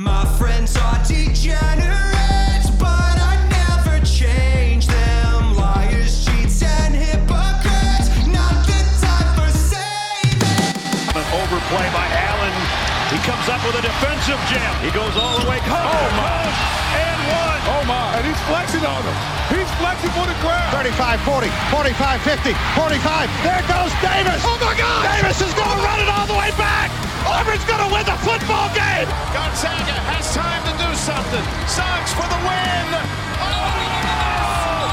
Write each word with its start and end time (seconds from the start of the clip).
My 0.00 0.24
friends 0.40 0.80
are 0.80 0.96
degenerates, 1.04 2.72
but 2.80 3.16
I 3.20 3.36
never 3.52 4.00
change 4.00 4.88
them. 4.88 5.52
Liars, 5.52 6.24
cheats, 6.24 6.64
and 6.64 6.96
hypocrites. 6.96 8.08
Not 8.24 8.64
the 8.64 8.80
time 8.96 9.28
for 9.36 9.52
saving. 9.52 10.40
An 11.12 11.26
overplay 11.36 11.84
by 11.92 12.08
Allen. 12.16 12.56
He 13.12 13.20
comes 13.28 13.44
up 13.52 13.60
with 13.60 13.76
a 13.76 13.84
defensive 13.84 14.40
jam. 14.48 14.72
He 14.80 14.88
goes 14.96 15.12
all 15.20 15.36
the 15.36 15.44
way. 15.44 15.60
Oh, 15.68 16.08
my. 16.16 16.48
And 16.96 17.20
one. 17.36 17.60
Oh 17.68 17.84
my, 17.84 18.16
and 18.16 18.24
he's 18.24 18.40
flexing 18.48 18.80
on 18.88 19.04
him. 19.04 19.16
He's 19.52 19.68
flexing 19.76 20.16
for 20.16 20.24
the 20.24 20.36
crowd. 20.40 20.72
35 20.80 21.20
40, 21.28 21.52
45 21.76 22.22
50, 22.24 22.56
45. 22.72 23.28
There 23.44 23.64
goes 23.68 23.92
Davis. 24.00 24.40
Oh 24.48 24.56
my 24.64 24.72
God! 24.80 25.04
Davis 25.12 25.44
is 25.44 25.52
going 25.52 25.76
to 25.76 25.84
run 25.84 26.00
it 26.00 26.08
all 26.08 26.24
the 26.24 26.40
way 26.40 26.48
back. 26.56 26.99
Auburn's 27.26 27.64
going 27.64 27.82
to 27.84 27.90
win 27.92 28.04
the 28.06 28.18
football 28.24 28.68
game. 28.72 29.08
Gonzaga 29.34 29.96
has 30.12 30.32
time 30.32 30.62
to 30.64 30.74
do 30.80 30.90
something. 30.96 31.44
Sox 31.68 32.12
for 32.16 32.26
the 32.28 32.40
win. 32.46 32.86
Oh, 33.40 33.50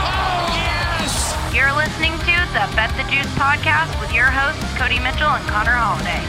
oh 0.08 0.56
yes. 0.56 1.34
You're 1.56 1.74
listening 1.76 2.14
to 2.28 2.36
the 2.52 2.66
Bet 2.76 2.92
the 3.00 3.06
Juice 3.12 3.32
podcast 3.40 3.92
with 4.00 4.12
your 4.14 4.28
hosts, 4.32 4.64
Cody 4.78 5.00
Mitchell 5.00 5.30
and 5.30 5.46
Connor 5.48 5.76
Holiday. 5.76 6.24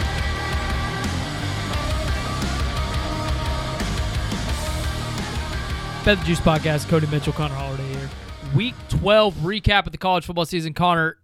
Bet 6.05 6.19
the 6.21 6.25
Juice 6.25 6.41
Podcast, 6.41 6.89
Cody 6.89 7.07
Mitchell, 7.09 7.33
Connor 7.33 7.55
Holiday 7.55 7.87
here. 7.89 8.09
Week 8.55 8.75
12 8.89 9.35
recap 9.39 9.85
of 9.87 9.93
the 9.93 9.99
college 9.99 10.25
football 10.25 10.47
season. 10.47 10.73
Connor, 10.73 11.19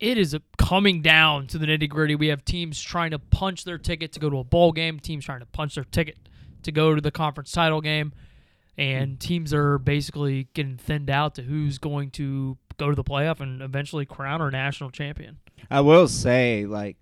it 0.00 0.18
is 0.18 0.36
coming 0.56 1.02
down 1.02 1.46
to 1.48 1.58
the 1.58 1.66
nitty 1.66 1.88
gritty. 1.88 2.14
We 2.14 2.28
have 2.28 2.44
teams 2.44 2.80
trying 2.80 3.10
to 3.10 3.18
punch 3.18 3.64
their 3.64 3.78
ticket 3.78 4.12
to 4.12 4.20
go 4.20 4.30
to 4.30 4.38
a 4.38 4.44
bowl 4.44 4.72
game, 4.72 5.00
teams 5.00 5.24
trying 5.24 5.40
to 5.40 5.46
punch 5.46 5.74
their 5.74 5.84
ticket 5.84 6.18
to 6.62 6.72
go 6.72 6.94
to 6.94 7.00
the 7.00 7.10
conference 7.10 7.50
title 7.52 7.80
game, 7.80 8.12
and 8.76 9.18
teams 9.18 9.52
are 9.52 9.78
basically 9.78 10.48
getting 10.54 10.76
thinned 10.76 11.10
out 11.10 11.34
to 11.36 11.42
who's 11.42 11.78
going 11.78 12.10
to 12.12 12.56
go 12.76 12.90
to 12.90 12.94
the 12.94 13.04
playoff 13.04 13.40
and 13.40 13.60
eventually 13.60 14.06
crown 14.06 14.40
our 14.40 14.50
national 14.50 14.90
champion. 14.90 15.38
I 15.70 15.80
will 15.80 16.06
say, 16.06 16.64
like, 16.64 16.96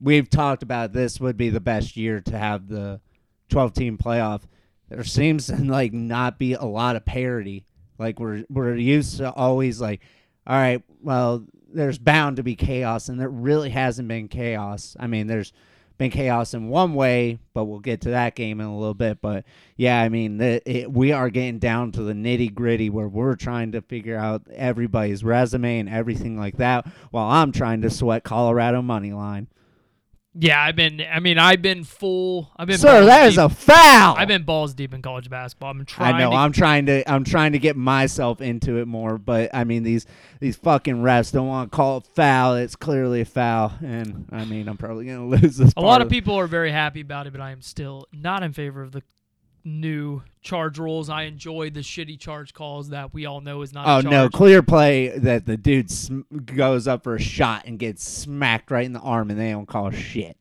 we've 0.00 0.28
talked 0.28 0.62
about 0.62 0.92
this 0.92 1.20
would 1.20 1.36
be 1.36 1.50
the 1.50 1.60
best 1.60 1.96
year 1.96 2.20
to 2.22 2.38
have 2.38 2.68
the 2.68 3.00
12 3.50 3.74
team 3.74 3.98
playoff. 3.98 4.42
There 4.88 5.04
seems 5.04 5.46
to 5.46 5.56
like 5.56 5.92
not 5.92 6.38
be 6.38 6.54
a 6.54 6.64
lot 6.64 6.96
of 6.96 7.04
parity. 7.04 7.64
Like 7.98 8.18
we're 8.18 8.44
we're 8.48 8.74
used 8.74 9.18
to 9.18 9.30
always 9.30 9.80
like, 9.80 10.00
all 10.46 10.56
right, 10.56 10.82
well, 11.02 11.46
there's 11.72 11.98
bound 11.98 12.36
to 12.36 12.42
be 12.42 12.56
chaos, 12.56 13.08
and 13.08 13.20
there 13.20 13.28
really 13.28 13.70
hasn't 13.70 14.08
been 14.08 14.28
chaos. 14.28 14.96
I 14.98 15.06
mean, 15.06 15.26
there's 15.26 15.52
been 15.98 16.10
chaos 16.10 16.54
in 16.54 16.68
one 16.68 16.94
way, 16.94 17.38
but 17.52 17.64
we'll 17.64 17.78
get 17.78 18.00
to 18.00 18.10
that 18.10 18.34
game 18.34 18.60
in 18.60 18.66
a 18.66 18.76
little 18.76 18.94
bit. 18.94 19.20
But 19.20 19.44
yeah, 19.76 20.00
I 20.00 20.08
mean, 20.08 20.38
the, 20.38 20.62
it, 20.64 20.90
we 20.90 21.12
are 21.12 21.28
getting 21.28 21.58
down 21.58 21.92
to 21.92 22.02
the 22.02 22.14
nitty 22.14 22.54
gritty 22.54 22.88
where 22.88 23.08
we're 23.08 23.36
trying 23.36 23.72
to 23.72 23.82
figure 23.82 24.16
out 24.16 24.42
everybody's 24.54 25.22
resume 25.22 25.78
and 25.78 25.88
everything 25.88 26.38
like 26.38 26.56
that, 26.56 26.86
while 27.10 27.28
I'm 27.30 27.52
trying 27.52 27.82
to 27.82 27.90
sweat 27.90 28.24
Colorado 28.24 28.80
money 28.80 29.12
line. 29.12 29.48
Yeah, 30.34 30.62
I've 30.62 30.76
been. 30.76 31.02
I 31.12 31.18
mean, 31.18 31.38
I've 31.38 31.60
been 31.60 31.82
full. 31.82 32.52
I've 32.56 32.68
been. 32.68 32.78
Sir, 32.78 33.04
that 33.04 33.26
is 33.26 33.34
deep- 33.34 33.44
a 33.44 33.48
foul. 33.48 34.14
I've 34.16 34.28
been 34.28 34.44
balls 34.44 34.74
deep 34.74 34.94
in 34.94 35.02
college 35.02 35.28
basketball. 35.28 35.70
I'm 35.70 35.84
trying. 35.84 36.14
I 36.14 36.18
know. 36.20 36.30
to 36.30 36.36
I'm 36.36 36.52
trying 36.52 36.86
to. 36.86 37.10
I'm 37.10 37.24
trying 37.24 37.52
to 37.52 37.58
get 37.58 37.76
myself 37.76 38.40
into 38.40 38.78
it 38.78 38.86
more, 38.86 39.18
but 39.18 39.50
I 39.52 39.64
mean 39.64 39.82
these 39.82 40.06
these 40.38 40.54
fucking 40.54 40.96
refs 40.96 41.32
don't 41.32 41.48
want 41.48 41.72
to 41.72 41.76
call 41.76 41.98
it 41.98 42.06
foul. 42.14 42.54
It's 42.54 42.76
clearly 42.76 43.22
a 43.22 43.24
foul, 43.24 43.72
and 43.84 44.28
I 44.30 44.44
mean 44.44 44.68
I'm 44.68 44.76
probably 44.76 45.06
gonna 45.06 45.26
lose 45.26 45.56
this. 45.56 45.72
A 45.76 45.80
lot 45.80 46.00
of 46.00 46.08
people 46.08 46.38
are 46.38 46.46
very 46.46 46.70
happy 46.70 47.00
about 47.00 47.26
it, 47.26 47.32
but 47.32 47.40
I 47.40 47.50
am 47.50 47.60
still 47.60 48.06
not 48.12 48.44
in 48.44 48.52
favor 48.52 48.82
of 48.82 48.92
the 48.92 49.02
new 49.64 50.22
charge 50.42 50.78
rules. 50.78 51.08
I 51.08 51.22
enjoy 51.22 51.70
the 51.70 51.80
shitty 51.80 52.18
charge 52.18 52.54
calls 52.54 52.90
that 52.90 53.12
we 53.12 53.26
all 53.26 53.40
know 53.40 53.62
is 53.62 53.72
not. 53.72 53.86
Oh 53.86 54.08
no! 54.08 54.28
Clear 54.28 54.62
play 54.62 55.08
that 55.18 55.46
the 55.46 55.56
dude 55.56 55.90
sm- 55.90 56.22
goes 56.44 56.86
up 56.86 57.04
for 57.04 57.14
a 57.14 57.20
shot 57.20 57.64
and 57.66 57.78
gets 57.78 58.06
smacked 58.06 58.70
right 58.70 58.84
in 58.84 58.92
the 58.92 59.00
arm, 59.00 59.30
and 59.30 59.38
they 59.38 59.50
don't 59.50 59.66
call 59.66 59.90
shit. 59.90 60.36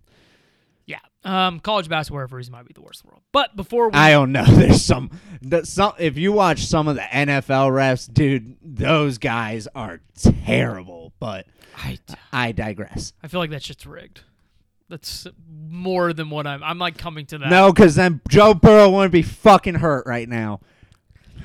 Yeah, 0.85 0.99
um, 1.23 1.59
college 1.59 1.89
basketball 1.89 2.21
referees 2.21 2.49
might 2.49 2.65
be 2.65 2.73
the 2.73 2.81
worst 2.81 3.03
in 3.03 3.07
the 3.07 3.13
world. 3.13 3.23
But 3.31 3.55
before 3.55 3.89
we, 3.89 3.95
I 3.95 4.11
don't 4.11 4.31
know. 4.31 4.45
There's 4.47 4.83
some, 4.83 5.11
the, 5.41 5.65
some. 5.65 5.93
If 5.99 6.17
you 6.17 6.31
watch 6.31 6.65
some 6.65 6.87
of 6.87 6.95
the 6.95 7.01
NFL 7.01 7.71
refs, 7.71 8.11
dude, 8.11 8.57
those 8.61 9.17
guys 9.17 9.67
are 9.75 10.01
terrible. 10.45 11.13
But 11.19 11.47
I, 11.75 11.99
I 12.31 12.51
digress. 12.51 13.13
I 13.21 13.27
feel 13.27 13.39
like 13.39 13.51
that 13.51 13.63
shit's 13.63 13.85
rigged. 13.85 14.21
That's 14.89 15.27
more 15.69 16.13
than 16.13 16.29
what 16.29 16.47
I'm. 16.47 16.63
I'm 16.63 16.79
like 16.79 16.97
coming 16.97 17.25
to 17.27 17.37
that. 17.37 17.49
No, 17.49 17.71
because 17.71 17.95
then 17.95 18.21
Joe 18.27 18.53
Burrow 18.53 18.89
wouldn't 18.89 19.11
be 19.13 19.21
fucking 19.21 19.75
hurt 19.75 20.05
right 20.07 20.27
now. 20.27 20.59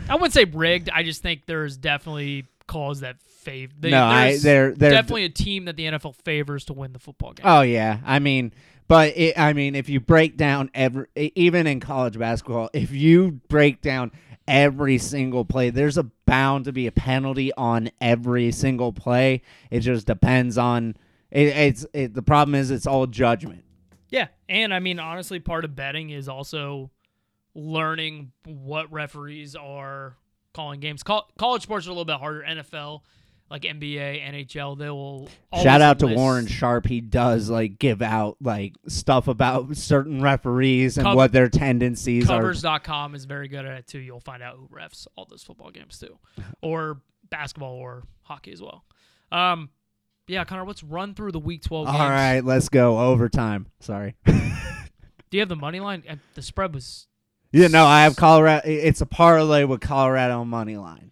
I 0.08 0.14
wouldn't 0.14 0.32
say 0.32 0.44
rigged. 0.44 0.90
I 0.92 1.02
just 1.02 1.22
think 1.22 1.42
there's 1.46 1.76
definitely 1.76 2.46
calls 2.66 3.00
that 3.00 3.20
favor. 3.22 3.72
No, 3.82 4.04
I- 4.04 4.38
they're- 4.38 4.72
they're- 4.72 4.90
definitely 4.90 5.24
a 5.24 5.28
team 5.28 5.66
that 5.66 5.76
the 5.76 5.84
NFL 5.84 6.14
favors 6.24 6.64
to 6.66 6.72
win 6.72 6.92
the 6.92 6.98
football 6.98 7.32
game. 7.34 7.44
Oh 7.46 7.60
yeah, 7.60 7.98
I 8.04 8.18
mean, 8.18 8.52
but 8.88 9.16
it, 9.16 9.38
I 9.38 9.52
mean, 9.52 9.74
if 9.74 9.88
you 9.88 10.00
break 10.00 10.36
down 10.38 10.70
every, 10.74 11.06
even 11.16 11.66
in 11.66 11.80
college 11.80 12.18
basketball, 12.18 12.70
if 12.72 12.90
you 12.92 13.40
break 13.48 13.82
down 13.82 14.10
every 14.48 14.98
single 14.98 15.44
play, 15.44 15.70
there's 15.70 15.96
a 15.98 16.04
bound 16.26 16.64
to 16.64 16.72
be 16.72 16.86
a 16.86 16.92
penalty 16.92 17.52
on 17.54 17.90
every 18.00 18.50
single 18.52 18.92
play. 18.92 19.42
It 19.70 19.80
just 19.80 20.06
depends 20.06 20.56
on. 20.58 20.96
It, 21.34 21.48
it's 21.48 21.86
it, 21.92 22.14
the 22.14 22.22
problem 22.22 22.54
is 22.54 22.70
it's 22.70 22.86
all 22.86 23.06
judgment. 23.06 23.64
Yeah, 24.08 24.28
and 24.48 24.72
I 24.72 24.78
mean 24.78 25.00
honestly, 25.00 25.40
part 25.40 25.64
of 25.64 25.74
betting 25.74 26.10
is 26.10 26.28
also 26.28 26.90
learning 27.54 28.30
what 28.46 28.90
referees 28.92 29.56
are 29.56 30.16
calling 30.54 30.78
games. 30.78 31.02
Col- 31.02 31.28
college 31.36 31.62
sports 31.62 31.86
are 31.86 31.90
a 31.90 31.92
little 31.92 32.04
bit 32.04 32.18
harder. 32.18 32.44
NFL, 32.48 33.00
like 33.50 33.62
NBA, 33.62 34.24
NHL, 34.24 34.78
they 34.78 34.88
will. 34.90 35.28
Shout 35.60 35.80
out 35.80 35.98
to 35.98 36.06
Warren 36.06 36.46
Sharp. 36.46 36.86
He 36.86 37.00
does 37.00 37.50
like 37.50 37.80
give 37.80 38.00
out 38.00 38.36
like 38.40 38.74
stuff 38.86 39.26
about 39.26 39.76
certain 39.76 40.22
referees 40.22 40.96
and 40.96 41.04
Cov- 41.04 41.16
what 41.16 41.32
their 41.32 41.48
tendencies 41.48 42.30
are. 42.30 42.38
Covers.com 42.38 43.16
is 43.16 43.24
very 43.24 43.48
good 43.48 43.66
at 43.66 43.78
it 43.78 43.86
too. 43.88 43.98
You'll 43.98 44.20
find 44.20 44.40
out 44.40 44.56
who 44.56 44.68
refs 44.68 45.08
all 45.16 45.26
those 45.28 45.42
football 45.42 45.72
games 45.72 45.98
too, 45.98 46.16
or 46.62 47.00
basketball 47.28 47.74
or 47.74 48.04
hockey 48.22 48.52
as 48.52 48.62
well. 48.62 48.84
Um, 49.32 49.70
yeah, 50.26 50.44
Connor, 50.44 50.66
let's 50.66 50.82
run 50.82 51.14
through 51.14 51.32
the 51.32 51.38
Week 51.38 51.62
12 51.62 51.86
All 51.86 51.92
games. 51.92 52.00
right, 52.10 52.40
let's 52.40 52.68
go 52.68 52.98
overtime. 52.98 53.66
Sorry. 53.80 54.14
Do 54.26 54.32
you 55.32 55.40
have 55.40 55.48
the 55.48 55.56
money 55.56 55.80
line? 55.80 56.02
The 56.34 56.42
spread 56.42 56.72
was 56.74 57.06
Yeah, 57.52 57.68
no, 57.68 57.84
I 57.84 58.04
have 58.04 58.16
Colorado. 58.16 58.66
It's 58.68 59.00
a 59.00 59.06
parlay 59.06 59.64
with 59.64 59.80
Colorado 59.80 60.44
money 60.44 60.76
line, 60.76 61.10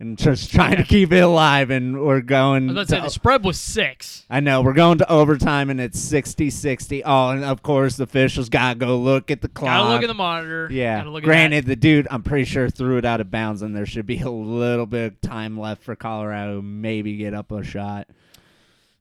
and 0.00 0.16
just 0.16 0.50
trying 0.50 0.76
to 0.76 0.82
keep 0.82 1.12
it 1.12 1.18
alive. 1.20 1.70
And 1.70 2.00
we're 2.02 2.22
going. 2.22 2.70
I 2.70 2.72
was 2.72 2.72
about 2.72 2.88
to 2.88 2.88
say 2.88 3.00
the 3.02 3.10
spread 3.10 3.44
was 3.44 3.60
six. 3.60 4.24
I 4.30 4.40
know 4.40 4.62
we're 4.62 4.72
going 4.72 4.98
to 4.98 5.12
overtime, 5.12 5.68
and 5.70 5.80
it's 5.80 6.00
60-60. 6.00 7.02
Oh, 7.04 7.28
and 7.30 7.44
of 7.44 7.62
course 7.62 7.96
the 7.98 8.04
officials 8.04 8.48
gotta 8.48 8.78
go 8.78 8.96
look 8.98 9.30
at 9.30 9.42
the 9.42 9.48
clock. 9.48 9.68
Gotta 9.68 9.90
look 9.90 10.02
at 10.02 10.08
the 10.08 10.14
monitor. 10.14 10.68
Yeah. 10.72 11.04
Granted, 11.20 11.66
the 11.66 11.76
dude, 11.76 12.08
I'm 12.10 12.22
pretty 12.22 12.46
sure 12.46 12.70
threw 12.70 12.96
it 12.96 13.04
out 13.04 13.20
of 13.20 13.30
bounds, 13.30 13.60
and 13.62 13.76
there 13.76 13.86
should 13.86 14.06
be 14.06 14.20
a 14.20 14.30
little 14.30 14.86
bit 14.86 15.12
of 15.12 15.20
time 15.20 15.60
left 15.60 15.82
for 15.82 15.94
Colorado 15.94 16.56
to 16.56 16.62
maybe 16.62 17.16
get 17.16 17.34
up 17.34 17.52
a 17.52 17.62
shot. 17.62 18.08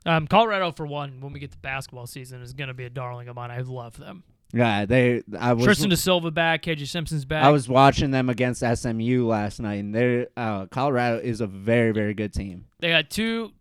Um, 0.06 0.28
Colorado 0.28 0.72
for 0.72 0.86
one, 0.86 1.22
when 1.22 1.34
we 1.34 1.40
get 1.40 1.52
to 1.52 1.58
basketball 1.58 2.08
season, 2.08 2.42
is 2.42 2.54
going 2.54 2.68
to 2.68 2.74
be 2.74 2.86
a 2.86 2.90
darling 2.90 3.28
of 3.30 3.36
mine. 3.36 3.52
I 3.52 3.62
love 3.62 3.98
them. 3.98 4.24
Yeah, 4.54 4.86
they. 4.86 5.24
I 5.38 5.54
was. 5.54 5.66
Tristan 5.66 5.90
da 5.90 5.96
Silva 5.96 6.30
back, 6.30 6.64
KJ 6.64 6.88
Simpson's 6.88 7.26
back. 7.26 7.44
I 7.44 7.50
was 7.50 7.68
watching 7.68 8.12
them 8.12 8.30
against 8.30 8.62
SMU 8.62 9.26
last 9.26 9.60
night, 9.60 9.76
and 9.76 9.96
they 9.96 10.28
uh, 10.38 10.68
Colorado 10.68 11.20
is 11.20 11.42
a 11.42 11.48
very, 11.48 11.92
very 11.92 12.14
good 12.14 12.34
team. 12.34 12.66
They 12.80 12.90
got 12.90 13.10
two 13.10 13.52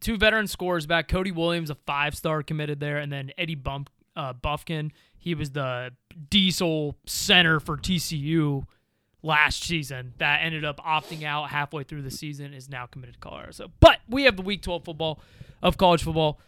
two 0.00 0.18
veteran 0.18 0.46
scorers 0.46 0.86
back. 0.86 1.08
Cody 1.08 1.32
Williams, 1.32 1.70
a 1.70 1.74
five 1.74 2.14
star 2.14 2.42
committed 2.42 2.78
there, 2.78 2.98
and 2.98 3.10
then 3.10 3.32
Eddie 3.38 3.54
Bump 3.54 3.88
uh, 4.16 4.34
Buffkin. 4.34 4.92
He 5.16 5.34
was 5.34 5.50
the 5.50 5.92
diesel 6.28 6.96
center 7.06 7.58
for 7.58 7.78
TCU 7.78 8.64
last 9.22 9.62
season. 9.62 10.12
That 10.18 10.40
ended 10.42 10.64
up 10.64 10.78
opting 10.80 11.24
out 11.24 11.48
halfway 11.48 11.84
through 11.84 12.02
the 12.02 12.10
season. 12.10 12.52
Is 12.52 12.68
now 12.68 12.84
committed 12.84 13.14
to 13.14 13.20
Colorado. 13.20 13.52
So, 13.52 13.70
but 13.80 14.00
we 14.10 14.24
have 14.24 14.36
the 14.36 14.42
Week 14.42 14.60
12 14.60 14.84
football 14.84 15.20
of 15.62 15.76
college 15.76 16.02
football. 16.02 16.38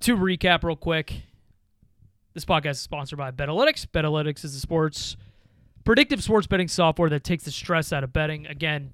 To 0.00 0.16
recap 0.16 0.62
real 0.64 0.76
quick, 0.76 1.22
this 2.34 2.44
podcast 2.44 2.72
is 2.72 2.80
sponsored 2.80 3.18
by 3.18 3.30
Betalytics. 3.30 3.86
Betalytics 3.86 4.44
is 4.44 4.54
a 4.54 4.60
sports 4.60 5.16
predictive 5.84 6.22
sports 6.22 6.46
betting 6.46 6.68
software 6.68 7.10
that 7.10 7.24
takes 7.24 7.44
the 7.44 7.50
stress 7.50 7.92
out 7.92 8.04
of 8.04 8.12
betting. 8.12 8.46
Again, 8.46 8.92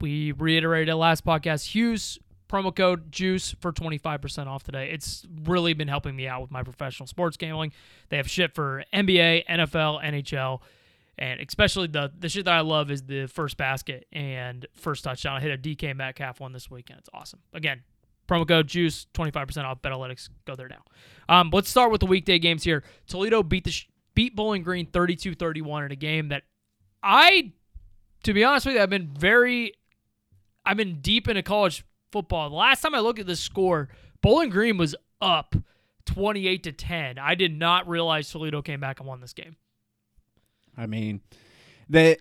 we 0.00 0.32
reiterated 0.32 0.88
it 0.88 0.96
last 0.96 1.24
podcast. 1.24 1.66
Hughes 1.66 2.18
promo 2.48 2.74
code 2.74 3.12
juice 3.12 3.54
for 3.60 3.72
25% 3.72 4.46
off 4.48 4.64
today. 4.64 4.90
It's 4.90 5.24
really 5.44 5.72
been 5.72 5.88
helping 5.88 6.16
me 6.16 6.26
out 6.26 6.42
with 6.42 6.50
my 6.50 6.62
professional 6.62 7.06
sports 7.06 7.36
gambling. 7.36 7.72
They 8.08 8.16
have 8.16 8.28
shit 8.28 8.54
for 8.54 8.82
NBA, 8.92 9.46
NFL, 9.46 10.02
NHL, 10.02 10.60
and 11.16 11.40
especially 11.40 11.86
the 11.86 12.10
the 12.18 12.28
shit 12.28 12.46
that 12.46 12.54
I 12.54 12.60
love 12.60 12.90
is 12.90 13.02
the 13.02 13.26
first 13.26 13.56
basket 13.56 14.06
and 14.12 14.66
first 14.74 15.04
touchdown. 15.04 15.36
I 15.36 15.40
hit 15.40 15.52
a 15.52 15.58
DK 15.58 15.94
Metcalf 15.94 16.40
one 16.40 16.52
this 16.52 16.70
weekend. 16.70 17.00
It's 17.00 17.10
awesome. 17.12 17.40
Again, 17.52 17.82
promo 18.30 18.46
code 18.46 18.68
juice 18.68 19.06
25% 19.14 19.64
off 19.64 19.82
Betalytics. 19.82 20.28
Go 20.46 20.54
there 20.54 20.68
now. 20.68 20.82
Um, 21.28 21.50
let's 21.52 21.68
start 21.68 21.90
with 21.90 22.00
the 22.00 22.06
weekday 22.06 22.38
games 22.38 22.62
here. 22.62 22.84
Toledo 23.08 23.42
beat 23.42 23.64
the 23.64 23.74
beat 24.14 24.36
Bowling 24.36 24.62
Green 24.62 24.86
32-31 24.86 25.86
in 25.86 25.92
a 25.92 25.96
game 25.96 26.28
that 26.28 26.42
I, 27.02 27.52
to 28.22 28.32
be 28.32 28.44
honest 28.44 28.66
with 28.66 28.76
you, 28.76 28.82
I've 28.82 28.90
been 28.90 29.08
very, 29.08 29.74
I've 30.64 30.76
been 30.76 31.00
deep 31.00 31.28
into 31.28 31.42
college 31.42 31.84
football. 32.12 32.50
The 32.50 32.56
last 32.56 32.82
time 32.82 32.94
I 32.94 33.00
looked 33.00 33.18
at 33.18 33.26
the 33.26 33.36
score, 33.36 33.88
Bowling 34.20 34.50
Green 34.50 34.76
was 34.76 34.94
up 35.20 35.54
28 36.06 36.62
to 36.64 36.72
10. 36.72 37.18
I 37.18 37.34
did 37.34 37.58
not 37.58 37.88
realize 37.88 38.30
Toledo 38.30 38.62
came 38.62 38.80
back 38.80 39.00
and 39.00 39.08
won 39.08 39.20
this 39.20 39.32
game. 39.32 39.56
I 40.76 40.86
mean, 40.86 41.20
the 41.88 42.18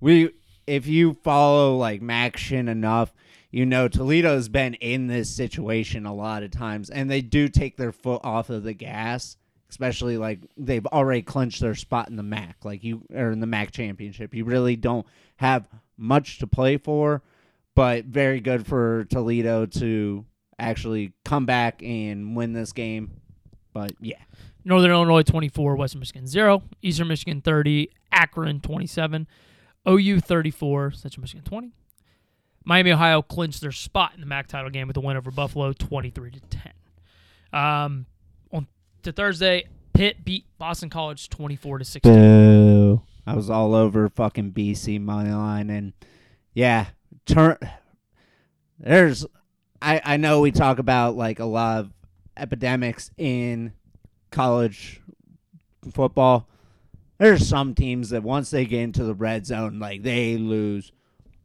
we 0.00 0.30
if 0.66 0.86
you 0.86 1.14
follow 1.22 1.76
like 1.76 2.00
MACtion 2.00 2.68
enough, 2.68 3.12
you 3.52 3.66
know 3.66 3.86
Toledo's 3.86 4.48
been 4.48 4.74
in 4.74 5.06
this 5.06 5.30
situation 5.30 6.06
a 6.06 6.14
lot 6.14 6.42
of 6.42 6.50
times, 6.50 6.90
and 6.90 7.08
they 7.08 7.20
do 7.20 7.48
take 7.48 7.76
their 7.76 7.92
foot 7.92 8.22
off 8.24 8.50
of 8.50 8.64
the 8.64 8.74
gas. 8.74 9.36
Especially 9.68 10.18
like 10.18 10.40
they've 10.58 10.84
already 10.84 11.22
clinched 11.22 11.62
their 11.62 11.74
spot 11.74 12.10
in 12.10 12.16
the 12.16 12.22
MAC, 12.22 12.56
like 12.62 12.84
you 12.84 13.06
or 13.14 13.30
in 13.30 13.40
the 13.40 13.46
MAC 13.46 13.70
championship. 13.70 14.34
You 14.34 14.44
really 14.44 14.76
don't 14.76 15.06
have 15.36 15.66
much 15.96 16.40
to 16.40 16.46
play 16.46 16.76
for, 16.76 17.22
but 17.74 18.04
very 18.04 18.40
good 18.40 18.66
for 18.66 19.04
Toledo 19.04 19.64
to 19.64 20.26
actually 20.58 21.14
come 21.24 21.46
back 21.46 21.82
and 21.82 22.36
win 22.36 22.52
this 22.52 22.72
game. 22.72 23.12
But 23.72 23.92
yeah, 23.98 24.20
Northern 24.64 24.90
Illinois 24.90 25.22
24, 25.22 25.76
Western 25.76 26.00
Michigan 26.00 26.26
0, 26.26 26.62
Eastern 26.82 27.08
Michigan 27.08 27.40
30, 27.40 27.90
Akron 28.12 28.60
27, 28.60 29.26
OU 29.88 30.20
34, 30.20 30.90
Central 30.90 31.22
Michigan 31.22 31.44
20. 31.44 31.72
Miami, 32.64 32.92
Ohio 32.92 33.22
clinched 33.22 33.60
their 33.60 33.72
spot 33.72 34.12
in 34.14 34.20
the 34.20 34.26
MAC 34.26 34.46
title 34.46 34.70
game 34.70 34.88
with 34.88 34.96
a 34.96 35.00
win 35.00 35.16
over 35.16 35.30
Buffalo 35.30 35.72
23 35.72 36.30
to 36.30 36.40
10. 36.40 36.72
Um, 37.52 38.06
on 38.52 38.66
to 39.02 39.12
Thursday, 39.12 39.66
Pitt 39.94 40.24
beat 40.24 40.46
Boston 40.58 40.90
College 40.90 41.28
24 41.28 41.78
to 41.78 41.84
16. 41.84 42.12
Boo. 42.12 43.02
I 43.26 43.34
was 43.34 43.50
all 43.50 43.74
over 43.74 44.08
fucking 44.08 44.52
BC 44.52 45.00
money 45.00 45.30
line 45.30 45.70
and 45.70 45.92
yeah, 46.54 46.86
turn 47.26 47.56
there's 48.78 49.24
I 49.80 50.00
I 50.04 50.16
know 50.16 50.40
we 50.40 50.50
talk 50.50 50.78
about 50.78 51.16
like 51.16 51.38
a 51.38 51.44
lot 51.44 51.80
of 51.80 51.92
epidemics 52.36 53.10
in 53.16 53.72
college 54.30 55.00
football. 55.92 56.48
There's 57.18 57.46
some 57.46 57.74
teams 57.74 58.10
that 58.10 58.24
once 58.24 58.50
they 58.50 58.64
get 58.64 58.80
into 58.80 59.04
the 59.04 59.14
red 59.14 59.46
zone 59.46 59.78
like 59.78 60.02
they 60.02 60.36
lose 60.36 60.90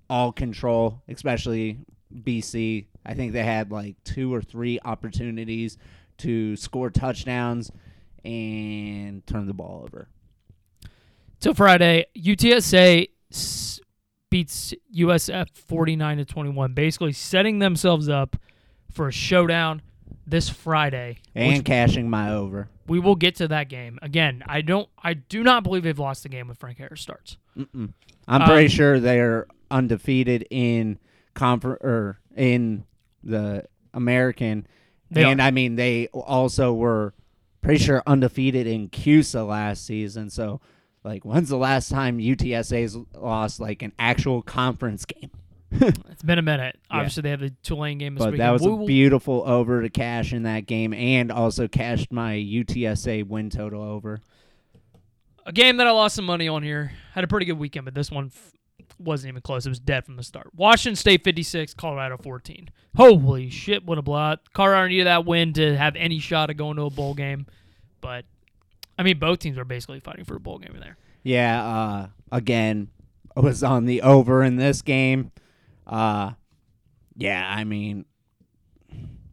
all 0.09 0.31
control, 0.31 1.01
especially 1.07 1.79
BC. 2.13 2.85
I 3.05 3.13
think 3.13 3.33
they 3.33 3.43
had 3.43 3.71
like 3.71 3.95
two 4.03 4.33
or 4.33 4.41
three 4.41 4.79
opportunities 4.83 5.77
to 6.19 6.55
score 6.55 6.89
touchdowns 6.89 7.71
and 8.23 9.25
turn 9.27 9.47
the 9.47 9.53
ball 9.53 9.81
over. 9.83 10.07
Till 11.39 11.53
Friday, 11.53 12.05
UTSA 12.17 13.09
s- 13.31 13.79
beats 14.29 14.73
USF 14.95 15.49
49 15.55 16.17
to 16.17 16.25
21, 16.25 16.73
basically 16.73 17.13
setting 17.13 17.59
themselves 17.59 18.09
up 18.09 18.35
for 18.91 19.07
a 19.07 19.11
showdown 19.11 19.81
this 20.25 20.49
Friday. 20.49 21.19
and 21.35 21.63
cashing 21.63 22.09
my 22.09 22.33
over. 22.33 22.69
we 22.87 22.99
will 22.99 23.15
get 23.15 23.35
to 23.35 23.47
that 23.49 23.69
game. 23.69 23.99
Again, 24.01 24.43
I 24.47 24.61
don't 24.61 24.89
I 25.01 25.13
do 25.13 25.43
not 25.43 25.63
believe 25.63 25.83
they've 25.83 25.97
lost 25.99 26.23
the 26.23 26.29
game 26.29 26.47
when 26.47 26.55
Frank 26.55 26.77
Harris 26.79 27.01
starts. 27.01 27.37
I'm 27.55 27.93
pretty 28.27 28.65
Um, 28.65 28.67
sure 28.69 28.99
they're 28.99 29.47
undefeated 29.71 30.45
in 30.49 30.99
confer- 31.33 31.77
or 31.81 32.19
in 32.35 32.83
the 33.23 33.65
American, 33.93 34.67
They 35.11 35.23
and 35.23 35.41
are. 35.41 35.45
I 35.45 35.51
mean 35.51 35.75
they 35.75 36.07
also 36.07 36.73
were 36.73 37.13
pretty 37.61 37.83
sure 37.83 38.01
undefeated 38.07 38.67
in 38.67 38.89
CUSA 38.89 39.45
last 39.47 39.85
season. 39.85 40.29
So, 40.29 40.61
like, 41.03 41.25
when's 41.25 41.49
the 41.49 41.57
last 41.57 41.89
time 41.89 42.19
UTSA's 42.19 42.97
lost 43.15 43.59
like 43.59 43.81
an 43.81 43.93
actual 43.99 44.41
conference 44.41 45.05
game? 45.05 45.31
It's 46.09 46.23
been 46.23 46.39
a 46.39 46.43
minute. 46.43 46.79
Obviously, 46.89 47.21
they 47.23 47.29
have 47.31 47.41
the 47.41 47.49
Tulane 47.61 47.97
game 47.97 48.15
this 48.15 48.23
But 48.23 48.31
week. 48.33 48.37
that 48.39 48.51
was 48.51 48.61
we 48.61 48.67
a 48.69 48.75
will, 48.75 48.87
beautiful 48.87 49.43
over 49.45 49.81
to 49.81 49.89
cash 49.89 50.31
in 50.31 50.43
that 50.43 50.65
game, 50.65 50.93
and 50.93 51.29
also 51.31 51.67
cashed 51.67 52.11
my 52.11 52.35
UTSA 52.35 53.27
win 53.27 53.49
total 53.49 53.83
over. 53.83 54.21
a 55.45 55.51
game 55.51 55.77
that 55.77 55.87
I 55.87 55.91
lost 55.91 56.15
some 56.15 56.25
money 56.25 56.47
on 56.47 56.63
here. 56.63 56.91
Had 57.13 57.23
a 57.23 57.27
pretty 57.27 57.45
good 57.45 57.59
weekend, 57.59 57.83
but 57.85 57.93
this 57.95 58.09
one 58.09 58.27
f- 58.33 58.53
wasn't 58.99 59.29
even 59.29 59.41
close. 59.41 59.65
It 59.65 59.69
was 59.69 59.79
dead 59.79 60.05
from 60.05 60.15
the 60.15 60.23
start. 60.23 60.49
Washington 60.55 60.95
State 60.95 61.23
56, 61.23 61.73
Colorado 61.73 62.17
14. 62.17 62.69
Holy 62.95 63.49
shit, 63.49 63.85
what 63.85 63.97
a 63.97 64.01
blowout. 64.01 64.39
Colorado 64.53 64.87
needed 64.87 65.07
that 65.07 65.25
win 65.25 65.53
to 65.53 65.77
have 65.77 65.95
any 65.95 66.19
shot 66.19 66.49
of 66.49 66.57
going 66.57 66.77
to 66.77 66.83
a 66.83 66.89
bowl 66.89 67.13
game. 67.13 67.45
But, 68.01 68.25
I 68.97 69.03
mean, 69.03 69.19
both 69.19 69.39
teams 69.39 69.57
were 69.57 69.65
basically 69.65 69.99
fighting 69.99 70.25
for 70.25 70.35
a 70.35 70.39
bowl 70.39 70.59
game 70.59 70.73
in 70.73 70.81
there. 70.81 70.97
Yeah, 71.23 71.63
uh, 71.63 72.07
again, 72.31 72.89
I 73.35 73.41
was 73.41 73.63
on 73.63 73.85
the 73.85 74.01
over 74.01 74.43
in 74.43 74.55
this 74.55 74.81
game. 74.81 75.31
Uh, 75.85 76.31
yeah, 77.15 77.47
I 77.47 77.63
mean, 77.63 78.05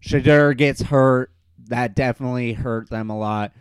Shedeur 0.00 0.56
gets 0.56 0.82
hurt. 0.82 1.30
That 1.68 1.94
definitely 1.94 2.52
hurt 2.52 2.90
them 2.90 3.10
a 3.10 3.18
lot. 3.18 3.52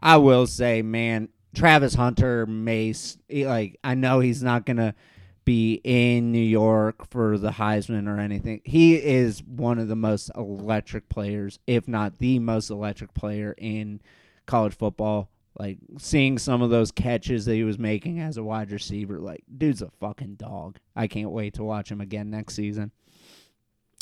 I 0.00 0.16
will 0.16 0.46
say, 0.46 0.82
man, 0.82 1.28
Travis 1.54 1.94
Hunter 1.94 2.46
may 2.46 2.94
like. 3.30 3.78
I 3.84 3.94
know 3.94 4.20
he's 4.20 4.42
not 4.42 4.64
gonna 4.64 4.94
be 5.44 5.80
in 5.84 6.32
New 6.32 6.38
York 6.38 7.08
for 7.10 7.36
the 7.38 7.50
Heisman 7.50 8.08
or 8.08 8.18
anything. 8.18 8.60
He 8.64 8.94
is 8.94 9.42
one 9.42 9.78
of 9.78 9.88
the 9.88 9.96
most 9.96 10.30
electric 10.36 11.08
players, 11.08 11.58
if 11.66 11.88
not 11.88 12.18
the 12.18 12.38
most 12.38 12.70
electric 12.70 13.14
player 13.14 13.54
in 13.58 14.00
college 14.46 14.76
football. 14.76 15.30
Like 15.58 15.78
seeing 15.98 16.38
some 16.38 16.62
of 16.62 16.70
those 16.70 16.90
catches 16.90 17.44
that 17.44 17.54
he 17.54 17.64
was 17.64 17.78
making 17.78 18.20
as 18.20 18.36
a 18.36 18.42
wide 18.42 18.70
receiver, 18.70 19.18
like 19.18 19.44
dude's 19.54 19.82
a 19.82 19.90
fucking 20.00 20.36
dog. 20.36 20.78
I 20.96 21.06
can't 21.06 21.30
wait 21.30 21.54
to 21.54 21.64
watch 21.64 21.90
him 21.90 22.00
again 22.00 22.30
next 22.30 22.54
season. 22.54 22.90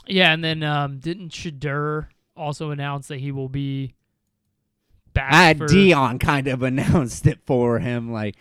Yeah, 0.07 0.33
and 0.33 0.45
then 0.45 0.63
um, 0.63 0.99
didn't 0.99 1.31
Shedeur 1.31 2.09
also 2.37 2.71
announce 2.71 3.09
that 3.09 3.19
he 3.21 3.33
will 3.33 3.49
be 3.49 3.95
back 5.13 5.33
I 5.33 5.55
for 5.55 5.67
Deion 5.67 6.21
kind 6.21 6.47
of 6.47 6.63
announced 6.65 7.27
it 7.27 7.41
for 7.47 7.79
him, 7.79 8.13
like 8.13 8.37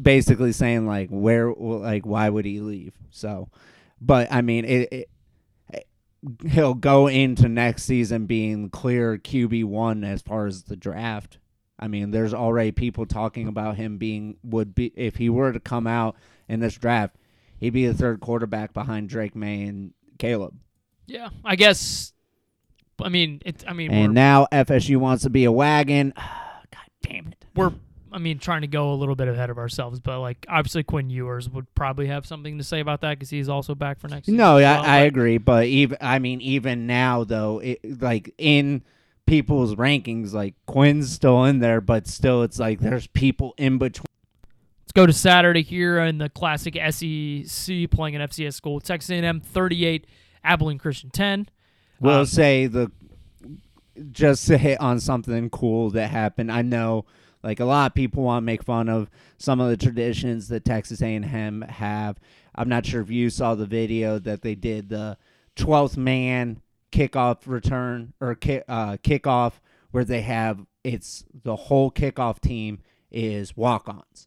basically 0.00 0.52
saying 0.52 0.86
like 0.86 1.08
where, 1.10 1.52
like 1.52 2.06
why 2.06 2.28
would 2.28 2.44
he 2.44 2.60
leave? 2.60 2.94
So, 3.10 3.48
but 4.00 4.28
I 4.30 4.42
mean, 4.42 4.64
it, 4.64 4.88
it, 4.92 5.10
it- 5.72 5.86
he'll 6.50 6.74
go 6.74 7.06
into 7.06 7.48
next 7.48 7.84
season 7.84 8.26
being 8.26 8.70
clear 8.70 9.18
QB 9.18 9.64
one 9.64 10.02
as 10.04 10.20
far 10.22 10.46
as 10.46 10.64
the 10.64 10.74
draft. 10.76 11.38
I 11.78 11.86
mean, 11.86 12.10
there's 12.10 12.34
already 12.34 12.72
people 12.72 13.06
talking 13.06 13.46
about 13.46 13.76
him 13.76 13.98
being 13.98 14.36
would 14.42 14.74
be 14.74 14.92
if 14.96 15.14
he 15.16 15.28
were 15.30 15.52
to 15.52 15.60
come 15.60 15.86
out 15.86 16.16
in 16.48 16.58
this 16.58 16.74
draft, 16.74 17.14
he'd 17.58 17.70
be 17.70 17.86
the 17.86 17.94
third 17.94 18.18
quarterback 18.20 18.72
behind 18.72 19.08
Drake 19.08 19.36
Maye 19.36 19.62
and 19.62 19.92
Caleb. 20.18 20.54
Yeah, 21.06 21.28
I 21.44 21.54
guess. 21.54 22.12
I 23.00 23.10
mean, 23.10 23.40
it's. 23.44 23.64
I 23.66 23.74
mean, 23.74 23.92
And 23.92 24.12
now 24.12 24.48
FSU 24.50 24.96
wants 24.96 25.22
to 25.22 25.30
be 25.30 25.44
a 25.44 25.52
wagon. 25.52 26.12
God 26.16 26.88
damn 27.02 27.28
it. 27.28 27.44
we're. 27.54 27.72
I 28.12 28.18
mean, 28.18 28.38
trying 28.38 28.62
to 28.62 28.66
go 28.66 28.92
a 28.92 28.94
little 28.96 29.14
bit 29.14 29.28
ahead 29.28 29.50
of 29.50 29.58
ourselves, 29.58 30.00
but 30.00 30.20
like 30.20 30.44
obviously 30.48 30.82
Quinn 30.82 31.10
Ewers 31.10 31.48
would 31.50 31.72
probably 31.74 32.06
have 32.06 32.26
something 32.26 32.58
to 32.58 32.64
say 32.64 32.80
about 32.80 33.00
that 33.02 33.18
because 33.18 33.30
he's 33.30 33.48
also 33.48 33.74
back 33.74 33.98
for 34.00 34.08
next. 34.08 34.28
No, 34.28 34.56
I, 34.56 34.60
well, 34.62 34.82
I 34.84 35.00
but- 35.02 35.06
agree, 35.08 35.38
but 35.38 35.66
even 35.66 35.98
I 36.00 36.18
mean, 36.18 36.40
even 36.40 36.86
now 36.86 37.24
though, 37.24 37.58
it, 37.60 38.00
like 38.00 38.32
in 38.38 38.82
people's 39.26 39.74
rankings, 39.74 40.32
like 40.32 40.54
Quinn's 40.66 41.12
still 41.12 41.44
in 41.44 41.58
there, 41.58 41.80
but 41.80 42.06
still, 42.06 42.42
it's 42.42 42.58
like 42.58 42.80
there's 42.80 43.06
people 43.08 43.54
in 43.58 43.78
between. 43.78 44.04
Let's 44.82 44.92
go 44.94 45.04
to 45.04 45.12
Saturday 45.12 45.62
here 45.62 45.98
in 45.98 46.16
the 46.16 46.30
classic 46.30 46.74
SEC 46.74 47.90
playing 47.90 48.16
an 48.16 48.22
FCS 48.22 48.54
school. 48.54 48.80
Texas 48.80 49.10
A&M 49.10 49.40
38, 49.40 50.06
Abilene 50.42 50.78
Christian 50.78 51.10
10. 51.10 51.46
We'll 52.00 52.20
Um, 52.20 52.24
say 52.26 52.66
the 52.68 52.90
just 54.12 54.46
to 54.46 54.56
hit 54.56 54.80
on 54.80 55.00
something 55.00 55.50
cool 55.50 55.90
that 55.90 56.08
happened. 56.08 56.50
I 56.52 56.62
know, 56.62 57.04
like 57.42 57.60
a 57.60 57.64
lot 57.64 57.90
of 57.90 57.94
people 57.94 58.24
want 58.24 58.42
to 58.42 58.46
make 58.46 58.62
fun 58.62 58.88
of 58.88 59.10
some 59.36 59.60
of 59.60 59.68
the 59.70 59.76
traditions 59.76 60.48
that 60.48 60.64
Texas 60.64 61.02
A&M 61.02 61.62
have. 61.62 62.18
I'm 62.54 62.68
not 62.68 62.86
sure 62.86 63.00
if 63.00 63.10
you 63.10 63.30
saw 63.30 63.54
the 63.54 63.66
video 63.66 64.18
that 64.18 64.42
they 64.42 64.54
did 64.54 64.88
the 64.88 65.16
12th 65.56 65.96
man 65.96 66.60
kickoff 66.90 67.40
return 67.46 68.12
or 68.20 68.34
kick 68.34 68.64
uh, 68.68 68.96
kickoff 68.98 69.54
where 69.90 70.04
they 70.04 70.22
have 70.22 70.64
it's 70.84 71.24
the 71.42 71.56
whole 71.56 71.90
kickoff 71.90 72.40
team 72.40 72.80
is 73.10 73.56
walk-ons. 73.56 74.26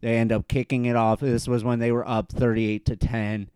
They 0.00 0.16
end 0.16 0.32
up 0.32 0.48
kicking 0.48 0.86
it 0.86 0.96
off. 0.96 1.20
This 1.20 1.46
was 1.46 1.62
when 1.62 1.78
they 1.78 1.92
were 1.92 2.08
up 2.08 2.32
38 2.32 2.86
to 2.86 2.96
10. 2.96 3.50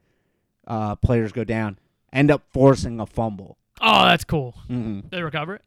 Uh, 0.66 0.94
players 0.96 1.32
go 1.32 1.44
down, 1.44 1.78
end 2.12 2.30
up 2.30 2.42
forcing 2.52 3.00
a 3.00 3.06
fumble. 3.06 3.58
Oh, 3.80 4.04
that's 4.04 4.24
cool. 4.24 4.54
Mm-hmm. 4.68 5.08
They 5.10 5.22
recover 5.22 5.56
it. 5.56 5.62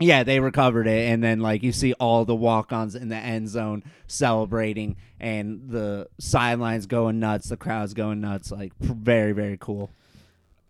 Yeah, 0.00 0.24
they 0.24 0.40
recovered 0.40 0.86
it, 0.88 1.10
and 1.10 1.22
then 1.22 1.40
like 1.40 1.62
you 1.62 1.72
see 1.72 1.92
all 1.94 2.24
the 2.24 2.34
walk-ons 2.34 2.94
in 2.96 3.08
the 3.08 3.16
end 3.16 3.48
zone 3.48 3.84
celebrating, 4.08 4.96
and 5.20 5.68
the 5.70 6.08
sidelines 6.18 6.86
going 6.86 7.20
nuts, 7.20 7.48
the 7.48 7.56
crowd's 7.56 7.94
going 7.94 8.20
nuts. 8.20 8.50
Like 8.50 8.72
very, 8.80 9.32
very 9.32 9.56
cool. 9.58 9.90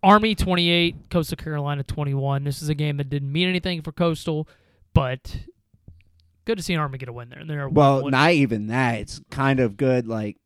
Army 0.02 0.34
28, 0.34 1.08
Coastal 1.10 1.36
Carolina 1.36 1.82
21. 1.82 2.44
This 2.44 2.60
is 2.60 2.68
a 2.68 2.74
game 2.74 2.98
that 2.98 3.08
didn't 3.08 3.32
mean 3.32 3.48
anything 3.48 3.80
for 3.80 3.90
Coastal, 3.92 4.46
but 4.92 5.38
good 6.44 6.58
to 6.58 6.62
see 6.62 6.74
an 6.74 6.80
Army 6.80 6.98
get 6.98 7.08
a 7.08 7.12
win 7.12 7.30
there. 7.30 7.38
And 7.38 7.48
they're 7.48 7.68
Well, 7.70 8.02
one- 8.02 8.10
not 8.10 8.32
even 8.32 8.66
that. 8.66 8.98
It's 9.00 9.22
kind 9.30 9.58
of 9.60 9.78
good. 9.78 10.06
Like, 10.06 10.36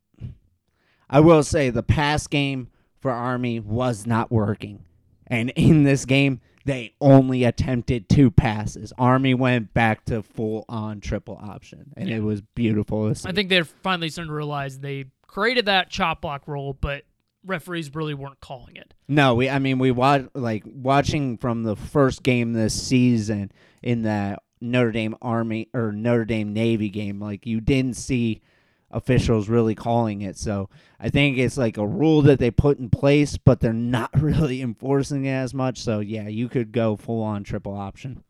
I 1.09 1.19
will 1.19 1.43
say 1.43 1.69
the 1.69 1.83
pass 1.83 2.25
game 2.27 2.69
for 3.01 3.11
Army 3.11 3.59
was 3.59 4.07
not 4.07 4.31
working. 4.31 4.85
And 5.27 5.49
in 5.57 5.83
this 5.83 6.05
game, 6.05 6.39
they 6.65 6.93
only 7.01 7.43
attempted 7.43 8.09
two 8.09 8.29
passes. 8.31 8.93
Army 8.97 9.33
went 9.33 9.73
back 9.73 10.05
to 10.05 10.21
full 10.21 10.65
on 10.69 10.99
triple 11.01 11.39
option. 11.41 11.93
And 11.97 12.09
Yeah. 12.09 12.17
it 12.17 12.23
was 12.23 12.41
beautiful. 12.41 13.13
I 13.25 13.31
think 13.31 13.49
they're 13.49 13.63
finally 13.65 14.09
starting 14.09 14.29
to 14.29 14.35
realize 14.35 14.79
they 14.79 15.05
created 15.27 15.65
that 15.65 15.89
chop 15.89 16.21
block 16.21 16.47
role, 16.47 16.73
but 16.73 17.03
referees 17.45 17.93
really 17.95 18.13
weren't 18.13 18.41
calling 18.41 18.75
it. 18.75 18.93
No, 19.07 19.35
we. 19.35 19.49
I 19.49 19.59
mean, 19.59 19.79
we 19.79 19.91
watch 19.91 20.25
like 20.33 20.63
watching 20.65 21.37
from 21.37 21.63
the 21.63 21.75
first 21.75 22.23
game 22.23 22.53
this 22.53 22.79
season 22.79 23.51
in 23.81 24.01
that 24.03 24.43
Notre 24.61 24.91
Dame 24.91 25.15
Army 25.21 25.69
or 25.73 25.91
Notre 25.91 26.25
Dame 26.25 26.51
Navy 26.53 26.89
game. 26.89 27.19
Like 27.19 27.45
you 27.45 27.61
didn't 27.61 27.95
see 27.95 28.41
officials 28.91 29.49
really 29.49 29.75
calling 29.75 30.21
it. 30.21 30.37
So 30.37 30.69
I 30.99 31.09
think 31.09 31.37
it's 31.37 31.57
like 31.57 31.77
a 31.77 31.85
rule 31.85 32.21
that 32.23 32.39
they 32.39 32.51
put 32.51 32.79
in 32.79 32.89
place, 32.89 33.37
but 33.37 33.59
they're 33.59 33.73
not 33.73 34.09
really 34.19 34.61
enforcing 34.61 35.25
it 35.25 35.31
as 35.33 35.53
much. 35.53 35.79
So 35.79 35.99
yeah, 35.99 36.27
you 36.27 36.49
could 36.49 36.71
go 36.71 36.95
full 36.95 37.21
on 37.21 37.43
triple 37.43 37.75
option. 37.75 38.23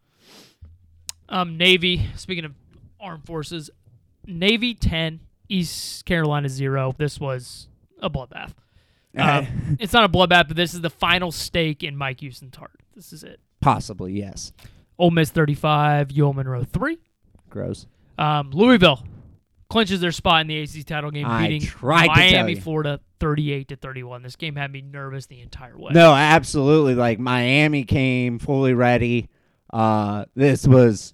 Um, 1.27 1.57
Navy. 1.57 2.07
Speaking 2.15 2.45
of 2.45 2.53
armed 2.99 3.25
forces, 3.25 3.69
Navy 4.25 4.73
ten, 4.73 5.21
East 5.47 6.05
Carolina 6.05 6.49
zero. 6.49 6.93
This 6.97 7.19
was 7.19 7.67
a 8.01 8.09
bloodbath. 8.09 8.53
Um, 9.17 9.75
it's 9.79 9.91
not 9.91 10.03
a 10.03 10.07
bloodbath, 10.07 10.49
but 10.49 10.55
this 10.55 10.75
is 10.75 10.81
the 10.81 10.89
final 10.91 11.31
stake 11.31 11.83
in 11.83 11.97
Mike 11.97 12.19
Houston's 12.19 12.55
heart. 12.55 12.79
This 12.95 13.11
is 13.11 13.23
it. 13.23 13.39
Possibly 13.59 14.13
yes. 14.13 14.53
Ole 14.99 15.09
Miss 15.09 15.31
thirty-five, 15.31 16.11
UL 16.15 16.33
Monroe 16.33 16.63
three. 16.63 16.99
Gross. 17.49 17.87
Um, 18.19 18.51
Louisville 18.51 19.03
clinches 19.69 20.01
their 20.01 20.11
spot 20.11 20.41
in 20.41 20.47
the 20.47 20.59
ACC 20.61 20.85
title 20.85 21.11
game, 21.11 21.25
I 21.25 21.47
beating 21.47 21.61
tried 21.61 22.07
to 22.07 22.13
tell 22.13 22.43
Miami. 22.43 22.55
Florida, 22.55 22.99
thirty-eight 23.19 23.67
to 23.69 23.75
thirty-one. 23.75 24.23
This 24.23 24.35
game 24.35 24.55
had 24.55 24.71
me 24.71 24.81
nervous 24.81 25.27
the 25.27 25.41
entire 25.41 25.77
way. 25.77 25.91
No, 25.93 26.13
absolutely. 26.13 26.95
Like 26.95 27.19
Miami 27.19 27.83
came 27.83 28.39
fully 28.39 28.73
ready. 28.73 29.29
Uh, 29.71 30.25
this 30.35 30.67
was, 30.67 31.13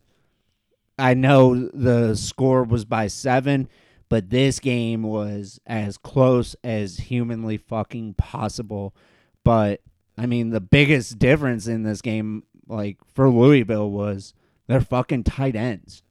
I 0.97 1.13
know 1.13 1.67
the 1.67 2.15
score 2.15 2.63
was 2.63 2.85
by 2.85 3.07
seven, 3.07 3.67
but 4.07 4.29
this 4.29 4.59
game 4.59 5.03
was 5.03 5.59
as 5.67 5.97
close 5.97 6.55
as 6.63 6.97
humanly 6.97 7.57
fucking 7.57 8.13
possible. 8.13 8.95
But 9.43 9.81
I 10.17 10.25
mean, 10.25 10.51
the 10.51 10.61
biggest 10.61 11.19
difference 11.19 11.67
in 11.67 11.83
this 11.83 12.01
game, 12.01 12.43
like 12.67 12.97
for 13.13 13.29
Louisville, 13.29 13.91
was 13.91 14.33
their 14.67 14.81
fucking 14.81 15.25
tight 15.25 15.55
ends. 15.55 16.01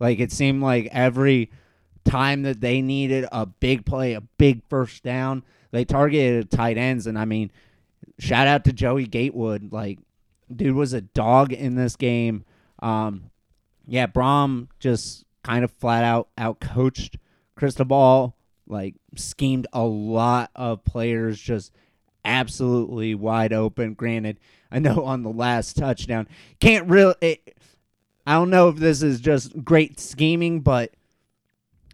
Like 0.00 0.18
it 0.18 0.32
seemed 0.32 0.62
like 0.62 0.88
every 0.90 1.50
time 2.04 2.42
that 2.42 2.60
they 2.60 2.82
needed 2.82 3.26
a 3.32 3.46
big 3.46 3.84
play, 3.84 4.14
a 4.14 4.20
big 4.20 4.62
first 4.68 5.02
down, 5.02 5.42
they 5.70 5.84
targeted 5.84 6.50
tight 6.50 6.78
ends. 6.78 7.06
And 7.06 7.18
I 7.18 7.24
mean, 7.24 7.50
shout 8.18 8.46
out 8.46 8.64
to 8.64 8.72
Joey 8.72 9.06
Gatewood. 9.06 9.72
Like, 9.72 9.98
dude 10.54 10.76
was 10.76 10.92
a 10.92 11.00
dog 11.00 11.52
in 11.52 11.74
this 11.74 11.96
game. 11.96 12.44
Um, 12.80 13.30
yeah, 13.86 14.06
Brohm 14.06 14.68
just 14.78 15.24
kind 15.42 15.64
of 15.64 15.70
flat 15.72 16.04
out 16.04 16.28
out 16.38 16.60
coached 16.60 17.16
Cristobal. 17.56 18.34
Like, 18.66 18.94
schemed 19.16 19.66
a 19.72 19.82
lot 19.82 20.50
of 20.54 20.84
players 20.84 21.38
just 21.40 21.72
absolutely 22.24 23.14
wide 23.14 23.52
open. 23.52 23.94
Granted, 23.94 24.38
I 24.70 24.78
know 24.78 25.04
on 25.04 25.22
the 25.22 25.30
last 25.30 25.76
touchdown, 25.76 26.28
can't 26.60 26.88
really. 26.88 27.14
It, 27.20 27.58
I 28.26 28.34
don't 28.34 28.50
know 28.50 28.68
if 28.68 28.76
this 28.76 29.02
is 29.02 29.20
just 29.20 29.64
great 29.64 30.00
scheming, 30.00 30.60
but 30.60 30.92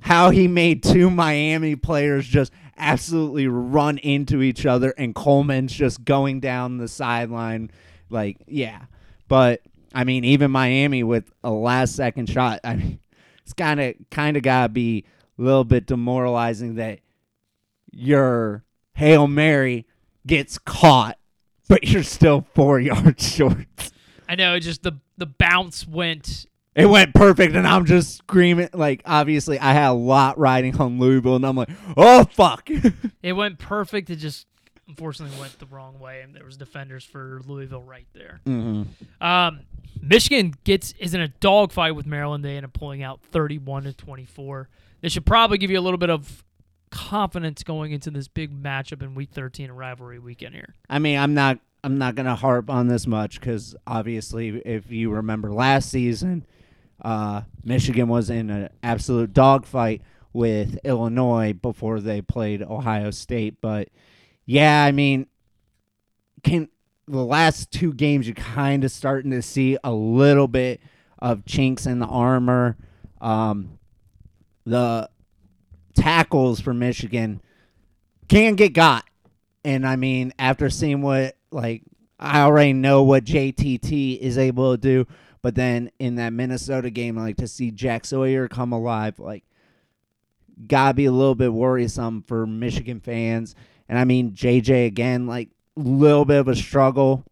how 0.00 0.30
he 0.30 0.48
made 0.48 0.82
two 0.82 1.10
Miami 1.10 1.76
players 1.76 2.26
just 2.26 2.52
absolutely 2.76 3.46
run 3.46 3.98
into 3.98 4.42
each 4.42 4.64
other 4.64 4.94
and 4.96 5.14
Coleman's 5.14 5.72
just 5.72 6.04
going 6.04 6.40
down 6.40 6.78
the 6.78 6.88
sideline 6.88 7.70
like 8.08 8.38
yeah. 8.46 8.82
But 9.28 9.60
I 9.94 10.04
mean 10.04 10.24
even 10.24 10.50
Miami 10.50 11.02
with 11.02 11.30
a 11.44 11.50
last 11.50 11.94
second 11.94 12.28
shot, 12.28 12.60
I 12.64 12.76
mean 12.76 13.00
it's 13.42 13.52
kind 13.52 13.80
of 13.80 13.94
kind 14.10 14.36
of 14.36 14.42
got 14.42 14.62
to 14.64 14.68
be 14.70 15.04
a 15.38 15.42
little 15.42 15.64
bit 15.64 15.86
demoralizing 15.86 16.76
that 16.76 17.00
your 17.92 18.64
Hail 18.94 19.26
Mary 19.26 19.86
gets 20.26 20.58
caught 20.58 21.16
but 21.70 21.84
you're 21.84 22.02
still 22.02 22.44
4 22.54 22.80
yards 22.80 23.32
short. 23.32 23.66
I 24.28 24.34
know. 24.34 24.58
Just 24.58 24.82
the 24.82 24.98
the 25.16 25.26
bounce 25.26 25.86
went. 25.86 26.46
It 26.80 26.86
went 26.86 27.14
perfect, 27.14 27.54
and 27.54 27.66
I'm 27.66 27.84
just 27.84 28.18
screaming. 28.18 28.68
Like, 28.72 29.02
obviously, 29.04 29.58
I 29.58 29.72
had 29.72 29.90
a 29.90 29.92
lot 29.92 30.38
riding 30.38 30.76
on 30.80 30.98
Louisville, 30.98 31.36
and 31.36 31.46
I'm 31.46 31.56
like, 31.56 31.70
oh, 31.96 32.24
fuck. 32.24 32.68
It 33.22 33.34
went 33.34 33.58
perfect. 33.58 34.08
It 34.08 34.16
just 34.16 34.46
unfortunately 34.88 35.38
went 35.38 35.58
the 35.58 35.66
wrong 35.66 35.98
way, 35.98 36.22
and 36.22 36.34
there 36.34 36.44
was 36.44 36.56
defenders 36.56 37.04
for 37.04 37.42
Louisville 37.46 37.82
right 37.82 38.06
there. 38.14 38.40
mm-hmm. 38.46 39.24
Um, 39.24 39.60
Michigan 40.02 40.54
gets 40.64 40.94
is 40.98 41.14
in 41.14 41.20
a 41.20 41.28
dogfight 41.28 41.94
with 41.94 42.06
Maryland. 42.06 42.44
They 42.44 42.56
end 42.56 42.64
up 42.64 42.72
pulling 42.72 43.02
out 43.02 43.20
31 43.22 43.84
to 43.84 43.92
24. 43.92 44.68
This 45.00 45.12
should 45.12 45.26
probably 45.26 45.58
give 45.58 45.70
you 45.70 45.78
a 45.78 45.82
little 45.82 45.98
bit 45.98 46.10
of 46.10 46.42
confidence 46.90 47.62
going 47.62 47.92
into 47.92 48.10
this 48.10 48.28
big 48.28 48.50
matchup 48.50 49.02
in 49.02 49.14
Week 49.14 49.30
13 49.32 49.70
rivalry 49.70 50.18
weekend 50.18 50.54
here. 50.54 50.74
I 50.88 50.98
mean, 50.98 51.18
I'm 51.18 51.34
not. 51.34 51.58
I'm 51.82 51.96
not 51.96 52.14
gonna 52.14 52.36
harp 52.36 52.68
on 52.68 52.88
this 52.88 53.06
much 53.06 53.40
because 53.40 53.74
obviously, 53.86 54.48
if 54.66 54.90
you 54.90 55.10
remember 55.10 55.50
last 55.50 55.90
season, 55.90 56.44
uh, 57.02 57.42
Michigan 57.64 58.08
was 58.08 58.30
in 58.30 58.50
an 58.50 58.68
absolute 58.82 59.32
dogfight 59.32 60.02
with 60.32 60.78
Illinois 60.84 61.52
before 61.52 62.00
they 62.00 62.20
played 62.20 62.62
Ohio 62.62 63.10
State. 63.10 63.60
But 63.60 63.88
yeah, 64.46 64.84
I 64.84 64.92
mean, 64.92 65.26
can 66.42 66.68
the 67.08 67.24
last 67.24 67.70
two 67.72 67.92
games 67.92 68.26
you're 68.26 68.34
kind 68.34 68.84
of 68.84 68.90
starting 68.92 69.32
to 69.32 69.42
see 69.42 69.76
a 69.82 69.92
little 69.92 70.46
bit 70.46 70.80
of 71.18 71.44
chinks 71.44 71.86
in 71.86 71.98
the 71.98 72.06
armor. 72.06 72.76
Um, 73.20 73.78
the 74.64 75.10
tackles 75.94 76.60
for 76.60 76.72
Michigan 76.72 77.42
can 78.28 78.54
get 78.54 78.72
got. 78.72 79.04
And 79.64 79.86
I 79.86 79.96
mean, 79.96 80.32
after 80.38 80.70
seeing 80.70 81.02
what 81.02 81.36
like 81.50 81.82
I 82.18 82.42
already 82.42 82.72
know 82.72 83.02
what 83.02 83.24
JTT 83.24 84.18
is 84.18 84.38
able 84.38 84.74
to 84.74 84.78
do, 84.80 85.06
but 85.42 85.54
then 85.54 85.90
in 85.98 86.16
that 86.16 86.32
Minnesota 86.32 86.90
game, 86.90 87.16
like 87.16 87.36
to 87.38 87.48
see 87.48 87.70
Jack 87.70 88.04
Sawyer 88.04 88.48
come 88.48 88.72
alive, 88.72 89.18
like 89.18 89.44
gotta 90.66 90.94
be 90.94 91.06
a 91.06 91.12
little 91.12 91.34
bit 91.34 91.52
worrisome 91.52 92.22
for 92.22 92.46
Michigan 92.46 93.00
fans. 93.00 93.54
And 93.88 93.98
I 93.98 94.04
mean, 94.04 94.32
JJ 94.32 94.86
again, 94.86 95.26
like 95.26 95.48
a 95.76 95.80
little 95.80 96.24
bit 96.24 96.38
of 96.38 96.48
a 96.48 96.56
struggle. 96.56 97.24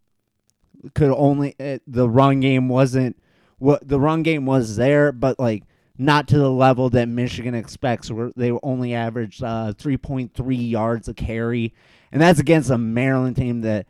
Could 0.95 1.13
only 1.13 1.55
uh, 1.59 1.79
the 1.87 2.09
run 2.09 2.41
game 2.41 2.69
wasn't 2.69 3.17
what 3.59 3.87
the 3.87 4.01
run 4.01 4.23
game 4.23 4.47
was 4.47 4.77
there, 4.77 5.13
but 5.13 5.39
like 5.39 5.65
not 5.99 6.29
to 6.29 6.39
the 6.39 6.51
level 6.51 6.89
that 6.91 7.09
Michigan 7.09 7.55
expects. 7.55 8.11
Where 8.11 8.31
they 8.37 8.53
only 8.63 8.95
averaged 8.95 9.43
uh, 9.43 9.73
three 9.73 9.97
point 9.97 10.35
three 10.35 10.57
yards 10.57 11.09
a 11.09 11.15
carry, 11.15 11.75
and 12.13 12.23
that's 12.23 12.39
against 12.39 12.71
a 12.71 12.79
Maryland 12.79 13.37
team 13.37 13.63
that 13.63 13.87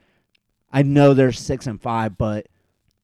I 0.73 0.83
know 0.83 1.13
they're 1.13 1.33
six 1.33 1.67
and 1.67 1.81
five, 1.81 2.17
but 2.17 2.47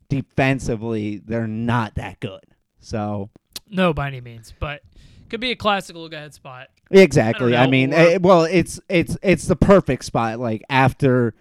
defensively 0.08 1.18
they're 1.18 1.46
not 1.46 1.94
that 1.96 2.20
good. 2.20 2.40
So 2.80 3.30
No, 3.70 3.92
by 3.94 4.08
any 4.08 4.20
means, 4.20 4.52
but 4.58 4.82
could 5.28 5.40
be 5.40 5.50
a 5.50 5.56
classic 5.56 5.96
look 5.96 6.12
ahead 6.12 6.34
spot. 6.34 6.68
Exactly. 6.90 7.56
I 7.56 7.64
I, 7.64 7.66
mean, 7.66 7.92
or- 7.92 7.96
eh, 7.96 8.18
well, 8.20 8.44
it's 8.44 8.78
it's 8.88 9.16
it's 9.22 9.46
the 9.46 9.56
perfect 9.56 10.04
spot. 10.04 10.38
Like 10.38 10.62
after 10.68 11.34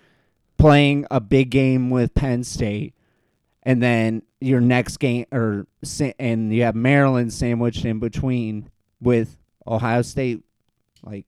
playing 0.58 1.06
a 1.12 1.20
big 1.20 1.50
game 1.50 1.90
with 1.90 2.14
Penn 2.16 2.44
State, 2.44 2.94
and 3.64 3.84
then 3.84 4.24
your 4.40 4.62
next 4.62 4.98
game, 4.98 5.26
or 5.32 5.68
and 6.18 6.54
you 6.54 6.64
have 6.64 6.76
Maryland 6.76 7.34
sandwiched 7.34 7.84
in 7.86 8.00
between 8.00 8.70
with 9.02 9.38
Ohio 9.68 10.02
State. 10.02 10.42
Like 11.04 11.26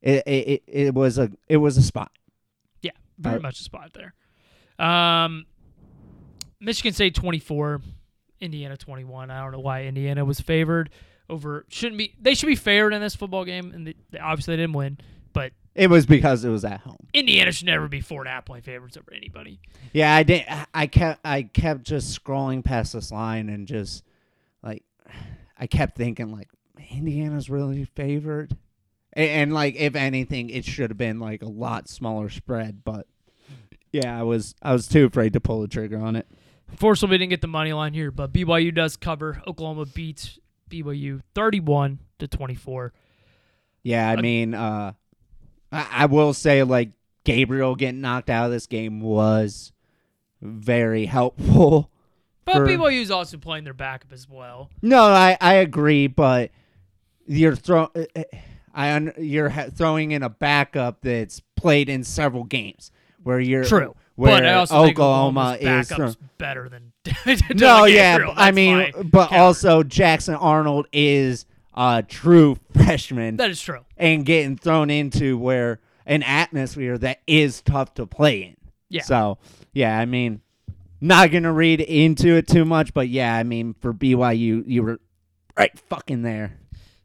it, 0.00 0.22
it, 0.26 0.48
it, 0.48 0.62
it 0.66 0.94
was 0.94 1.18
a 1.18 1.30
it 1.48 1.56
was 1.56 1.76
a 1.76 1.82
spot. 1.82 2.12
Yeah, 2.82 2.92
very 3.18 3.38
Uh, 3.38 3.42
much 3.42 3.60
a 3.60 3.64
spot 3.64 3.92
there. 3.94 4.14
Um, 4.78 5.46
Michigan 6.60 6.92
State 6.92 7.14
24, 7.14 7.80
Indiana 8.40 8.76
21. 8.76 9.30
I 9.30 9.40
don't 9.42 9.52
know 9.52 9.60
why 9.60 9.84
Indiana 9.84 10.24
was 10.24 10.40
favored 10.40 10.90
over. 11.28 11.64
Shouldn't 11.68 11.98
be. 11.98 12.14
They 12.20 12.34
should 12.34 12.46
be 12.46 12.54
favored 12.56 12.92
in 12.92 13.00
this 13.00 13.14
football 13.14 13.44
game, 13.44 13.72
and 13.74 13.86
they, 13.86 13.94
they- 14.10 14.18
obviously 14.18 14.56
they 14.56 14.62
didn't 14.62 14.74
win. 14.74 14.98
But 15.32 15.52
It 15.74 15.90
was 15.90 16.06
because 16.06 16.44
it 16.44 16.48
was 16.48 16.64
at 16.64 16.80
home. 16.80 16.96
Indiana 17.12 17.52
should 17.52 17.66
never 17.66 17.88
be 17.88 18.00
four 18.00 18.22
and 18.22 18.28
a 18.28 18.30
half 18.30 18.46
point 18.46 18.64
favorites 18.64 18.96
over 18.96 19.12
anybody. 19.14 19.60
Yeah, 19.92 20.14
I 20.14 20.22
did. 20.22 20.44
I 20.72 20.86
kept 20.86 21.20
I 21.24 21.42
kept 21.42 21.82
just 21.84 22.18
scrolling 22.24 22.64
past 22.64 22.94
this 22.94 23.12
line 23.12 23.48
and 23.50 23.66
just 23.68 24.02
like 24.62 24.82
I 25.58 25.66
kept 25.66 25.96
thinking 25.96 26.32
like 26.32 26.48
Indiana's 26.90 27.50
really 27.50 27.84
favored, 27.84 28.56
and, 29.12 29.28
and 29.28 29.52
like 29.54 29.74
if 29.76 29.94
anything, 29.94 30.48
it 30.48 30.64
should 30.64 30.88
have 30.90 30.96
been 30.98 31.20
like 31.20 31.42
a 31.42 31.48
lot 31.48 31.88
smaller 31.88 32.30
spread. 32.30 32.82
But 32.82 33.06
yeah, 33.92 34.18
I 34.18 34.22
was 34.22 34.54
I 34.62 34.72
was 34.72 34.88
too 34.88 35.04
afraid 35.04 35.34
to 35.34 35.40
pull 35.40 35.60
the 35.60 35.68
trigger 35.68 35.98
on 35.98 36.16
it. 36.16 36.26
Unfortunately, 36.70 37.14
we 37.14 37.18
didn't 37.18 37.30
get 37.30 37.40
the 37.40 37.46
money 37.48 37.72
line 37.72 37.94
here, 37.94 38.10
but 38.10 38.32
BYU 38.32 38.74
does 38.74 38.96
cover. 38.96 39.42
Oklahoma 39.46 39.86
beats 39.86 40.38
BYU 40.70 41.20
31 41.34 42.00
to 42.18 42.28
24. 42.28 42.92
Yeah, 43.82 44.10
I 44.10 44.14
uh, 44.14 44.20
mean, 44.20 44.54
uh, 44.54 44.92
I, 45.70 45.86
I 45.92 46.06
will 46.06 46.34
say 46.34 46.62
like 46.62 46.90
Gabriel 47.24 47.76
getting 47.76 48.00
knocked 48.00 48.30
out 48.30 48.46
of 48.46 48.52
this 48.52 48.66
game 48.66 49.00
was 49.00 49.72
very 50.40 51.06
helpful. 51.06 51.90
But 52.44 52.54
for- 52.54 52.66
BYU's 52.66 53.10
also 53.10 53.38
playing 53.38 53.64
their 53.64 53.74
backup 53.74 54.12
as 54.12 54.28
well. 54.28 54.70
No, 54.80 55.02
I, 55.02 55.36
I 55.40 55.54
agree, 55.54 56.06
but 56.06 56.52
you're 57.26 57.56
throw 57.56 57.90
uh, 57.94 58.04
uh, 58.14 58.22
I 58.72 58.92
un- 58.92 59.12
you're 59.18 59.48
ha- 59.48 59.66
throwing 59.74 60.12
in 60.12 60.22
a 60.22 60.28
backup 60.28 61.00
that's 61.00 61.40
played 61.56 61.88
in 61.88 62.04
several 62.04 62.44
games 62.44 62.92
where 63.22 63.40
you're 63.40 63.64
True. 63.64 63.96
Where 64.16 64.32
but 64.32 64.46
I 64.46 64.54
also 64.54 64.76
Oklahoma 64.76 65.58
is 65.60 65.88
backup's 65.88 66.16
uh, 66.16 66.26
better 66.38 66.68
than 66.68 66.92
no, 67.54 67.84
yeah, 67.84 68.14
Gabriel. 68.14 68.34
I 68.34 68.50
mean, 68.50 68.90
but 69.10 69.28
counter. 69.28 69.42
also 69.42 69.82
Jackson 69.82 70.34
Arnold 70.34 70.88
is 70.92 71.44
a 71.74 72.02
true 72.06 72.58
freshman 72.72 73.36
that 73.36 73.50
is 73.50 73.60
true. 73.60 73.84
and 73.96 74.24
getting 74.24 74.56
thrown 74.56 74.88
into 74.88 75.36
where 75.36 75.80
an 76.06 76.22
atmosphere 76.22 76.96
that 76.98 77.20
is 77.26 77.60
tough 77.60 77.92
to 77.94 78.06
play 78.06 78.42
in. 78.42 78.56
Yeah. 78.88 79.02
So 79.02 79.38
yeah, 79.74 79.98
I 79.98 80.06
mean, 80.06 80.40
not 81.00 81.30
gonna 81.30 81.52
read 81.52 81.82
into 81.82 82.36
it 82.36 82.48
too 82.48 82.64
much, 82.64 82.94
but 82.94 83.08
yeah, 83.08 83.36
I 83.36 83.42
mean, 83.42 83.74
for 83.80 83.92
BYU, 83.92 84.64
you 84.66 84.82
were 84.82 84.98
right 85.58 85.78
fucking 85.78 86.22
there. 86.22 86.58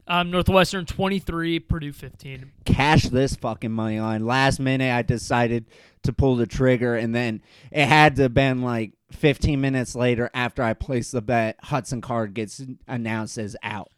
Um, 0.07 0.31
Northwestern 0.31 0.85
23, 0.85 1.59
Purdue 1.59 1.93
15. 1.93 2.51
Cash 2.65 3.03
this 3.03 3.35
fucking 3.35 3.71
money 3.71 3.99
line. 3.99 4.25
Last 4.25 4.59
minute, 4.59 4.93
I 4.93 5.03
decided 5.03 5.65
to 6.03 6.13
pull 6.13 6.35
the 6.35 6.47
trigger, 6.47 6.95
and 6.95 7.13
then 7.13 7.41
it 7.71 7.85
had 7.85 8.15
to 8.15 8.23
have 8.23 8.33
been 8.33 8.61
like 8.61 8.93
15 9.11 9.61
minutes 9.61 9.95
later 9.95 10.29
after 10.33 10.63
I 10.63 10.73
placed 10.73 11.11
the 11.11 11.21
bet. 11.21 11.57
Hudson 11.63 12.01
Card 12.01 12.33
gets 12.33 12.61
announced 12.87 13.37
as 13.37 13.55
out. 13.63 13.91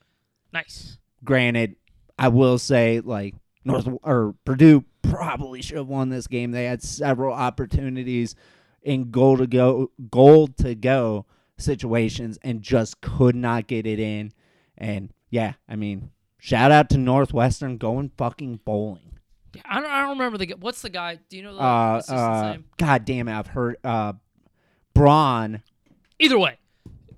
Nice. 0.52 0.98
Granted, 1.24 1.76
I 2.18 2.28
will 2.28 2.58
say 2.58 3.00
like 3.00 3.36
North 3.66 3.88
or 4.04 4.36
Purdue 4.46 4.84
probably 5.02 5.62
should 5.62 5.78
have 5.78 5.88
won 5.88 6.10
this 6.10 6.28
game. 6.28 6.52
They 6.52 6.66
had 6.66 6.84
several 6.84 7.34
opportunities 7.34 8.36
in 8.82 9.12
goal 9.12 9.38
to 9.38 9.48
go 9.48 9.92
goal 10.12 10.48
to 10.48 10.76
go 10.76 11.26
situations 11.58 12.38
and 12.42 12.62
just 12.62 13.02
could 13.02 13.36
not 13.36 13.68
get 13.68 13.88
it 13.88 14.00
in. 14.00 14.34
And 14.78 15.12
yeah, 15.34 15.54
I 15.68 15.76
mean, 15.76 16.12
shout 16.40 16.72
out 16.72 16.90
to 16.92 16.98
Northwestern 17.00 17.78
going 17.78 18.12
fucking 18.18 18.60
bowling. 18.64 19.18
Yeah, 19.56 19.64
I 19.66 19.82
don't, 19.82 19.90
I 19.90 20.02
don't 20.02 20.12
remember 20.12 20.38
the 20.38 20.56
what's 20.60 20.82
the 20.84 20.90
guy? 20.92 21.18
Do 21.30 21.38
you 21.38 21.44
know 21.44 21.56
the 21.56 21.62
Uh, 21.62 22.02
uh, 22.08 22.52
name? 22.52 22.66
God 22.78 23.04
damn 23.06 23.28
it, 23.28 23.34
I've 23.38 23.48
heard 23.48 23.78
uh, 23.84 24.14
Braun. 24.94 25.64
Either 26.20 26.38
way, 26.40 26.58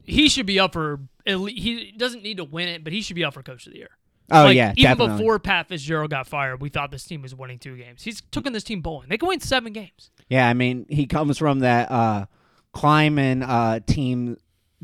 he 0.03 0.29
should 0.29 0.45
be 0.45 0.59
up 0.59 0.73
for. 0.73 1.01
He 1.25 1.93
doesn't 1.97 2.23
need 2.23 2.37
to 2.37 2.43
win 2.43 2.67
it, 2.69 2.83
but 2.83 2.93
he 2.93 3.01
should 3.01 3.15
be 3.15 3.23
up 3.25 3.33
for 3.33 3.43
coach 3.43 3.65
of 3.67 3.73
the 3.73 3.79
year. 3.79 3.89
Oh 4.31 4.45
Like, 4.45 4.55
yeah, 4.55 4.73
even 4.75 4.97
definitely. 4.97 5.17
before 5.17 5.39
Pat 5.39 5.67
Fitzgerald 5.67 6.09
got 6.11 6.25
fired, 6.27 6.61
we 6.61 6.69
thought 6.69 6.89
this 6.91 7.03
team 7.03 7.21
was 7.21 7.35
winning 7.35 7.59
two 7.59 7.75
games. 7.77 8.03
He's 8.03 8.21
taking 8.31 8.53
this 8.53 8.63
team 8.63 8.81
bowling. 8.81 9.09
They 9.09 9.17
can 9.17 9.27
win 9.27 9.39
seven 9.39 9.73
games. 9.73 10.09
Yeah, 10.29 10.47
I 10.49 10.53
mean, 10.53 10.85
he 10.89 11.05
comes 11.05 11.37
from 11.37 11.59
that 11.59 11.91
uh, 11.91 12.25
climbing 12.73 13.43
uh, 13.43 13.81
team, 13.85 14.37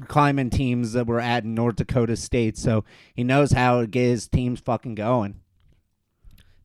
climbing 0.07 0.49
teams 0.49 0.93
that 0.93 1.07
were 1.07 1.19
at 1.19 1.45
North 1.45 1.75
Dakota 1.75 2.15
State, 2.15 2.57
so 2.57 2.83
he 3.13 3.23
knows 3.23 3.51
how 3.51 3.81
to 3.81 3.87
get 3.87 4.03
his 4.03 4.27
teams 4.27 4.59
fucking 4.59 4.95
going. 4.95 5.39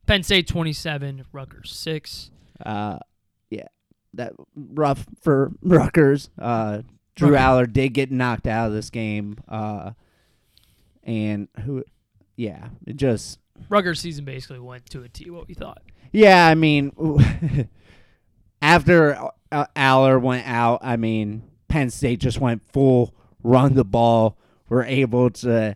Penn 0.05 0.23
State 0.23 0.47
27, 0.47 1.25
Rutgers 1.31 1.71
6. 1.71 2.31
Uh, 2.65 2.99
yeah, 3.49 3.67
that 4.13 4.33
rough 4.55 5.05
for 5.21 5.51
Rutgers. 5.61 6.29
Uh, 6.39 6.81
Drew 7.15 7.33
Rutgers. 7.33 7.69
Allar 7.69 7.73
did 7.73 7.89
get 7.89 8.11
knocked 8.11 8.47
out 8.47 8.67
of 8.67 8.73
this 8.73 8.89
game, 8.89 9.37
uh, 9.47 9.91
and 11.03 11.47
who? 11.63 11.83
Yeah, 12.35 12.69
it 12.85 12.95
just 12.95 13.39
Rutgers 13.69 13.99
season 13.99 14.25
basically 14.25 14.59
went 14.59 14.85
to 14.91 15.03
a 15.03 15.09
T. 15.09 15.29
What 15.29 15.47
we 15.47 15.53
thought. 15.53 15.81
Yeah, 16.11 16.47
I 16.47 16.55
mean, 16.55 16.91
after 18.61 19.17
uh, 19.51 19.65
Allar 19.75 20.21
went 20.21 20.47
out, 20.47 20.79
I 20.81 20.95
mean, 20.95 21.43
Penn 21.67 21.89
State 21.89 22.19
just 22.19 22.39
went 22.39 22.63
full 22.71 23.13
run 23.47 23.73
the 23.73 23.85
ball. 23.85 24.37
Were 24.69 24.83
able 24.83 25.29
to 25.29 25.75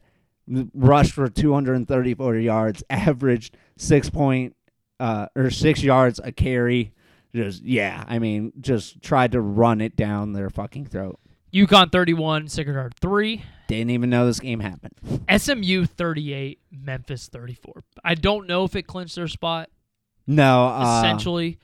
rush 0.73 1.11
for 1.11 1.29
234 1.29 2.35
yards, 2.37 2.83
averaged 2.89 3.55
six 3.77 4.09
point 4.09 4.55
uh, 4.99 5.27
or 5.35 5.49
six 5.49 5.81
yards 5.81 6.19
a 6.23 6.31
carry. 6.33 6.93
Just 7.33 7.63
yeah, 7.63 8.03
I 8.07 8.19
mean, 8.19 8.51
just 8.59 9.01
tried 9.01 9.31
to 9.31 9.39
run 9.39 9.79
it 9.79 9.95
down 9.95 10.33
their 10.33 10.49
fucking 10.49 10.87
throat. 10.87 11.17
UConn 11.53 11.91
31, 11.91 12.47
Sacred 12.47 12.75
Heart 12.75 12.93
3. 12.99 13.43
Didn't 13.67 13.89
even 13.91 14.09
know 14.09 14.25
this 14.25 14.39
game 14.39 14.59
happened. 14.61 14.93
SMU 15.37 15.85
38, 15.85 16.59
Memphis 16.71 17.27
34. 17.27 17.83
I 18.03 18.15
don't 18.15 18.47
know 18.47 18.63
if 18.65 18.75
it 18.75 18.83
clinched 18.83 19.15
their 19.15 19.27
spot, 19.27 19.69
No, 20.27 20.67
uh, 20.67 20.99
essentially, 21.03 21.59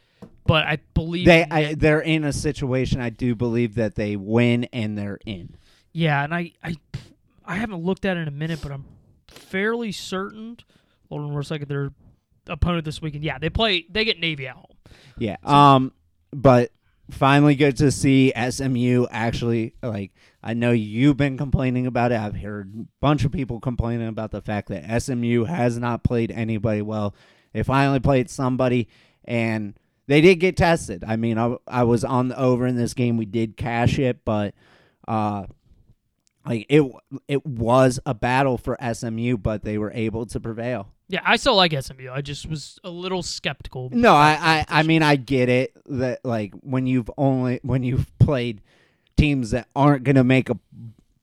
but 0.45 0.65
I 0.65 0.79
believe. 0.93 1.25
they 1.25 1.45
I, 1.49 1.73
they're 1.73 2.01
in 2.01 2.23
a 2.23 2.33
situation. 2.33 2.99
I 3.01 3.09
do 3.09 3.35
believe 3.35 3.75
that 3.75 3.95
they 3.95 4.15
win 4.15 4.65
and 4.73 4.97
they're 4.97 5.19
in. 5.25 5.55
Yeah, 5.93 6.23
and 6.23 6.33
I, 6.33 6.53
I, 6.63 6.75
I 7.45 7.55
haven't 7.55 7.83
looked 7.83 8.05
at 8.05 8.17
it 8.17 8.21
in 8.21 8.27
a 8.27 8.31
minute, 8.31 8.59
but 8.61 8.71
I'm 8.71 8.85
fairly 9.27 9.91
certain. 9.91 10.57
Hold 11.09 11.29
on 11.29 11.37
a 11.37 11.43
second. 11.43 11.67
Their 11.67 11.91
opponent 12.47 12.85
this 12.85 13.01
weekend. 13.01 13.23
Yeah, 13.23 13.37
they 13.39 13.49
play. 13.49 13.85
They 13.89 14.05
get 14.05 14.19
Navy 14.19 14.47
at 14.47 14.55
home. 14.55 14.65
Yeah. 15.17 15.37
Um, 15.43 15.93
but 16.31 16.71
finally 17.11 17.55
good 17.55 17.77
to 17.77 17.91
see 17.91 18.33
SMU 18.49 19.05
actually 19.09 19.73
like. 19.81 20.11
I 20.43 20.53
know 20.53 20.71
you've 20.71 21.17
been 21.17 21.37
complaining 21.37 21.87
about 21.87 22.11
it. 22.11 22.19
I've 22.19 22.35
heard 22.35 22.71
a 22.73 22.85
bunch 23.01 23.25
of 23.25 23.31
people 23.31 23.59
complaining 23.59 24.07
about 24.07 24.31
the 24.31 24.41
fact 24.41 24.69
that 24.69 25.01
SMU 25.01 25.43
has 25.43 25.77
not 25.77 26.03
played 26.03 26.31
anybody 26.31 26.81
well. 26.81 27.15
They 27.53 27.63
finally 27.63 27.99
played 27.99 28.29
somebody, 28.29 28.87
and 29.25 29.77
they 30.07 30.21
did 30.21 30.35
get 30.35 30.55
tested. 30.55 31.03
I 31.05 31.17
mean, 31.17 31.37
I, 31.37 31.57
I 31.67 31.83
was 31.83 32.05
on 32.05 32.29
the 32.29 32.39
over 32.39 32.65
in 32.65 32.77
this 32.77 32.93
game. 32.93 33.17
We 33.17 33.25
did 33.25 33.57
cash 33.57 33.99
it, 33.99 34.23
but 34.23 34.53
uh, 35.07 35.47
like 36.47 36.65
it 36.69 36.83
it 37.27 37.45
was 37.45 37.99
a 38.05 38.13
battle 38.13 38.57
for 38.57 38.77
SMU, 38.93 39.37
but 39.37 39.63
they 39.63 39.77
were 39.77 39.91
able 39.91 40.25
to 40.27 40.39
prevail. 40.39 40.89
Yeah, 41.09 41.21
I 41.23 41.37
still 41.37 41.55
like 41.55 41.73
SMU. 41.79 42.09
I 42.11 42.21
just 42.21 42.47
was 42.47 42.79
a 42.83 42.89
little 42.89 43.23
skeptical. 43.23 43.89
No, 43.93 44.13
I, 44.13 44.65
I, 44.69 44.79
I 44.79 44.83
mean, 44.83 45.03
I 45.03 45.15
get 45.15 45.47
it 45.47 45.77
that 45.85 46.23
like 46.25 46.53
when 46.61 46.85
you've 46.85 47.09
only 47.17 47.59
when 47.63 47.83
you've 47.83 48.11
played 48.19 48.61
teams 49.15 49.51
that 49.51 49.67
aren't 49.75 50.03
gonna 50.03 50.23
make 50.23 50.49
a 50.49 50.57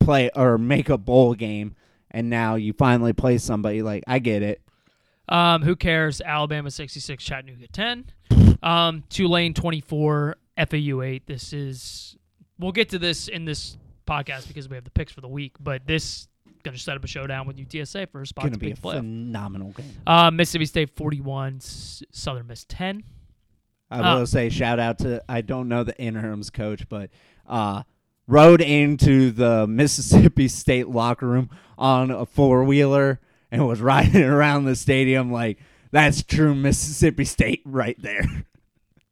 play 0.00 0.30
or 0.34 0.56
make 0.58 0.88
a 0.88 0.98
bowl 0.98 1.34
game, 1.34 1.74
and 2.10 2.30
now 2.30 2.54
you 2.54 2.72
finally 2.72 3.12
play 3.12 3.38
somebody 3.38 3.82
like 3.82 4.04
I 4.06 4.18
get 4.20 4.42
it. 4.42 4.62
Um, 5.28 5.62
who 5.62 5.74
cares? 5.74 6.20
Alabama 6.20 6.70
66, 6.70 7.24
Chattanooga 7.24 7.66
10. 7.68 8.04
Um, 8.62 9.04
Tulane 9.08 9.54
24, 9.54 10.36
FAU 10.68 11.02
8. 11.02 11.26
This 11.26 11.52
is 11.52 12.16
we'll 12.58 12.72
get 12.72 12.90
to 12.90 12.98
this 12.98 13.28
in 13.28 13.44
this 13.44 13.76
podcast 14.06 14.48
because 14.48 14.68
we 14.68 14.74
have 14.76 14.84
the 14.84 14.90
picks 14.90 15.12
for 15.12 15.20
the 15.20 15.28
week, 15.28 15.52
but 15.60 15.86
this 15.86 16.28
gonna 16.62 16.78
set 16.78 16.96
up 16.96 17.04
a 17.04 17.06
showdown 17.06 17.46
with 17.46 17.56
UTSA 17.58 18.08
for 18.10 18.22
a 18.22 18.26
spot 18.26 18.44
Gonna 18.46 18.56
be 18.58 18.70
a 18.70 18.74
playoff. 18.76 18.96
phenomenal 18.96 19.70
game. 19.72 19.92
Uh, 20.06 20.30
Mississippi 20.30 20.66
State 20.66 20.90
forty-one, 20.96 21.60
Southern 21.60 22.46
Miss 22.46 22.64
10. 22.68 23.02
I 23.90 23.98
Uh, 24.00 24.18
will 24.18 24.26
say 24.26 24.48
shout 24.48 24.78
out 24.78 24.98
to 25.00 25.22
I 25.28 25.40
don't 25.42 25.68
know 25.68 25.84
the 25.84 25.96
interims 26.00 26.50
coach, 26.50 26.88
but 26.88 27.10
uh 27.46 27.82
rode 28.26 28.62
into 28.62 29.30
the 29.30 29.66
Mississippi 29.68 30.48
State 30.48 30.88
locker 30.88 31.26
room 31.28 31.50
on 31.76 32.10
a 32.10 32.24
four 32.24 32.64
wheeler 32.64 33.20
and 33.50 33.66
was 33.68 33.80
riding 33.82 34.22
around 34.24 34.64
the 34.64 34.74
stadium 34.74 35.30
like 35.30 35.58
that's 35.90 36.22
true 36.22 36.54
Mississippi 36.54 37.24
State 37.26 37.60
right 37.66 38.00
there. 38.00 38.24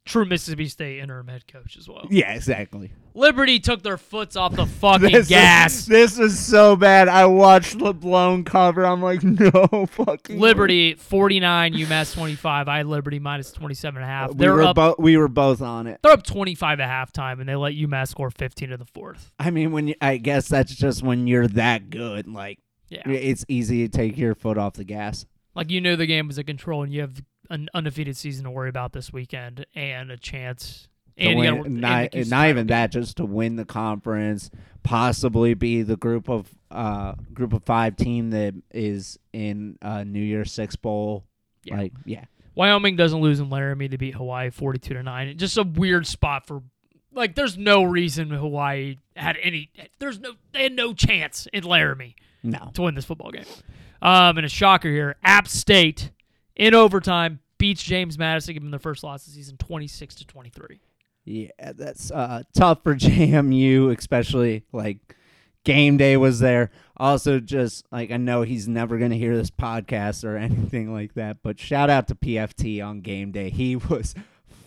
True 0.04 0.24
Mississippi 0.24 0.66
State 0.66 0.98
interim 0.98 1.28
head 1.28 1.46
coach 1.46 1.76
as 1.76 1.88
well. 1.88 2.06
yeah, 2.10 2.34
exactly. 2.34 2.90
Liberty 3.14 3.60
took 3.60 3.82
their 3.82 3.96
foots 3.96 4.34
off 4.36 4.56
the 4.56 4.66
fucking 4.80 5.12
This 5.12 5.28
gas. 5.28 5.74
Is, 5.74 5.86
this 5.86 6.18
is 6.18 6.38
so 6.44 6.74
bad. 6.74 7.06
I 7.08 7.26
watched 7.26 7.78
the 7.78 7.92
blown 7.94 8.42
cover. 8.42 8.84
I'm 8.84 9.00
like, 9.00 9.22
no 9.22 9.86
fucking. 9.90 10.40
Liberty 10.40 10.94
49, 10.94 11.74
UMass 11.74 12.14
25. 12.14 12.68
I 12.68 12.78
had 12.78 12.86
Liberty 12.86 13.20
minus 13.20 13.52
27 13.52 14.02
and 14.02 14.04
a 14.04 14.12
half. 14.12 14.30
We 14.30 14.36
They're 14.38 14.54
were 14.54 14.62
up 14.62 14.74
both 14.76 14.98
we 14.98 15.16
were 15.16 15.28
both 15.28 15.62
on 15.62 15.86
it. 15.86 16.00
they're 16.02 16.12
up 16.12 16.24
25 16.24 16.80
at 16.80 16.88
halftime 16.88 17.38
and 17.38 17.48
they 17.48 17.54
let 17.54 17.74
UMass 17.74 18.08
score 18.08 18.30
15 18.30 18.72
in 18.72 18.78
the 18.80 18.86
fourth. 18.86 19.30
I 19.38 19.50
mean, 19.52 19.70
when 19.70 19.86
you, 19.88 19.94
I 20.00 20.16
guess 20.16 20.48
that's 20.48 20.74
just 20.74 21.02
when 21.04 21.26
you're 21.28 21.46
that 21.48 21.90
good. 21.90 22.26
Like, 22.26 22.58
Yeah. 22.88 23.08
it's 23.08 23.44
easy 23.46 23.86
to 23.86 23.96
take 23.96 24.18
your 24.18 24.34
foot 24.34 24.58
off 24.58 24.72
the 24.74 24.84
gas. 24.84 25.26
Like 25.54 25.70
you 25.70 25.80
knew 25.80 25.94
the 25.96 26.06
game 26.06 26.26
was 26.28 26.38
a 26.38 26.44
control, 26.44 26.82
and 26.82 26.92
you 26.92 27.02
have 27.02 27.20
an 27.52 27.68
undefeated 27.74 28.16
season 28.16 28.44
to 28.44 28.50
worry 28.50 28.68
about 28.68 28.92
this 28.92 29.12
weekend 29.12 29.66
and 29.74 30.10
a 30.10 30.16
chance. 30.16 30.88
And 31.18 31.38
win- 31.38 31.56
gotta, 31.58 31.68
not, 31.70 32.14
Houston 32.14 32.30
not 32.30 32.48
even 32.48 32.66
that, 32.68 32.90
just 32.90 33.18
to 33.18 33.24
win 33.26 33.56
the 33.56 33.66
conference, 33.66 34.50
possibly 34.82 35.54
be 35.54 35.82
the 35.82 35.96
group 35.96 36.28
of 36.28 36.48
uh 36.70 37.12
group 37.34 37.52
of 37.52 37.62
five 37.64 37.96
team 37.96 38.30
that 38.30 38.54
is 38.72 39.18
in 39.32 39.76
uh 39.82 40.04
New 40.04 40.22
Year's 40.22 40.50
Six 40.52 40.74
bowl. 40.76 41.24
Yeah. 41.64 41.76
Like, 41.76 41.92
yeah, 42.06 42.24
Wyoming 42.54 42.96
doesn't 42.96 43.20
lose 43.20 43.40
in 43.40 43.50
Laramie. 43.50 43.88
to 43.88 43.98
beat 43.98 44.14
Hawaii 44.14 44.50
42 44.50 44.94
to 44.94 45.02
nine. 45.02 45.36
Just 45.38 45.58
a 45.58 45.62
weird 45.62 46.06
spot 46.06 46.46
for 46.46 46.62
like 47.12 47.34
there's 47.34 47.58
no 47.58 47.84
reason 47.84 48.30
Hawaii 48.30 48.96
had 49.14 49.36
any. 49.42 49.70
There's 49.98 50.18
no 50.18 50.32
they 50.52 50.62
had 50.64 50.72
no 50.72 50.94
chance 50.94 51.46
in 51.52 51.64
Laramie 51.64 52.16
No. 52.42 52.70
to 52.74 52.82
win 52.82 52.94
this 52.94 53.04
football 53.04 53.30
game. 53.32 53.44
Um, 54.00 54.38
and 54.38 54.46
a 54.46 54.48
shocker 54.48 54.88
here, 54.88 55.16
App 55.22 55.46
State 55.46 56.10
in 56.56 56.74
overtime 56.74 57.38
beats 57.62 57.82
James 57.84 58.18
Madison, 58.18 58.54
give 58.54 58.62
them 58.64 58.72
their 58.72 58.80
first 58.80 59.04
loss 59.04 59.24
of 59.24 59.32
the 59.32 59.36
season, 59.36 59.56
twenty 59.56 59.86
six 59.86 60.16
to 60.16 60.26
twenty 60.26 60.50
three. 60.50 60.80
Yeah, 61.24 61.50
that's 61.76 62.10
uh, 62.10 62.42
tough 62.52 62.82
for 62.82 62.94
JMU, 62.96 63.96
especially 63.96 64.64
like 64.72 64.98
game 65.64 65.96
day 65.96 66.16
was 66.16 66.40
there. 66.40 66.72
Also, 66.96 67.38
just 67.38 67.86
like 67.92 68.10
I 68.10 68.16
know 68.16 68.42
he's 68.42 68.66
never 68.66 68.98
going 68.98 69.12
to 69.12 69.16
hear 69.16 69.36
this 69.36 69.52
podcast 69.52 70.24
or 70.24 70.36
anything 70.48 70.92
like 70.92 71.14
that, 71.14 71.38
but 71.44 71.60
shout 71.60 71.88
out 71.88 72.08
to 72.08 72.16
PFT 72.16 72.84
on 72.84 73.00
game 73.00 73.30
day. 73.30 73.48
He 73.48 73.76
was 73.88 74.16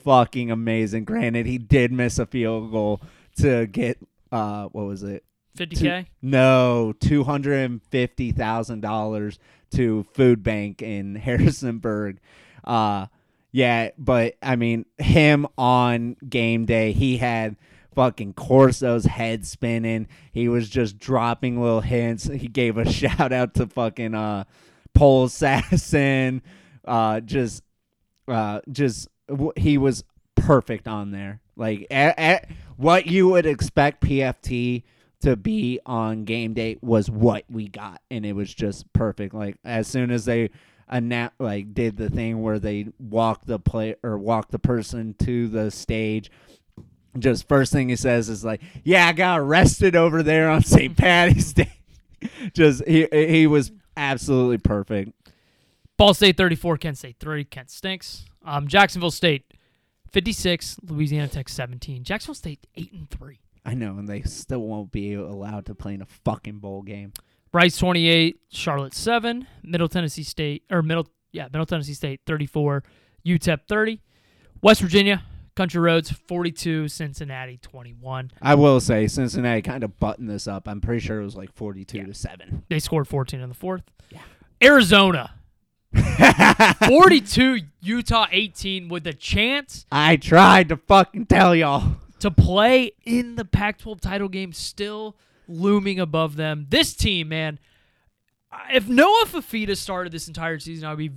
fucking 0.06 0.50
amazing. 0.50 1.04
Granted, 1.04 1.48
he 1.48 1.58
did 1.58 1.92
miss 1.92 2.18
a 2.18 2.26
field 2.26 2.72
goal 2.72 3.02
to 3.40 3.68
get 3.68 3.98
uh, 4.32 4.68
what 4.68 4.86
was 4.86 5.04
it? 5.04 5.26
50k? 5.58 6.06
No, 6.22 6.94
two 6.98 7.26
hundred 7.26 7.56
and 7.56 7.84
fifty 7.84 8.32
thousand 8.32 8.80
dollars 8.80 9.38
to 9.72 10.06
Food 10.14 10.44
Bank 10.44 10.82
in 10.82 11.16
Harrisonburg. 11.16 12.22
Uh 12.66 13.08
yeah, 13.52 13.92
but 13.98 14.36
I 14.42 14.56
mean 14.58 14.86
him 14.98 15.48
on 15.58 16.18
game 16.28 16.66
day, 16.66 16.92
he 16.92 17.18
had 17.18 17.56
fucking 17.94 18.34
Corso's 18.34 19.06
head 19.06 19.46
spinning. 19.46 20.08
He 20.34 20.50
was 20.50 20.68
just 20.70 20.98
dropping 20.98 21.62
little 21.62 21.80
hints. 21.82 22.26
He 22.26 22.48
gave 22.50 22.78
a 22.78 22.92
shout 22.92 23.32
out 23.32 23.54
to 23.56 23.68
fucking 23.68 24.14
uh 24.14 24.44
Pole 24.94 25.26
Assassin. 25.26 26.42
Uh 26.84 27.22
just 27.22 27.64
uh 28.28 28.62
just 28.72 29.08
w- 29.30 29.54
he 29.56 29.78
was 29.78 30.04
perfect 30.36 30.88
on 30.88 31.12
there. 31.12 31.42
Like 31.56 31.88
a- 31.90 32.14
a- 32.18 32.48
what 32.78 33.08
you 33.08 33.30
would 33.30 33.46
expect 33.46 34.02
PFT 34.04 34.84
to 35.22 35.36
be 35.38 35.80
on 35.86 36.26
game 36.26 36.54
day 36.54 36.78
was 36.82 37.10
what 37.10 37.46
we 37.50 37.70
got, 37.70 38.02
and 38.12 38.26
it 38.26 38.34
was 38.34 38.54
just 38.54 38.92
perfect. 38.94 39.34
Like 39.34 39.58
as 39.64 39.88
soon 39.88 40.12
as 40.12 40.26
they 40.26 40.50
annou- 40.92 41.32
like 41.40 41.74
did 41.74 41.98
the 41.98 42.10
thing 42.10 42.42
where 42.42 42.60
they 42.60 42.88
walk 43.00 43.46
the 43.46 43.60
play 43.60 43.96
or 44.04 44.18
walk 44.18 44.50
the 44.50 44.60
person 44.60 45.16
to 45.20 45.48
the 45.48 45.72
stage. 45.72 46.32
Just 47.18 47.48
first 47.48 47.72
thing 47.72 47.90
he 47.90 47.96
says 47.96 48.30
is 48.30 48.44
like, 48.44 48.62
"Yeah, 48.84 49.08
I 49.08 49.14
got 49.14 49.40
arrested 49.40 49.96
over 49.96 50.22
there 50.22 50.50
on 50.50 50.62
St. 50.64 50.96
Patty's 50.98 51.54
Day." 51.54 51.72
just 52.54 52.86
he 52.86 53.08
he 53.12 53.48
was 53.48 53.72
absolutely 53.96 54.58
perfect. 54.58 55.12
Ball 55.98 56.14
State 56.14 56.36
34, 56.36 56.78
Kent 56.78 56.98
State 56.98 57.16
3. 57.20 57.46
Kent 57.46 57.72
stinks. 57.72 58.26
Um, 58.44 58.68
Jacksonville 58.68 59.12
State 59.12 59.54
56, 60.12 60.78
Louisiana 60.90 61.30
Tech 61.30 61.48
17. 61.48 62.04
Jacksonville 62.04 62.36
State 62.36 62.68
8 62.76 62.92
and 62.92 63.10
3. 63.10 63.40
I 63.66 63.74
know, 63.74 63.98
and 63.98 64.08
they 64.08 64.22
still 64.22 64.60
won't 64.60 64.92
be 64.92 65.14
allowed 65.14 65.66
to 65.68 65.76
play 65.76 65.94
in 65.94 66.02
a 66.02 66.06
fucking 66.06 66.60
bowl 66.60 66.82
game. 66.82 67.14
Rice 67.56 67.78
28, 67.78 68.38
Charlotte 68.50 68.94
7. 68.94 69.48
Middle 69.64 69.88
Tennessee 69.88 70.24
State, 70.24 70.64
or 70.70 70.82
Middle, 70.82 71.08
yeah, 71.32 71.46
Middle 71.46 71.66
Tennessee 71.66 71.94
State 71.94 72.20
34, 72.28 72.84
UTEP 73.26 73.60
30. 73.70 74.02
West 74.62 74.82
Virginia, 74.82 75.24
Country 75.56 75.80
Roads 75.80 76.12
42, 76.12 76.90
Cincinnati 76.90 77.58
21. 77.62 78.32
I 78.42 78.56
will 78.56 78.82
say 78.82 79.08
Cincinnati 79.08 79.62
kind 79.62 79.86
of 79.86 79.98
buttoned 80.02 80.30
this 80.30 80.50
up. 80.50 80.68
I'm 80.68 80.82
pretty 80.82 81.00
sure 81.00 81.22
it 81.22 81.24
was 81.24 81.38
like 81.38 81.54
42 81.54 82.08
to 82.08 82.14
7. 82.14 82.66
They 82.68 82.80
scored 82.80 83.08
14 83.08 83.40
in 83.40 83.48
the 83.48 83.56
fourth. 83.56 83.84
Yeah. 84.12 84.20
Arizona 84.62 85.36
42, 86.88 87.60
Utah 87.80 88.28
18 88.32 88.90
with 88.90 89.08
a 89.08 89.14
chance 89.14 89.86
I 89.94 90.18
tried 90.18 90.68
to 90.70 90.76
fucking 90.76 91.28
tell 91.28 91.56
y'all. 91.56 91.96
to 92.20 92.32
play 92.32 92.92
in 93.06 93.36
the 93.36 93.46
Pac 93.46 93.78
12 93.78 94.02
title 94.02 94.28
game, 94.28 94.52
still 94.52 95.16
looming 95.48 96.00
above 96.00 96.36
them. 96.36 96.66
This 96.70 96.94
team, 96.96 97.30
man, 97.30 97.60
if 98.74 98.88
Noah 98.88 99.26
Fifita 99.26 99.76
started 99.78 100.12
this 100.14 100.28
entire 100.28 100.60
season, 100.60 100.88
I'd 100.88 100.98
be. 100.98 101.12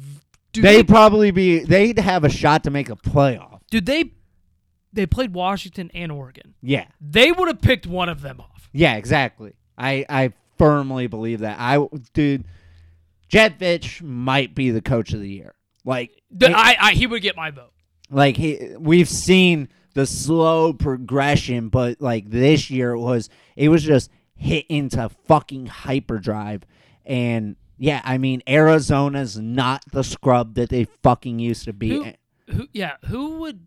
Dude, 0.53 0.65
They'd 0.65 0.89
probably 0.89 1.31
be 1.31 1.59
they'd 1.61 1.99
have 1.99 2.25
a 2.25 2.31
shot 2.31 2.65
to 2.65 2.71
make 2.71 2.89
a 2.89 2.97
playoff. 2.97 3.61
dude, 3.71 3.85
they 3.87 4.13
they 4.95 5.05
played 5.05 5.35
Washington 5.35 5.91
and 5.93 6.11
Oregon. 6.11 6.55
Yeah. 6.63 6.87
They 7.01 7.31
would 7.31 7.49
have 7.49 7.61
picked 7.61 7.87
one 7.87 8.09
of 8.09 8.23
them 8.23 8.41
off. 8.41 8.71
Yeah, 8.73 8.97
exactly. 8.97 9.53
I 9.77 10.07
I 10.09 10.33
firmly 10.57 11.07
believe 11.07 11.41
that. 11.41 11.59
I 11.61 11.87
dude 12.15 12.45
Jedd 13.29 13.59
Fisch 13.59 14.01
might 14.01 14.55
be 14.55 14.71
the 14.71 14.81
coach 14.81 15.13
of 15.13 15.21
the 15.21 15.29
year. 15.29 15.55
Like 15.85 16.13
The- 16.31 16.47
it- 16.47 16.55
I, 16.57 16.77
I 16.81 16.93
he 16.95 17.07
would 17.07 17.21
get 17.23 17.37
my 17.37 17.51
vote. 17.51 17.73
like 18.11 18.37
he, 18.39 18.75
we've 18.79 19.09
seen 19.09 19.69
the 19.93 20.07
slow 20.07 20.73
progression, 20.73 21.69
but 21.69 22.01
like 22.01 22.31
this 22.31 22.71
year 22.71 22.93
it 22.93 23.01
was 23.01 23.29
it 23.55 23.69
was 23.69 23.83
just 23.85 24.11
hit 24.39 24.65
into 24.69 25.09
fucking 25.27 25.67
hyperdrive, 25.67 26.63
and 27.05 27.57
yeah, 27.77 28.01
I 28.05 28.17
mean 28.19 28.43
Arizona's 28.49 29.37
not 29.39 29.85
the 29.93 30.03
scrub 30.03 30.55
that 30.55 30.71
they 30.71 30.85
fucking 31.03 31.39
used 31.39 31.65
to 31.65 31.73
be. 31.73 31.91
Who, 31.91 32.53
who 32.55 32.69
yeah, 32.73 32.97
who 33.07 33.39
would 33.41 33.67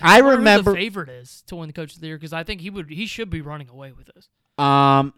I 0.00 0.20
who 0.20 0.30
remember- 0.30 0.72
the 0.72 0.76
favorite 0.76 1.08
is 1.08 1.42
to 1.46 1.56
win 1.56 1.68
the 1.68 1.72
coach 1.72 1.94
of 1.94 2.00
the 2.00 2.06
year 2.08 2.16
because 2.16 2.32
I 2.32 2.44
think 2.44 2.60
he 2.60 2.70
would 2.70 2.90
he 2.90 3.06
should 3.06 3.30
be 3.30 3.40
running 3.40 3.68
away 3.68 3.92
with 3.92 4.10
this. 4.14 4.28
Um, 4.58 5.12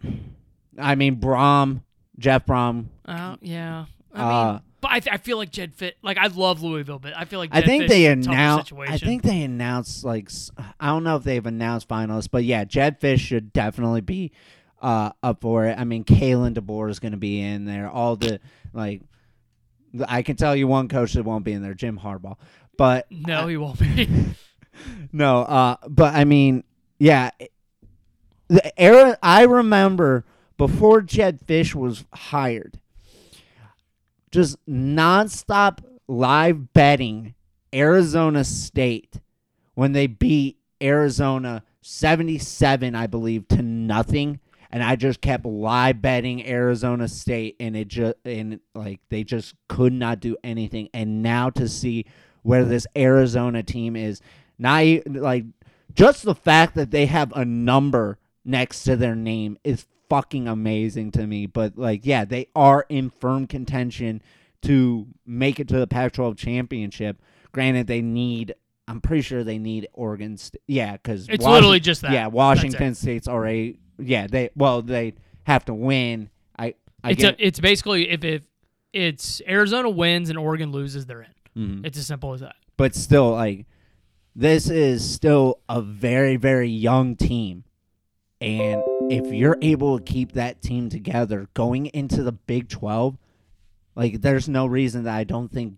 I 0.79 0.95
mean 0.95 1.17
Brohm, 1.17 1.83
Jeff 2.19 2.47
Brohm. 2.47 2.87
Uh, 3.05 3.37
yeah. 3.41 3.87
I 4.15 4.21
Uh, 4.23 4.53
mean, 4.53 4.61
but 4.81 4.91
I, 4.91 5.01
th- 5.01 5.13
I 5.15 5.19
feel 5.19 5.37
like 5.37 5.51
Jed 5.51 5.75
Fit. 5.75 5.97
Like 6.03 6.17
I 6.19 6.27
love 6.29 6.63
Louisville, 6.63 6.99
but 6.99 7.17
I 7.17 7.25
feel 7.25 7.39
like 7.39 7.51
I 7.53 7.63
think 7.63 7.85
Fisch 7.85 7.89
they 7.89 8.07
is 8.07 8.13
a 8.27 8.29
tougher 8.29 8.33
announced. 8.37 8.73
I 8.73 8.77
situation. 8.87 9.09
think 9.09 9.23
they 9.23 9.43
announced 9.43 10.05
like 10.05 10.27
s- 10.27 10.51
I 10.79 10.87
don't 10.87 11.05
know 11.05 11.17
if 11.17 11.25
they've 11.25 11.45
announced 11.45 11.89
finalists, 11.89 12.29
but 12.31 12.45
yeah, 12.45 12.65
Jedd 12.65 13.01
Fisch 13.01 13.21
should 13.21 13.53
definitely 13.53 14.01
be 14.01 14.33
uh, 14.81 15.11
up 15.23 15.41
for 15.43 15.67
it. 15.67 15.79
I 15.79 15.85
mean, 15.85 16.05
Kalen 16.05 16.55
DeBoer 16.55 16.91
is 16.91 16.99
going 16.99 17.13
to 17.13 17.19
be 17.19 17.41
in 17.41 17.65
there. 17.67 17.89
All 17.91 18.17
the 18.17 18.41
like, 18.73 19.03
I 20.09 20.23
can 20.23 20.37
tell 20.37 20.55
you 20.57 20.67
one 20.67 20.89
coach 20.89 21.13
that 21.15 21.25
won't 21.25 21.45
be 21.45 21.53
in 21.53 21.63
there, 21.63 21.75
Jim 21.75 21.99
Harbaugh. 21.99 22.37
But 22.77 23.07
no, 23.11 23.47
he 23.47 23.57
won't 23.57 23.79
be. 23.79 24.09
no, 25.13 25.43
uh, 25.43 25.77
but 25.89 26.15
I 26.15 26.25
mean, 26.25 26.65
yeah, 26.99 27.31
the 28.49 28.81
era 28.81 29.19
I 29.23 29.45
remember 29.45 30.25
before 30.57 31.03
Jedd 31.03 31.41
Fisch 31.47 31.75
was 31.75 32.05
hired, 32.13 32.81
just 34.31 34.57
nonstop 34.67 35.79
live 36.09 36.73
betting 36.73 37.35
Arizona 37.75 38.45
State 38.45 39.21
when 39.75 39.93
they 39.93 40.07
beat 40.07 40.59
Arizona 40.83 41.63
seventy-seven, 41.83 42.95
I 42.95 43.07
believe, 43.07 43.49
to 43.49 43.63
nothing. 43.63 44.41
And 44.73 44.85
I 44.85 44.95
just 44.95 45.21
kept 45.21 45.45
live 45.45 46.01
betting 46.01 46.47
Arizona 46.47 47.09
State, 47.09 47.57
and 47.59 47.77
it 47.77 47.89
just 47.89 48.15
and 48.25 48.61
like 48.75 49.01
they 49.09 49.25
just 49.25 49.55
could 49.69 49.93
not 49.93 50.21
do 50.21 50.37
anything. 50.45 50.89
And 50.95 51.23
now 51.23 51.51
to 51.51 51.69
see 51.69 52.07
where 52.43 52.65
this 52.65 52.87
Arizona 52.97 53.63
team 53.63 53.97
is, 53.97 54.21
not 54.59 54.85
like 55.07 55.45
just 55.93 56.23
the 56.23 56.37
fact 56.37 56.77
that 56.77 56.93
they 56.93 57.07
have 57.07 57.33
a 57.33 57.45
number 57.45 58.19
next 58.45 58.85
to 58.85 58.95
their 58.95 59.17
name 59.17 59.59
is 59.65 59.87
fucking 60.11 60.47
amazing 60.47 61.13
to 61.13 61.27
me. 61.27 61.47
But 61.47 61.79
like, 61.79 62.05
yeah, 62.05 62.27
they 62.27 62.49
are 62.55 62.85
in 62.91 63.09
firm 63.09 63.47
contention 63.47 64.21
to 64.63 65.07
make 65.25 65.59
it 65.59 65.69
to 65.69 65.79
the 65.79 65.87
Pac-12 65.87 66.37
championship. 66.37 67.23
Granted, 67.53 67.87
they 67.87 68.03
need. 68.03 68.55
I'm 68.87 69.01
pretty 69.01 69.23
sure 69.23 69.43
they 69.45 69.59
need 69.59 69.89
Oregon. 69.95 70.37
St- 70.37 70.61
yeah, 70.67 70.93
because 70.93 71.29
It's 71.29 71.45
literally 71.45 71.81
just 71.81 72.03
that. 72.03 72.13
Yeah, 72.13 72.27
Washington. 72.27 72.95
State's 72.95 73.29
already. 73.29 73.79
Yeah, 73.99 74.27
they 74.27 74.51
well 74.57 74.83
they 74.83 75.15
have 75.45 75.65
to 75.67 75.75
win. 75.75 76.29
I 76.59 76.75
I 77.05 77.13
it's 77.13 77.23
get. 77.23 77.39
a, 77.41 77.47
it's 77.47 77.61
basically 77.61 78.11
if 78.11 78.25
if 78.25 78.43
it's 78.93 79.41
Arizona 79.49 79.89
wins 79.89 80.29
and 80.29 80.39
Oregon 80.39 80.73
loses, 80.73 81.07
they're 81.07 81.23
in. 81.23 81.29
Mhm. 81.83 81.87
It's 81.87 81.97
as 81.99 82.07
simple 82.07 82.33
as 82.35 82.41
that. 82.41 82.57
but 82.77 82.95
still 82.95 83.31
like 83.33 83.67
this 84.35 84.69
is 84.71 85.09
still 85.09 85.61
a 85.69 85.83
very 85.83 86.37
very 86.37 86.69
young 86.69 87.15
team 87.17 87.65
and 88.41 88.83
if 89.11 89.27
you're 89.27 89.59
able 89.61 89.99
to 89.99 90.05
keep 90.05 90.33
that 90.33 90.63
team 90.63 90.89
together 90.89 91.49
going 91.55 91.87
into 91.87 92.23
the 92.23 92.33
Big 92.33 92.69
12 92.69 93.19
like 93.95 94.21
there's 94.23 94.49
no 94.49 94.67
reason 94.67 95.05
that 95.05 95.15
I 95.15 95.25
don't 95.25 95.51
think 95.51 95.75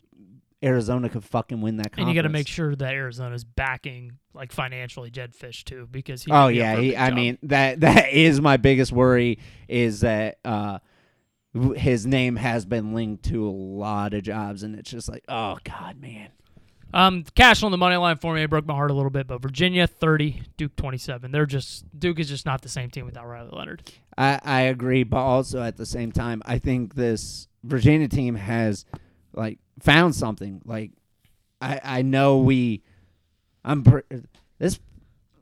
Arizona 0.62 1.09
could 1.09 1.25
fucking 1.25 1.61
win 1.61 1.79
that 1.79 1.90
conference. 1.90 2.07
And 2.07 2.09
you 2.09 2.22
got 2.22 2.27
to 2.27 2.33
make 2.33 2.46
sure 2.46 2.77
that 2.77 2.94
Arizona's 2.94 3.44
backing 3.44 4.18
like 4.33 4.53
financially 4.53 5.11
Jedd 5.11 5.35
Fisch 5.35 5.64
too 5.64 5.88
because 5.90 6.22
he 6.22 6.31
Oh 6.31 6.48
yeah, 6.48 6.77
he, 6.77 6.96
I 6.96 7.11
mean 7.11 7.38
that 7.42 7.81
that 7.81 8.12
is 8.12 8.40
my 8.40 8.57
biggest 8.57 8.92
worry 8.92 9.38
is 9.68 10.01
that 10.01 10.38
uh 10.44 10.79
his 11.75 12.07
name 12.07 12.37
has 12.37 12.64
been 12.64 12.94
linked 12.94 13.25
to 13.25 13.46
a 13.46 13.51
lot 13.51 14.14
of 14.14 14.22
jobs 14.22 14.62
and 14.62 14.75
it's 14.79 14.90
just 14.90 15.09
like 15.09 15.25
oh 15.29 15.59
god 15.64 16.01
man. 16.01 16.29
Um, 16.95 17.25
cash 17.35 17.63
on 17.63 17.71
the 17.71 17.79
money 17.79 17.97
line 17.97 18.19
for 18.19 18.35
me. 18.35 18.43
It 18.43 18.51
broke 18.51 18.67
my 18.67 18.75
heart 18.75 18.91
a 18.91 18.95
little 18.95 19.11
bit, 19.11 19.27
but 19.27 19.41
Virginia 19.41 19.87
30, 19.87 20.43
Duke 20.57 20.77
27. 20.77 21.33
They're 21.33 21.47
just 21.47 21.85
Duke 21.99 22.19
is 22.21 22.29
just 22.29 22.45
not 22.47 22.63
the 22.63 22.69
same 22.69 22.91
team 22.91 23.07
without 23.07 23.27
Riley 23.27 23.51
Leonard. 23.53 23.91
I, 24.19 24.39
I 24.45 24.61
agree, 24.63 25.03
but 25.03 25.19
also 25.21 25.63
at 25.63 25.77
the 25.77 25.87
same 25.87 26.13
time, 26.13 26.43
I 26.45 26.59
think 26.59 26.95
this 26.95 27.49
Virginia 27.65 28.09
team 28.09 28.35
has 28.35 28.85
like 29.33 29.59
found 29.81 30.15
something. 30.15 30.61
Like 30.65 30.91
I 31.61 31.81
I 31.83 32.03
know 32.03 32.39
we, 32.39 32.83
I'm 33.65 33.83
pr- 33.85 34.01
this 34.59 34.79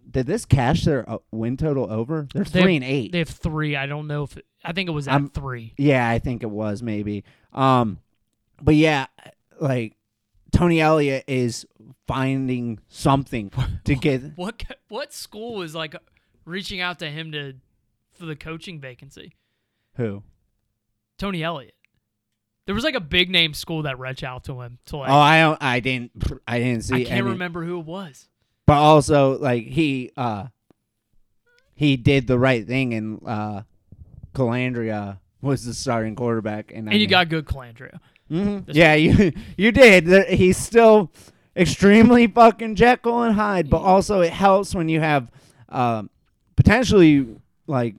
did 0.09 0.27
this 0.27 0.45
cash 0.45 0.85
their 0.85 1.09
uh, 1.09 1.19
win 1.33 1.57
total 1.57 1.91
over? 1.93 2.29
They're 2.33 2.45
They 2.45 2.63
three 2.63 2.75
have- 2.75 2.83
and 2.83 2.91
eight. 2.93 3.13
They 3.13 3.19
have 3.19 3.29
three. 3.29 3.75
I 3.77 3.87
don't 3.87 4.07
know 4.07 4.25
if 4.25 4.37
I 4.65 4.73
think 4.73 4.89
it 4.89 4.93
was 4.93 5.09
at 5.09 5.15
I'm- 5.15 5.29
three. 5.31 5.75
Yeah, 5.77 6.09
I 6.09 6.19
think 6.21 6.43
it 6.45 6.51
was 6.51 6.83
maybe. 6.83 7.25
Um, 7.53 7.99
but 8.63 8.75
yeah, 8.77 9.07
like 9.61 9.97
Tony 10.53 10.81
Elliott 10.81 11.25
is 11.27 11.67
finding 12.07 12.79
something 12.89 13.51
to 13.85 13.95
get. 13.95 14.23
What 14.37 14.63
what 14.89 15.13
school 15.13 15.63
is 15.63 15.75
like 15.75 15.95
reaching 16.45 16.81
out 16.81 16.99
to 17.01 17.11
him 17.11 17.33
to 17.33 17.55
for 18.13 18.27
the 18.27 18.37
coaching 18.37 18.81
vacancy? 18.81 19.35
Who? 19.97 20.23
Tony 21.19 21.43
Elliott. 21.43 21.75
There 22.67 22.75
was 22.75 22.85
like 22.85 22.95
a 22.95 23.01
big 23.01 23.31
name 23.31 23.53
school 23.55 23.83
that 23.83 23.99
reached 23.99 24.23
out 24.23 24.45
to 24.45 24.61
him 24.61 24.79
to 24.87 24.99
like 24.99 25.11
Oh, 25.11 25.15
I 25.19 25.41
don't. 25.41 25.63
I 25.63 25.81
didn't. 25.81 26.13
I 26.47 26.59
didn't 26.59 26.83
see. 26.85 26.95
I 26.95 26.99
can't 27.05 27.11
any- 27.21 27.31
remember 27.31 27.65
who 27.65 27.81
it 27.81 27.87
was. 27.87 28.29
But 28.67 28.77
also, 28.79 29.37
like 29.39 29.65
he, 29.65 30.13
uh, 30.17 30.47
he 31.75 31.97
did 31.97 32.29
the 32.29 32.39
right 32.39 32.65
thing, 32.65 32.95
and 32.95 33.21
uh, 33.27 33.63
Colandrea 34.35 35.19
was 35.43 35.65
the 35.65 35.75
starting 35.75 36.15
quarterback, 36.15 36.71
and, 36.73 36.89
I 36.89 36.93
And 36.93 37.01
you 37.01 37.07
mean- 37.07 37.11
got 37.11 37.29
good 37.29 37.47
Colandrea. 37.47 37.99
Mhm. 38.31 38.67
This 38.67 38.77
Yeah, 38.77 38.95
you 38.95 39.33
you 39.57 39.73
did. 39.73 40.29
He's 40.29 40.57
still 40.57 41.11
extremely 41.57 42.27
fucking 42.27 42.77
Jekyll 42.77 43.23
and 43.23 43.35
Hyde, 43.35 43.69
but 43.69 43.79
also 43.79 44.21
it 44.21 44.33
helps 44.33 44.75
when 44.75 44.89
you 44.89 45.01
have 45.01 45.31
um, 45.69 46.11
potentially 46.57 47.27
like. 47.67 47.95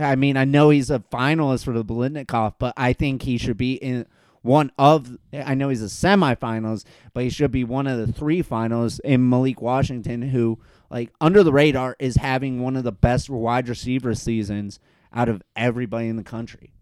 I 0.00 0.14
mean, 0.14 0.36
I 0.36 0.44
know 0.44 0.70
he's 0.70 0.90
a 0.90 1.00
finalist 1.00 1.64
for 1.64 1.72
the 1.72 1.84
Biletnikoff, 1.84 2.54
but 2.60 2.72
I 2.76 2.92
think 2.92 3.22
he 3.22 3.36
should 3.36 3.56
be 3.56 3.74
in 3.74 4.06
one 4.42 4.70
of. 4.78 5.18
I 5.32 5.54
know 5.54 5.70
he's 5.70 5.82
a 5.82 5.86
semifinals, 5.86 6.84
but 7.12 7.24
he 7.24 7.30
should 7.30 7.50
be 7.50 7.64
one 7.64 7.88
of 7.88 7.98
the 7.98 8.12
three 8.12 8.42
finalists 8.42 9.00
in 9.00 9.28
Malik 9.28 9.60
Washington, 9.60 10.22
who 10.22 10.60
like 10.88 11.10
under 11.20 11.42
the 11.42 11.52
radar 11.52 11.96
is 11.98 12.16
having 12.16 12.62
one 12.62 12.76
of 12.76 12.84
the 12.84 12.92
best 12.92 13.28
wide 13.28 13.68
receiver 13.68 14.14
seasons 14.14 14.78
out 15.12 15.28
of 15.28 15.42
everybody 15.56 16.06
in 16.06 16.16
the 16.16 16.22
country. 16.22 16.72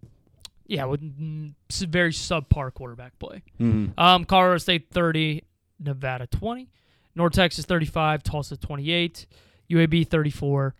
Yeah, 0.67 0.87
with 0.87 1.01
mm, 1.01 1.53
very 1.89 2.11
subpar 2.11 2.75
quarterback 2.75 3.19
play. 3.19 3.43
Mm-hmm. 3.61 3.99
Um, 3.99 4.25
Colorado 4.25 4.59
State 4.59 4.89
30, 4.91 5.45
Nevada 5.79 6.27
20, 6.27 6.69
North 7.15 7.33
Texas 7.35 7.65
35, 7.65 8.23
Tulsa 8.23 8.57
28, 8.57 9.27
UAB 9.71 10.09
34, 10.09 10.75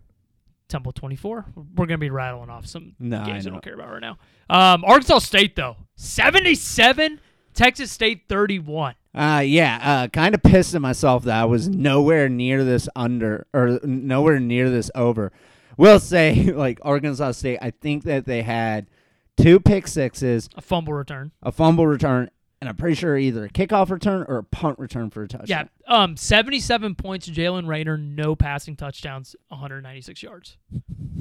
Temple 0.69 0.93
24. 0.93 1.45
We're 1.77 1.87
gonna 1.87 1.99
be 1.99 2.11
rattling 2.11 2.51
off 2.51 2.67
some 2.67 2.95
No, 2.99 3.21
I 3.21 3.27
games 3.27 3.45
we 3.45 3.51
know. 3.51 3.55
don't 3.57 3.65
care 3.65 3.75
about 3.75 3.91
right 3.91 4.01
now. 4.01 4.19
Um, 4.51 4.85
Arkansas 4.85 5.21
State 5.21 5.55
though 5.55 5.77
77, 5.95 7.21
Texas 7.55 7.91
State 7.93 8.23
31. 8.29 8.95
Uh, 9.15 9.43
yeah, 9.45 9.79
uh, 9.83 10.09
kind 10.09 10.35
of 10.35 10.43
pissed 10.43 10.75
at 10.75 10.83
myself 10.83 11.25
that 11.25 11.41
I 11.41 11.45
was 11.47 11.69
nowhere 11.69 12.29
near 12.29 12.65
this 12.65 12.89
under 12.95 13.47
or 13.55 13.81
nowhere 13.85 14.41
near 14.41 14.69
this 14.69 14.91
over. 14.95 15.33
Will 15.77 16.01
say, 16.01 16.35
like 16.53 16.81
Arkansas 16.83 17.33
State, 17.33 17.59
I 17.63 17.71
think 17.71 18.05
that 18.05 18.27
they 18.27 18.43
had 18.43 18.89
two 19.37 19.61
pick 19.61 19.87
sixes, 19.89 20.49
A 20.57 20.61
fumble 20.61 20.93
return. 20.95 21.33
a 21.43 21.53
fumble 21.53 21.87
return, 21.87 22.31
and 22.61 22.69
I'm 22.71 22.77
pretty 22.77 22.95
sure 22.97 23.17
either 23.19 23.45
a 23.45 23.49
kickoff 23.49 23.91
return 23.91 24.25
or 24.29 24.39
a 24.39 24.45
punt 24.45 24.79
return 24.79 25.11
for 25.11 25.23
a 25.23 25.29
touchdown. 25.29 25.69
Yeah, 25.89 25.95
um, 25.95 26.17
77 26.17 26.95
points. 26.95 27.29
Jaylen 27.29 27.67
Raynor, 27.67 27.97
no 27.99 28.35
passing 28.35 28.77
touchdowns, 28.77 29.37
196 29.49 30.23
yards, 30.23 30.57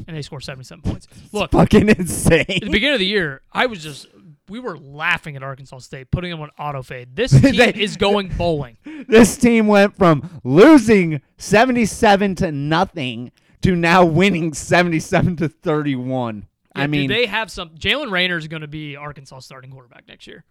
and 0.08 0.16
they 0.16 0.22
score 0.22 0.40
77 0.42 0.82
points. 0.82 1.08
Look, 1.32 1.52
fucking 1.52 1.90
insane. 1.90 2.46
at 2.50 2.62
the 2.62 2.70
beginning 2.70 2.94
of 2.94 3.00
the 3.00 3.06
year, 3.06 3.42
I 3.52 3.66
was 3.66 3.84
just 3.84 4.08
we 4.48 4.60
were 4.60 4.78
laughing 4.78 5.36
at 5.36 5.42
Arkansas 5.42 5.80
State, 5.80 6.12
putting 6.12 6.30
them 6.30 6.40
on 6.40 6.52
auto 6.60 6.84
fade. 6.84 7.16
This 7.16 7.32
team 7.42 7.56
They- 7.56 7.74
is 7.74 7.98
going 7.98 8.30
bowling. 8.38 8.78
this 9.08 9.38
team 9.38 9.66
went 9.68 9.96
from 9.98 10.40
losing 10.44 11.22
77 11.38 12.36
to 12.36 12.52
nothing 12.52 13.32
to 13.64 13.76
now 13.76 14.06
winning 14.06 14.54
77 14.54 15.38
to 15.38 15.50
31. 15.50 16.46
I 16.76 16.88
mean, 16.88 17.08
do 17.10 17.16
they 17.16 17.26
have 17.26 17.50
some. 17.52 17.70
Jaylen 17.70 18.12
Raynor 18.12 18.38
is 18.38 18.48
going 18.48 18.62
to 18.62 18.68
be 18.68 18.96
Arkansas 18.96 19.40
starting 19.40 19.72
quarterback 19.72 20.08
next 20.08 20.28
year. 20.28 20.44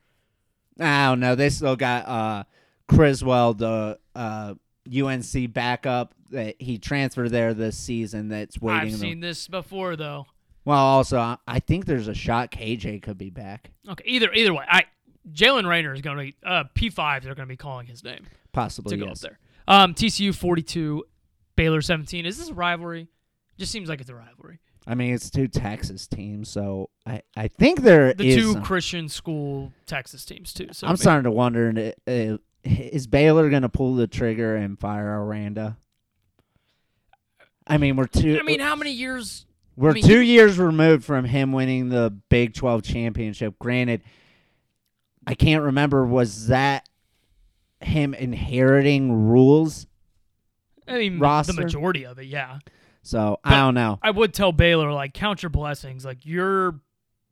I 0.80 1.06
don't 1.06 1.20
know. 1.20 1.34
They 1.34 1.50
still 1.50 1.76
got 1.76 2.06
uh 2.08 2.44
Criswell, 2.88 3.54
the 3.54 3.98
uh 4.14 4.54
UNC 4.92 5.52
backup 5.52 6.14
that 6.30 6.56
he 6.60 6.78
transferred 6.78 7.30
there 7.30 7.54
this 7.54 7.76
season. 7.76 8.28
That's 8.28 8.60
waiting. 8.60 8.92
I've 8.92 8.98
seen 8.98 9.20
this 9.20 9.48
before 9.48 9.96
though. 9.96 10.26
well, 10.64 10.78
also 10.84 11.18
I- 11.18 11.38
I 11.46 11.60
think 11.60 11.86
there's 11.86 12.08
a 12.08 12.14
shot 12.14 12.50
KJ 12.50 13.02
could 13.02 13.18
be 13.18 13.30
back, 13.30 13.70
Okay, 13.88 14.04
either 14.06 14.32
either 14.32 14.52
way, 14.52 14.64
I 14.68 14.84
Jaylen 15.32 15.66
Raynor 15.68 15.94
is 15.94 16.00
going 16.02 16.16
to 16.18 16.22
be 16.24 16.36
uh, 16.44 16.64
P 16.74 16.90
five. 16.90 17.22
They're 17.24 17.34
going 17.34 17.48
to 17.48 17.52
be 17.52 17.56
calling 17.56 17.86
his 17.86 18.02
name 18.04 18.26
possibly. 18.52 18.96
to 18.96 19.02
go 19.02 19.08
yes. 19.08 19.24
up 19.24 19.30
there. 19.30 19.38
Um, 19.66 19.94
TCU 19.94 20.34
forty 20.34 20.62
two, 20.62 21.04
Baylor 21.56 21.80
seventeen. 21.80 22.26
Is 22.26 22.36
this 22.38 22.48
a 22.50 22.54
rivalry? 22.54 23.08
Just 23.56 23.70
seems 23.72 23.88
like 23.88 24.00
it's 24.00 24.10
a 24.10 24.14
rivalry. 24.14 24.58
I 24.86 24.94
mean, 24.94 25.14
it's 25.14 25.30
two 25.30 25.48
Texas 25.48 26.06
teams, 26.06 26.48
so 26.48 26.90
I 27.06 27.22
I 27.36 27.48
think 27.48 27.82
there 27.82 28.12
The 28.12 28.28
is 28.28 28.36
two 28.36 28.60
Christian 28.60 29.08
school 29.08 29.72
Texas 29.86 30.24
teams 30.24 30.52
too. 30.52 30.68
So 30.72 30.86
I'm 30.86 30.92
maybe- 30.92 31.00
starting 31.00 31.24
to 31.24 31.30
wonder 31.30 31.92
uh, 32.06 32.36
is 32.64 33.06
Baylor 33.06 33.50
going 33.50 33.62
to 33.62 33.68
pull 33.68 33.94
the 33.94 34.06
trigger 34.06 34.56
and 34.56 34.78
fire 34.78 35.22
Aranda? 35.24 35.76
I 37.66 37.78
mean, 37.78 37.96
we're 37.96 38.06
two. 38.06 38.38
I 38.38 38.42
mean, 38.42 38.60
how 38.60 38.76
many 38.76 38.90
years? 38.92 39.46
We're 39.76 39.90
I 39.90 39.94
mean, 39.94 40.04
two 40.04 40.20
years 40.20 40.58
removed 40.58 41.04
from 41.04 41.24
him 41.24 41.52
winning 41.52 41.88
the 41.88 42.14
Big 42.28 42.54
12 42.54 42.82
championship. 42.82 43.58
Granted, 43.58 44.02
I 45.26 45.34
can't 45.34 45.64
remember 45.64 46.04
was 46.06 46.48
that 46.48 46.88
him 47.80 48.14
inheriting 48.14 49.28
rules? 49.28 49.86
I 50.86 50.98
mean, 50.98 51.18
roster? 51.18 51.54
the 51.54 51.62
majority 51.62 52.04
of 52.04 52.18
it, 52.18 52.26
yeah. 52.26 52.58
So 53.04 53.38
But- 53.44 53.52
I 53.52 53.56
don't 53.60 53.74
know. 53.74 53.98
I 54.02 54.10
would 54.10 54.34
tell 54.34 54.50
Baylor 54.50 54.90
like 54.92 55.14
count 55.14 55.42
your 55.42 55.50
blessings. 55.50 56.04
Like 56.04 56.24
you're 56.24 56.80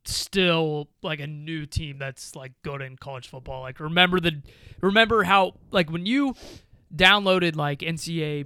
still 0.05 0.87
like 1.01 1.19
a 1.19 1.27
new 1.27 1.65
team 1.65 1.97
that's 1.97 2.35
like 2.35 2.51
good 2.63 2.81
in 2.81 2.95
college 2.97 3.27
football. 3.27 3.61
Like 3.61 3.79
remember 3.79 4.19
the 4.19 4.41
remember 4.81 5.23
how 5.23 5.55
like 5.71 5.89
when 5.91 6.05
you 6.05 6.35
downloaded 6.95 7.55
like 7.55 7.79
NCAA 7.79 8.45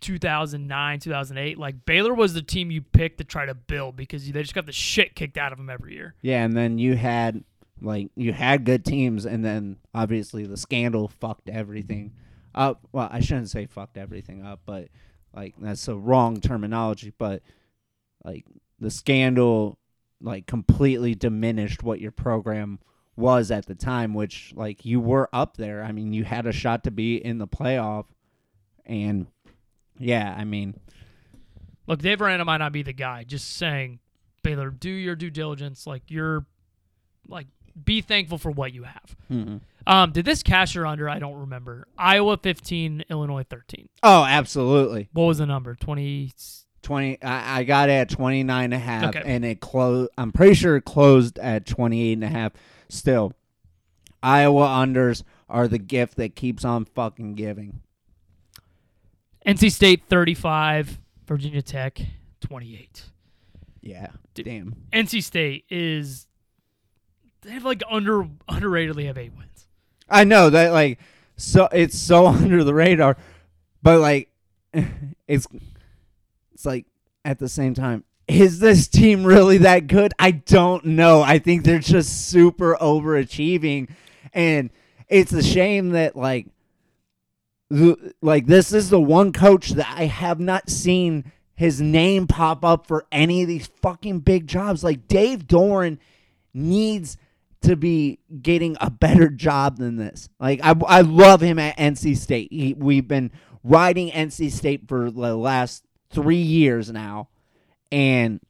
2009, 0.00 0.98
2008, 1.00 1.58
like 1.58 1.84
Baylor 1.84 2.14
was 2.14 2.34
the 2.34 2.42
team 2.42 2.70
you 2.70 2.82
picked 2.82 3.18
to 3.18 3.24
try 3.24 3.46
to 3.46 3.54
build 3.54 3.96
because 3.96 4.30
they 4.30 4.42
just 4.42 4.54
got 4.54 4.66
the 4.66 4.72
shit 4.72 5.14
kicked 5.14 5.38
out 5.38 5.52
of 5.52 5.58
them 5.58 5.70
every 5.70 5.94
year. 5.94 6.14
Yeah, 6.22 6.44
and 6.44 6.56
then 6.56 6.78
you 6.78 6.96
had 6.96 7.42
like 7.80 8.10
you 8.16 8.32
had 8.32 8.64
good 8.64 8.84
teams, 8.84 9.24
and 9.26 9.44
then 9.44 9.76
obviously 9.94 10.46
the 10.46 10.56
scandal 10.56 11.08
fucked 11.08 11.48
everything 11.48 12.12
up. 12.54 12.86
Well, 12.92 13.08
I 13.10 13.20
shouldn't 13.20 13.50
say 13.50 13.66
fucked 13.66 13.96
everything 13.96 14.44
up, 14.44 14.60
but 14.66 14.88
like 15.34 15.54
that's 15.58 15.86
the 15.86 15.96
wrong 15.96 16.40
terminology. 16.40 17.12
But 17.16 17.42
like 18.24 18.44
the 18.78 18.90
scandal, 18.90 19.78
like 20.20 20.46
completely 20.46 21.14
diminished 21.14 21.82
what 21.82 22.00
your 22.00 22.12
program 22.12 22.78
was 23.16 23.50
at 23.50 23.66
the 23.66 23.74
time, 23.74 24.14
which 24.14 24.52
like 24.56 24.84
you 24.84 25.00
were 25.00 25.28
up 25.32 25.56
there. 25.56 25.82
I 25.82 25.92
mean, 25.92 26.12
you 26.12 26.24
had 26.24 26.46
a 26.46 26.52
shot 26.52 26.84
to 26.84 26.90
be 26.90 27.16
in 27.16 27.38
the 27.38 27.48
playoff, 27.48 28.06
and 28.86 29.26
yeah, 29.98 30.34
I 30.36 30.44
mean, 30.44 30.74
Look, 31.86 32.00
Dave 32.00 32.22
Aranda 32.22 32.44
might 32.44 32.58
not 32.58 32.72
be 32.72 32.82
the 32.82 32.92
guy. 32.92 33.24
Just 33.24 33.56
saying, 33.56 33.98
Baylor, 34.42 34.70
do 34.70 34.90
your 34.90 35.16
due 35.16 35.30
diligence. 35.30 35.86
Like 35.86 36.02
you're 36.08 36.46
like 37.26 37.48
be 37.84 38.00
thankful 38.00 38.38
for 38.38 38.50
what 38.50 38.72
you 38.72 38.82
have. 38.84 39.16
mhm. 39.30 39.60
Um, 39.84 40.12
did 40.12 40.24
this 40.24 40.44
cash 40.44 40.76
or 40.76 40.86
under? 40.86 41.08
I 41.08 41.18
don't 41.18 41.34
remember. 41.40 41.88
Iowa 41.98 42.36
15, 42.36 43.04
Illinois 43.10 43.44
13. 43.48 43.88
oh, 44.04 44.24
absolutely. 44.24 45.08
What 45.12 45.24
was 45.24 45.38
the 45.38 45.46
number? 45.46 45.74
20. 45.74 46.30
20 46.82 47.22
I, 47.22 47.58
I 47.60 47.64
got 47.64 47.88
it 47.88 47.92
at 47.92 48.08
29 48.10 48.64
and 48.64 48.74
a 48.74 48.78
half 48.78 49.04
Okay. 49.14 49.22
and 49.24 49.44
it 49.44 49.60
closed 49.60 50.10
i'm 50.18 50.32
pretty 50.32 50.54
sure 50.54 50.74
it 50.74 50.84
closed 50.84 51.38
at 51.38 51.64
28 51.64 52.14
and 52.14 52.24
a 52.24 52.28
half 52.28 52.50
still 52.88 53.32
iowa 54.20 54.66
unders 54.66 55.22
are 55.48 55.68
the 55.68 55.78
gift 55.78 56.16
that 56.16 56.34
keeps 56.34 56.64
on 56.64 56.84
fucking 56.84 57.34
giving 57.36 57.82
NC 59.46 59.70
State 59.72 60.02
35, 60.08 60.98
Virginia 61.26 61.62
Tech 61.62 62.00
28. 62.40 63.04
yeah 63.80 64.08
damn 64.34 64.74
NC 64.92 65.22
State 65.22 65.64
is 65.70 66.26
they 67.42 67.50
have 67.50 67.64
like 67.64 67.82
under 67.90 68.24
underratedly 68.48 69.06
have 69.06 69.18
eight 69.18 69.32
wins. 69.36 69.66
i 70.08 70.24
know 70.24 70.50
that 70.50 70.72
like 70.72 70.98
so 71.36 71.68
it's 71.72 71.98
so 71.98 72.26
under 72.28 72.64
the 72.64 72.74
radar 72.74 73.16
but 73.82 74.00
like 74.00 74.30
it's 75.26 75.46
it's 76.52 76.64
like 76.64 76.86
at 77.24 77.38
the 77.38 77.48
same 77.48 77.74
time 77.74 78.04
is 78.28 78.60
this 78.60 78.88
team 78.88 79.24
really 79.24 79.58
that 79.58 79.88
good? 79.88 80.12
I 80.18 80.30
don't 80.30 80.84
know. 80.84 81.22
I 81.22 81.38
think 81.38 81.64
they're 81.64 81.78
just 81.78 82.28
super 82.28 82.76
overachieving 82.80 83.90
and 84.32 84.70
it's 85.08 85.32
a 85.32 85.42
shame 85.42 85.90
that 85.90 86.16
like 86.16 86.46
th- 87.70 87.98
like 88.22 88.46
this 88.46 88.72
is 88.72 88.88
the 88.88 89.00
one 89.00 89.32
coach 89.32 89.70
that 89.70 89.92
i 89.94 90.04
have 90.04 90.40
not 90.40 90.70
seen 90.70 91.30
his 91.54 91.80
name 91.80 92.26
pop 92.26 92.64
up 92.64 92.86
for 92.86 93.04
any 93.12 93.42
of 93.42 93.48
these 93.48 93.68
fucking 93.82 94.20
big 94.20 94.46
jobs. 94.46 94.82
Like 94.82 95.06
dave 95.06 95.46
doeren 95.46 95.98
needs 96.54 97.16
to 97.62 97.76
be 97.76 98.18
getting 98.40 98.76
a 98.80 98.90
better 98.90 99.28
job 99.28 99.78
than 99.78 99.96
this. 99.96 100.28
Like 100.38 100.60
I, 100.62 100.74
I 100.86 101.00
love 101.02 101.40
him 101.40 101.58
at 101.58 101.76
NC 101.76 102.16
State. 102.16 102.48
He, 102.50 102.74
we've 102.74 103.08
been 103.08 103.30
riding 103.64 104.10
NC 104.10 104.50
State 104.52 104.88
for 104.88 105.10
the 105.10 105.36
last 105.36 105.84
three 106.10 106.36
years 106.36 106.90
now, 106.90 107.28
and 107.90 108.40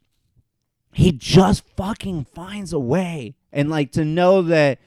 he 0.93 1.13
just 1.13 1.65
fucking 1.77 2.27
finds 2.35 2.73
a 2.73 2.79
way. 2.79 3.35
And 3.53 3.71
like 3.71 3.93
to 3.93 4.05
know 4.05 4.43
that 4.43 4.79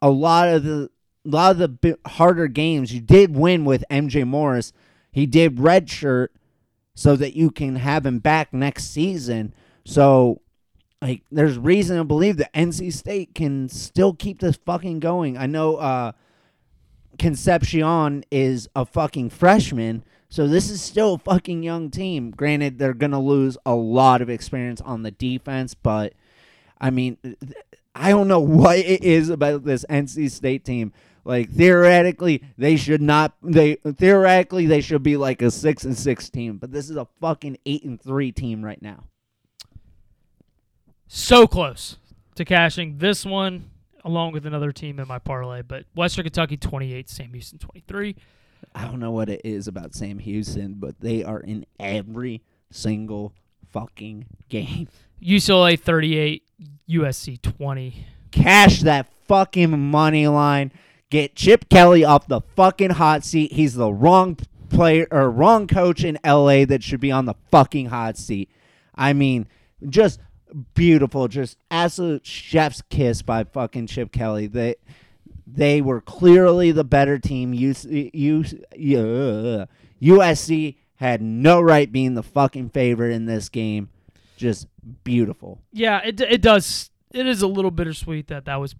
a 0.00 0.10
lot 0.10 0.48
of 0.48 0.64
the 0.64 0.90
a 1.24 1.28
lot 1.28 1.60
of 1.60 1.80
the 1.80 1.98
harder 2.06 2.48
games 2.48 2.92
you 2.92 3.00
did 3.00 3.36
win 3.36 3.64
with 3.64 3.84
MJ 3.90 4.26
Morris. 4.26 4.72
He 5.12 5.26
did 5.26 5.56
redshirt 5.56 6.28
so 6.94 7.16
that 7.16 7.34
you 7.34 7.50
can 7.50 7.76
have 7.76 8.04
him 8.04 8.18
back 8.18 8.52
next 8.52 8.90
season. 8.90 9.54
So 9.84 10.40
like 11.02 11.22
there's 11.32 11.58
reason 11.58 11.96
to 11.98 12.04
believe 12.04 12.36
that 12.36 12.54
NC 12.54 12.92
State 12.92 13.34
can 13.34 13.68
still 13.68 14.14
keep 14.14 14.40
this 14.40 14.56
fucking 14.64 15.00
going. 15.00 15.36
I 15.36 15.46
know 15.46 15.76
uh 15.76 16.12
Concepcion 17.18 18.24
is 18.30 18.68
a 18.74 18.86
fucking 18.86 19.30
freshman, 19.30 20.04
so 20.30 20.46
this 20.46 20.70
is 20.70 20.80
still 20.80 21.14
a 21.14 21.18
fucking 21.18 21.62
young 21.62 21.90
team. 21.90 22.30
Granted, 22.30 22.78
they're 22.78 22.94
gonna 22.94 23.20
lose 23.20 23.58
a 23.66 23.74
lot 23.74 24.22
of 24.22 24.30
experience 24.30 24.80
on 24.80 25.02
the 25.02 25.10
defense, 25.10 25.74
but 25.74 26.14
I 26.80 26.90
mean, 26.90 27.18
I 27.94 28.10
don't 28.10 28.28
know 28.28 28.40
what 28.40 28.78
it 28.78 29.02
is 29.02 29.28
about 29.28 29.64
this 29.64 29.84
NC 29.90 30.30
State 30.30 30.64
team. 30.64 30.92
Like 31.24 31.50
theoretically, 31.50 32.44
they 32.56 32.76
should 32.76 33.02
not. 33.02 33.34
They 33.42 33.74
theoretically 33.74 34.66
they 34.66 34.80
should 34.80 35.02
be 35.02 35.16
like 35.16 35.42
a 35.42 35.50
six 35.50 35.84
and 35.84 35.98
six 35.98 36.30
team, 36.30 36.58
but 36.58 36.72
this 36.72 36.88
is 36.88 36.96
a 36.96 37.08
fucking 37.20 37.58
eight 37.66 37.84
and 37.84 38.00
three 38.00 38.30
team 38.30 38.64
right 38.64 38.80
now. 38.80 39.04
So 41.14 41.46
close 41.46 41.98
to 42.36 42.44
cashing 42.46 42.96
this 42.96 43.26
one 43.26 43.68
along 44.02 44.32
with 44.32 44.46
another 44.46 44.72
team 44.72 44.98
in 44.98 45.06
my 45.06 45.18
parlay, 45.18 45.60
but 45.60 45.84
Western 45.94 46.24
Kentucky 46.24 46.56
28, 46.56 47.06
Sam 47.10 47.34
Houston 47.34 47.58
23. 47.58 48.16
I 48.74 48.86
don't 48.86 48.98
know 48.98 49.10
what 49.10 49.28
it 49.28 49.42
is 49.44 49.68
about 49.68 49.94
Sam 49.94 50.18
Houston, 50.20 50.76
but 50.78 50.98
they 51.00 51.22
are 51.22 51.40
in 51.40 51.66
every 51.78 52.40
single 52.70 53.34
fucking 53.72 54.24
game. 54.48 54.88
UCLA 55.22 55.78
38, 55.78 56.44
USC 56.88 57.42
20. 57.42 58.06
Cash 58.30 58.80
that 58.80 59.06
fucking 59.28 59.78
money 59.78 60.26
line. 60.28 60.72
Get 61.10 61.36
Chip 61.36 61.68
Kelly 61.68 62.06
off 62.06 62.26
the 62.26 62.40
fucking 62.56 62.92
hot 62.92 63.22
seat. 63.22 63.52
He's 63.52 63.74
the 63.74 63.92
wrong 63.92 64.38
player 64.70 65.06
or 65.10 65.30
wrong 65.30 65.66
coach 65.66 66.04
in 66.04 66.18
LA 66.24 66.64
that 66.64 66.82
should 66.82 67.00
be 67.00 67.12
on 67.12 67.26
the 67.26 67.34
fucking 67.50 67.90
hot 67.90 68.16
seat. 68.16 68.50
I 68.94 69.12
mean, 69.12 69.46
just 69.90 70.18
beautiful, 70.74 71.28
just 71.28 71.56
absolute 71.70 72.26
chef's 72.26 72.82
kiss 72.90 73.22
by 73.22 73.44
fucking 73.44 73.86
Chip 73.86 74.12
Kelly. 74.12 74.46
They 74.46 74.76
they 75.46 75.80
were 75.82 76.00
clearly 76.00 76.70
the 76.72 76.84
better 76.84 77.18
team. 77.18 77.52
UC, 77.52 78.10
yeah, 78.76 79.64
USC 80.00 80.76
had 80.96 81.20
no 81.22 81.60
right 81.60 81.90
being 81.90 82.14
the 82.14 82.22
fucking 82.22 82.70
favorite 82.70 83.12
in 83.12 83.26
this 83.26 83.48
game. 83.48 83.88
Just 84.36 84.66
beautiful. 85.04 85.60
Yeah, 85.72 86.00
it 86.04 86.20
it 86.20 86.42
does. 86.42 86.90
It 87.12 87.26
is 87.26 87.42
a 87.42 87.46
little 87.46 87.70
bittersweet 87.70 88.28
that 88.28 88.46
that 88.46 88.56
was 88.56 88.74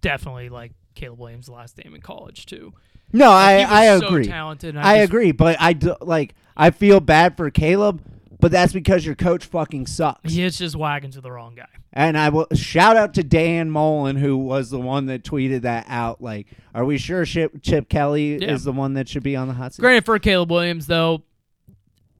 definitely 0.00 0.48
like 0.48 0.72
Caleb 0.94 1.18
Williams' 1.20 1.48
last 1.48 1.78
name 1.82 1.94
in 1.94 2.00
college 2.00 2.46
too. 2.46 2.72
No, 3.12 3.30
I 3.30 3.58
He 3.58 3.64
was 3.64 3.72
I 3.72 3.98
so 3.98 4.06
agree. 4.06 4.24
talented. 4.26 4.74
and 4.76 4.84
I 4.84 4.98
just- 4.98 5.08
agree, 5.10 5.32
but 5.32 5.56
I 5.60 5.72
do, 5.72 5.94
like 6.00 6.34
I 6.56 6.70
feel 6.70 7.00
bad 7.00 7.36
for 7.36 7.50
Caleb, 7.50 8.02
but 8.40 8.50
that's 8.52 8.72
because 8.72 9.04
your 9.04 9.14
coach 9.14 9.44
fucking 9.44 9.86
sucks. 9.86 10.32
He 10.32 10.42
is 10.42 10.58
just 10.58 10.76
wagging 10.76 11.10
to 11.12 11.20
the 11.20 11.30
wrong 11.32 11.54
guy. 11.54 11.66
And 11.92 12.16
I 12.16 12.28
will 12.28 12.46
shout 12.54 12.96
out 12.96 13.14
to 13.14 13.22
Dan 13.24 13.70
Mullen, 13.70 14.16
who 14.16 14.36
was 14.36 14.70
the 14.70 14.78
one 14.78 15.06
that 15.06 15.24
tweeted 15.24 15.62
that 15.62 15.86
out. 15.88 16.20
Like, 16.22 16.46
are 16.74 16.84
we 16.84 16.98
sure 16.98 17.24
Chip, 17.24 17.62
Chip 17.62 17.88
Kelly 17.88 18.36
Yeah. 18.40 18.52
is 18.52 18.64
the 18.64 18.72
one 18.72 18.94
that 18.94 19.08
should 19.08 19.22
be 19.22 19.34
on 19.36 19.48
the 19.48 19.54
hot 19.54 19.74
seat? 19.74 19.82
Granted, 19.82 20.04
for 20.04 20.18
Caleb 20.18 20.50
Williams, 20.50 20.86
though, 20.86 21.22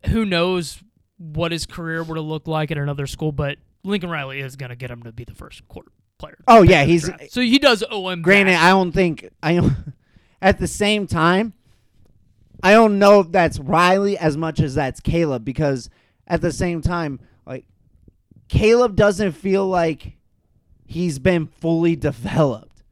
who 0.07 0.24
knows 0.24 0.83
what 1.18 1.52
his 1.52 1.66
career 1.66 2.02
would 2.02 2.16
have 2.16 2.26
looked 2.26 2.48
like 2.48 2.70
at 2.70 2.78
another 2.78 3.07
school, 3.07 3.33
but 3.33 3.59
Lincoln 3.85 4.11
Riley 4.11 4.40
is 4.40 4.57
going 4.57 4.70
to 4.70 4.76
get 4.76 4.90
him 4.90 5.02
to 5.04 5.12
be 5.12 5.24
the 5.24 5.35
first 5.35 5.66
quarter 5.68 5.90
player. 6.18 6.38
Oh 6.48 6.62
yeah, 6.62 6.85
he's 6.85 7.04
draft. 7.04 7.31
So 7.31 7.40
he 7.40 7.59
does 7.59 7.85
owe 7.90 8.09
him. 8.09 8.22
granted. 8.22 8.52
that. 8.54 8.62
I 8.64 8.70
don't 8.70 8.92
think 8.92 9.28
I 9.42 9.54
don't. 9.57 9.74
At 10.42 10.59
the 10.59 10.66
same 10.68 11.07
time, 11.09 11.52
I 12.62 12.72
don't 12.72 12.98
know 13.00 13.20
if 13.20 13.33
that's 13.33 13.59
Riley 13.59 14.16
as 14.18 14.37
much 14.37 14.61
as 14.61 14.74
that's 14.76 15.00
Caleb 15.00 15.44
because 15.44 15.90
at 16.29 16.41
the 16.41 16.53
same 16.53 16.81
time, 16.83 17.19
like 17.47 17.64
Caleb 18.49 18.95
doesn't 18.95 19.33
feel 19.33 19.67
like 19.67 20.12
he's 20.87 21.19
been 21.19 21.47
fully 21.47 21.97
developed. 21.97 22.83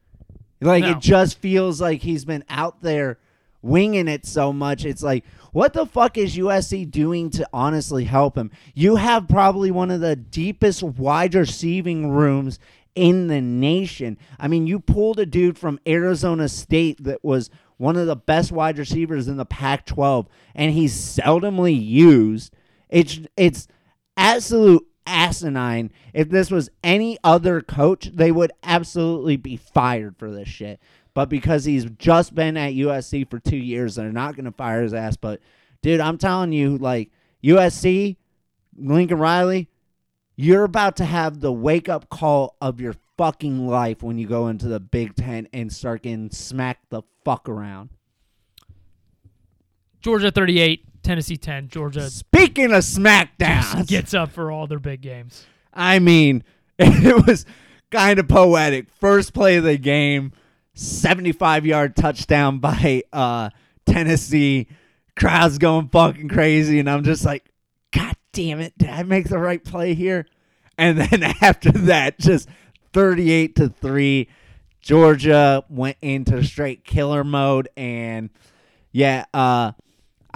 Like 0.59 0.83
No. 0.83 0.91
it 0.91 0.99
just 0.99 1.37
feels 1.39 1.79
like 1.79 2.01
he's 2.01 2.25
been 2.25 2.43
out 2.49 2.81
there 2.81 3.19
winging 3.61 4.07
it 4.07 4.25
so 4.25 4.51
much. 4.51 4.85
It's 4.85 5.03
like, 5.03 5.23
what 5.51 5.73
the 5.73 5.85
fuck 5.85 6.17
is 6.17 6.35
USC 6.37 6.89
doing 6.89 7.29
to 7.31 7.47
honestly 7.53 8.05
help 8.05 8.37
him? 8.37 8.51
You 8.73 8.95
have 8.97 9.27
probably 9.27 9.71
one 9.71 9.91
of 9.91 10.01
the 10.01 10.15
deepest 10.15 10.83
wide 10.83 11.33
receiving 11.35 12.09
rooms 12.09 12.59
in 12.95 13.27
the 13.27 13.41
nation. 13.41 14.17
I 14.39 14.47
mean, 14.47 14.65
you 14.67 14.79
pulled 14.79 15.19
a 15.19 15.25
dude 15.25 15.57
from 15.57 15.79
Arizona 15.87 16.49
State 16.49 17.03
that 17.03 17.23
was 17.23 17.49
one 17.77 17.95
of 17.95 18.07
the 18.07 18.15
best 18.15 18.51
wide 18.51 18.79
receivers 18.79 19.27
in 19.27 19.37
the 19.37 19.45
Pac-12, 19.45 20.25
and 20.55 20.71
he's 20.71 20.93
seldomly 20.95 21.79
used. 21.79 22.55
It's 22.89 23.19
it's 23.35 23.67
absolute 24.15 24.85
asinine. 25.05 25.91
If 26.13 26.29
this 26.29 26.51
was 26.51 26.69
any 26.83 27.17
other 27.23 27.61
coach, 27.61 28.11
they 28.13 28.31
would 28.31 28.51
absolutely 28.63 29.37
be 29.37 29.57
fired 29.57 30.17
for 30.17 30.31
this 30.31 30.47
shit. 30.47 30.79
But 31.13 31.29
because 31.29 31.65
he's 31.65 31.85
just 31.97 32.35
been 32.35 32.57
at 32.57 32.73
USC 32.73 33.27
for 33.29 33.39
two 33.39 33.57
years, 33.57 33.95
they're 33.95 34.11
not 34.11 34.35
going 34.35 34.45
to 34.45 34.51
fire 34.51 34.83
his 34.83 34.93
ass. 34.93 35.17
But, 35.17 35.39
dude, 35.81 35.99
I'm 35.99 36.19
telling 36.19 36.51
you, 36.51 36.77
like, 36.77 37.09
USC, 37.43 38.17
Lincoln 38.77 39.17
Riley, 39.17 39.67
you're 40.35 40.63
about 40.63 40.97
to 40.97 41.05
have 41.05 41.39
the 41.39 41.51
wake 41.51 41.89
up 41.89 42.09
call 42.09 42.55
of 42.61 42.79
your 42.79 42.93
fucking 43.17 43.67
life 43.67 44.03
when 44.03 44.19
you 44.19 44.27
go 44.27 44.47
into 44.47 44.67
the 44.67 44.79
Big 44.79 45.15
Ten 45.15 45.47
and 45.51 45.73
start 45.73 46.03
getting 46.03 46.29
smacked 46.29 46.91
the 46.91 47.01
fuck 47.25 47.49
around. 47.49 47.89
Georgia 49.99 50.29
38, 50.29 50.85
Tennessee 51.07 51.37
10. 51.37 51.69
Georgia 51.69 52.09
Speaking 52.09 52.73
of 52.73 52.83
SmackDown, 52.83 53.87
gets 53.87 54.13
up 54.13 54.29
for 54.29 54.51
all 54.51 54.67
their 54.67 54.77
big 54.77 54.99
games. 54.99 55.45
I 55.73 55.99
mean, 55.99 56.43
it 56.79 57.25
was 57.25 57.45
kind 57.89 58.19
of 58.19 58.27
poetic. 58.27 58.89
First 58.89 59.33
play 59.33 59.55
of 59.55 59.63
the 59.63 59.77
game, 59.77 60.33
75 60.73 61.65
yard 61.65 61.95
touchdown 61.95 62.59
by 62.59 63.03
uh, 63.13 63.51
Tennessee. 63.85 64.67
Crowd's 65.15 65.57
going 65.57 65.87
fucking 65.87 66.27
crazy, 66.27 66.77
and 66.77 66.89
I'm 66.89 67.05
just 67.05 67.23
like, 67.23 67.45
God 67.93 68.15
damn 68.33 68.59
it, 68.59 68.77
did 68.77 68.89
I 68.89 69.03
make 69.03 69.29
the 69.29 69.39
right 69.39 69.63
play 69.63 69.93
here? 69.93 70.27
And 70.77 70.97
then 70.97 71.23
after 71.41 71.71
that, 71.71 72.19
just 72.19 72.49
38 72.91 73.55
to 73.55 73.69
3, 73.69 74.27
Georgia 74.81 75.63
went 75.69 75.95
into 76.01 76.43
straight 76.43 76.83
killer 76.83 77.23
mode. 77.23 77.69
And 77.77 78.29
yeah, 78.91 79.23
uh, 79.33 79.71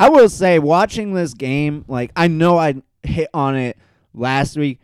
I 0.02 0.10
will 0.10 0.30
say, 0.30 0.58
watching 0.58 1.14
this 1.14 1.36
game, 1.36 1.86
like, 1.88 2.12
I 2.16 2.28
know 2.28 2.58
I 2.58 2.82
hit 3.04 3.30
on 3.36 3.56
it 3.56 3.78
last 4.16 4.58
week. 4.58 4.80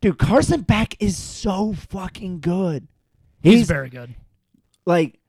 Dude, 0.00 0.18
Carson 0.18 0.62
Beck 0.62 0.96
is 0.98 1.16
so 1.16 1.74
fucking 1.74 2.40
good. 2.40 2.88
He's, 3.40 3.60
He's, 3.60 3.68
very 3.68 3.88
good. 3.88 4.16
like, 4.84 5.20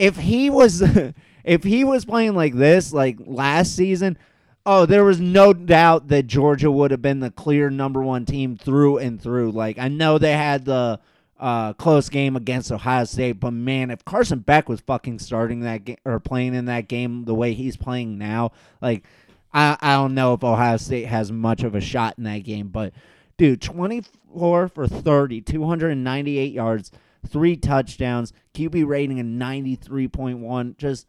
if 0.00 0.16
he 0.16 0.50
was, 0.50 0.82
if 1.44 1.62
he 1.62 1.84
was 1.84 2.04
playing 2.04 2.34
like 2.34 2.52
this, 2.52 2.92
like 2.92 3.18
last 3.20 3.76
season, 3.76 4.18
oh, 4.66 4.86
there 4.86 5.04
was 5.04 5.20
no 5.20 5.52
doubt 5.52 6.08
that 6.08 6.26
Georgia 6.26 6.68
would 6.68 6.90
have 6.90 7.00
been 7.00 7.20
the 7.20 7.30
clear 7.30 7.70
number 7.70 8.02
one 8.02 8.26
team 8.26 8.56
through 8.56 8.98
and 8.98 9.22
through. 9.22 9.52
Like, 9.52 9.78
I 9.78 9.86
know 9.86 10.18
they 10.18 10.32
had 10.32 10.64
the 10.64 10.98
uh, 11.38 11.72
close 11.74 12.08
game 12.08 12.36
against 12.36 12.72
Ohio 12.72 13.04
State, 13.04 13.40
but 13.40 13.52
man, 13.52 13.90
if 13.90 14.04
Carson 14.04 14.40
Beck 14.40 14.68
was 14.68 14.80
fucking 14.80 15.18
starting 15.20 15.60
that 15.60 15.84
game 15.84 15.98
or 16.04 16.18
playing 16.18 16.54
in 16.54 16.64
that 16.66 16.88
game 16.88 17.24
the 17.24 17.34
way 17.34 17.54
he's 17.54 17.76
playing 17.76 18.18
now, 18.18 18.52
like, 18.80 19.04
I, 19.52 19.76
I 19.80 19.94
don't 19.94 20.14
know 20.14 20.34
if 20.34 20.44
Ohio 20.44 20.76
State 20.76 21.06
has 21.06 21.30
much 21.32 21.62
of 21.62 21.74
a 21.74 21.80
shot 21.80 22.14
in 22.18 22.24
that 22.24 22.38
game, 22.44 22.68
but 22.68 22.92
dude, 23.36 23.62
24 23.62 24.68
for 24.68 24.86
30, 24.86 25.40
298 25.42 26.52
yards, 26.52 26.90
three 27.26 27.56
touchdowns, 27.56 28.32
QB 28.54 28.86
rating 28.86 29.20
of 29.20 29.26
93.1. 29.26 30.76
Just 30.76 31.06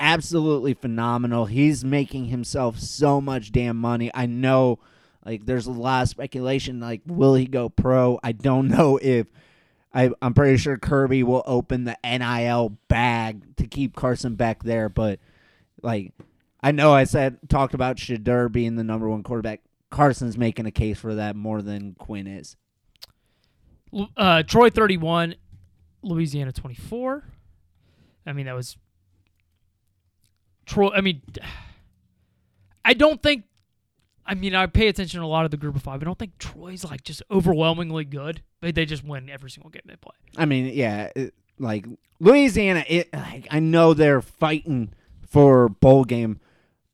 absolutely 0.00 0.74
phenomenal. 0.74 1.46
He's 1.46 1.84
making 1.84 2.26
himself 2.26 2.78
so 2.78 3.20
much 3.20 3.52
damn 3.52 3.76
money. 3.76 4.10
I 4.14 4.26
know 4.26 4.78
like 5.28 5.44
there's 5.44 5.66
a 5.66 5.72
lot 5.72 6.04
of 6.04 6.08
speculation 6.08 6.80
like 6.80 7.02
will 7.06 7.34
he 7.34 7.46
go 7.46 7.68
pro? 7.68 8.18
I 8.22 8.32
don't 8.32 8.68
know 8.76 8.98
if 9.00 9.26
I, 9.92 10.10
I'm 10.22 10.32
pretty 10.34 10.56
sure 10.56 10.76
Kirby 10.78 11.22
will 11.22 11.42
open 11.46 11.84
the 11.84 11.96
NIL 12.02 12.78
bag 12.88 13.56
to 13.56 13.66
keep 13.66 13.94
Carson 13.94 14.34
back 14.36 14.62
there, 14.62 14.88
but 14.88 15.18
like 15.82 16.12
I 16.62 16.72
know 16.72 16.92
I 16.92 17.04
said 17.04 17.38
talked 17.48 17.74
about 17.74 17.96
Shedeur 17.96 18.50
being 18.50 18.76
the 18.76 18.84
number 18.84 19.08
one 19.08 19.22
quarterback. 19.22 19.60
Carson's 19.90 20.38
making 20.38 20.66
a 20.66 20.70
case 20.70 20.98
for 20.98 21.14
that 21.14 21.36
more 21.36 21.62
than 21.62 21.94
Quinn 21.94 22.26
is. 22.26 22.56
Uh, 24.16 24.42
Troy 24.42 24.68
31, 24.68 25.34
Louisiana 26.02 26.52
24. 26.52 27.24
I 28.26 28.32
mean, 28.32 28.46
that 28.46 28.54
was 28.54 28.76
Troy. 30.66 30.90
I 30.90 31.00
mean, 31.00 31.22
I 32.84 32.94
don't 32.94 33.22
think. 33.22 33.44
I 34.28 34.34
mean, 34.34 34.54
I 34.54 34.66
pay 34.66 34.88
attention 34.88 35.20
to 35.20 35.26
a 35.26 35.26
lot 35.26 35.46
of 35.46 35.50
the 35.50 35.56
group 35.56 35.74
of 35.74 35.82
five. 35.82 36.02
I 36.02 36.04
don't 36.04 36.18
think 36.18 36.36
Troy's 36.36 36.84
like 36.84 37.02
just 37.02 37.22
overwhelmingly 37.30 38.04
good. 38.04 38.42
They 38.60 38.70
they 38.72 38.84
just 38.84 39.02
win 39.02 39.30
every 39.30 39.50
single 39.50 39.70
game 39.70 39.82
they 39.86 39.96
play. 39.96 40.14
I 40.36 40.44
mean, 40.44 40.66
yeah, 40.66 41.10
it, 41.16 41.34
like 41.58 41.86
Louisiana. 42.20 42.84
It 42.86 43.12
like 43.12 43.48
I 43.50 43.60
know 43.60 43.94
they're 43.94 44.20
fighting 44.20 44.92
for 45.26 45.70
bowl 45.70 46.04
game, 46.04 46.40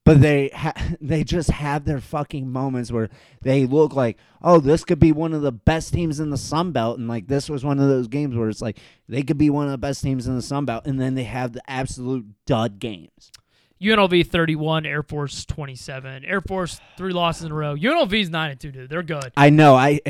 but 0.04 0.20
they 0.20 0.50
ha- 0.50 0.74
they 1.00 1.24
just 1.24 1.50
have 1.50 1.84
their 1.84 2.00
fucking 2.00 2.48
moments 2.48 2.92
where 2.92 3.10
they 3.42 3.66
look 3.66 3.94
like, 3.94 4.16
oh, 4.40 4.60
this 4.60 4.84
could 4.84 5.00
be 5.00 5.10
one 5.10 5.34
of 5.34 5.42
the 5.42 5.52
best 5.52 5.92
teams 5.92 6.20
in 6.20 6.30
the 6.30 6.38
Sun 6.38 6.70
Belt, 6.70 7.00
and 7.00 7.08
like 7.08 7.26
this 7.26 7.50
was 7.50 7.64
one 7.64 7.80
of 7.80 7.88
those 7.88 8.06
games 8.06 8.36
where 8.36 8.48
it's 8.48 8.62
like 8.62 8.78
they 9.08 9.24
could 9.24 9.38
be 9.38 9.50
one 9.50 9.66
of 9.66 9.72
the 9.72 9.78
best 9.78 10.04
teams 10.04 10.28
in 10.28 10.36
the 10.36 10.42
Sun 10.42 10.66
Belt, 10.66 10.86
and 10.86 11.00
then 11.00 11.16
they 11.16 11.24
have 11.24 11.52
the 11.52 11.68
absolute 11.68 12.26
dud 12.46 12.78
games. 12.78 13.32
UNLV 13.84 14.26
31, 14.26 14.86
Air 14.86 15.02
Force 15.02 15.44
27. 15.44 16.24
Air 16.24 16.40
Force 16.40 16.80
three 16.96 17.12
losses 17.12 17.44
in 17.44 17.52
a 17.52 17.54
row. 17.54 17.76
UNLV's 17.76 18.30
9 18.30 18.50
and 18.50 18.60
2, 18.60 18.72
dude. 18.72 18.90
They're 18.90 19.02
good. 19.02 19.32
I 19.36 19.50
know. 19.50 19.74
I 19.74 20.00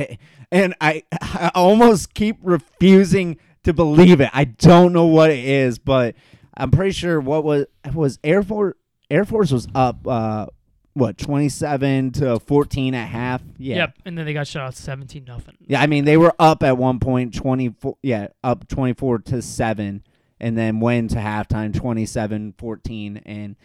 and 0.53 0.75
I, 0.81 1.03
I 1.12 1.51
almost 1.55 2.14
keep 2.14 2.37
refusing 2.43 3.39
to 3.64 3.72
believe 3.72 4.20
it. 4.20 4.31
I 4.33 4.45
don't 4.45 4.93
know 4.93 5.07
what 5.07 5.31
it 5.31 5.45
is, 5.45 5.79
but 5.79 6.14
I'm 6.57 6.70
pretty 6.70 6.93
sure 6.93 7.20
what 7.20 7.43
was 7.45 7.66
was 7.93 8.18
Air 8.22 8.43
Force 8.43 8.75
Air 9.11 9.25
Force 9.25 9.51
was 9.51 9.66
up 9.75 10.07
uh 10.07 10.47
what 10.93 11.18
27 11.18 12.12
to 12.12 12.39
14 12.39 12.95
at 12.95 13.09
half. 13.09 13.43
Yeah. 13.59 13.77
Yep. 13.77 13.95
And 14.05 14.16
then 14.16 14.27
they 14.27 14.33
got 14.33 14.47
shut 14.47 14.62
out 14.62 14.75
17 14.77 15.25
nothing. 15.25 15.57
Yeah, 15.66 15.81
I 15.81 15.89
mean 15.89 16.05
they 16.05 16.16
were 16.16 16.35
up 16.39 16.62
at 16.62 16.79
one 16.79 17.01
point 17.01 17.35
24 17.35 17.99
yeah, 18.03 18.29
up 18.45 18.68
24 18.68 19.18
to 19.18 19.43
7 19.43 20.05
and 20.41 20.57
then 20.57 20.80
went 20.80 21.11
to 21.11 21.16
halftime 21.16 21.72
27-14 21.72 23.22
and 23.24 23.57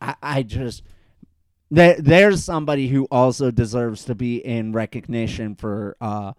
I, 0.00 0.14
I 0.22 0.42
just 0.42 0.82
there, 1.70 1.96
there's 1.98 2.42
somebody 2.42 2.88
who 2.88 3.06
also 3.10 3.50
deserves 3.50 4.04
to 4.06 4.14
be 4.14 4.36
in 4.36 4.72
recognition 4.72 5.54
for 5.54 5.96
uh 6.00 6.32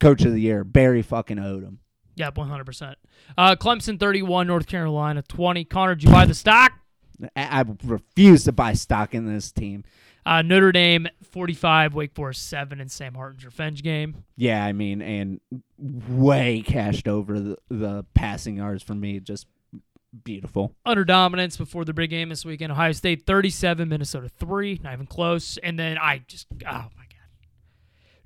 coach 0.00 0.24
of 0.24 0.32
the 0.32 0.40
year, 0.40 0.64
Barry 0.64 1.02
fucking 1.02 1.38
Odom. 1.38 1.78
Yeah, 2.16 2.30
100%. 2.30 2.94
Uh, 3.36 3.56
Clemson 3.56 3.98
31, 3.98 4.46
North 4.46 4.66
Carolina 4.66 5.22
20. 5.22 5.64
Connor, 5.64 5.94
did 5.94 6.04
you 6.04 6.10
buy 6.10 6.26
the 6.26 6.34
stock? 6.34 6.72
I 7.34 7.64
refuse 7.84 8.44
to 8.44 8.52
buy 8.52 8.74
stock 8.74 9.14
in 9.14 9.26
this 9.26 9.50
team. 9.50 9.84
Uh, 10.26 10.42
Notre 10.42 10.72
Dame 10.72 11.08
45, 11.22 11.94
Wake 11.94 12.14
Forest 12.14 12.48
7 12.48 12.80
in 12.80 12.88
Sam 12.88 13.14
Hartman's 13.14 13.44
revenge 13.44 13.82
game. 13.82 14.24
Yeah, 14.36 14.64
I 14.64 14.72
mean, 14.72 15.02
and 15.02 15.40
way 15.78 16.62
cashed 16.62 17.08
over 17.08 17.38
the, 17.38 17.58
the 17.68 18.04
passing 18.14 18.56
yards 18.56 18.82
for 18.82 18.94
me. 18.94 19.20
Just 19.20 19.46
beautiful. 20.22 20.74
Under 20.86 21.04
dominance 21.04 21.56
before 21.56 21.84
the 21.84 21.92
big 21.92 22.10
game 22.10 22.28
this 22.28 22.44
weekend. 22.44 22.72
Ohio 22.72 22.92
State 22.92 23.26
37, 23.26 23.88
Minnesota 23.88 24.28
3. 24.28 24.80
Not 24.82 24.92
even 24.92 25.06
close. 25.06 25.58
And 25.58 25.78
then 25.78 25.98
I 25.98 26.22
just, 26.26 26.46
oh 26.52 26.56
my 26.66 26.70
God. 26.70 27.48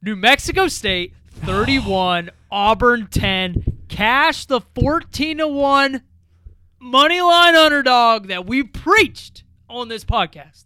New 0.03 0.15
Mexico 0.17 0.69
State 0.69 1.15
31, 1.31 2.31
Auburn 2.51 3.09
10. 3.09 3.65
Cash 3.89 4.47
the 4.47 4.61
14 4.61 5.39
to 5.39 5.49
1 5.49 6.03
money 6.81 7.21
line 7.21 7.57
underdog 7.57 8.29
that 8.29 8.47
we 8.47 8.63
preached 8.63 9.45
on 9.69 9.89
this 9.89 10.05
podcast. 10.05 10.65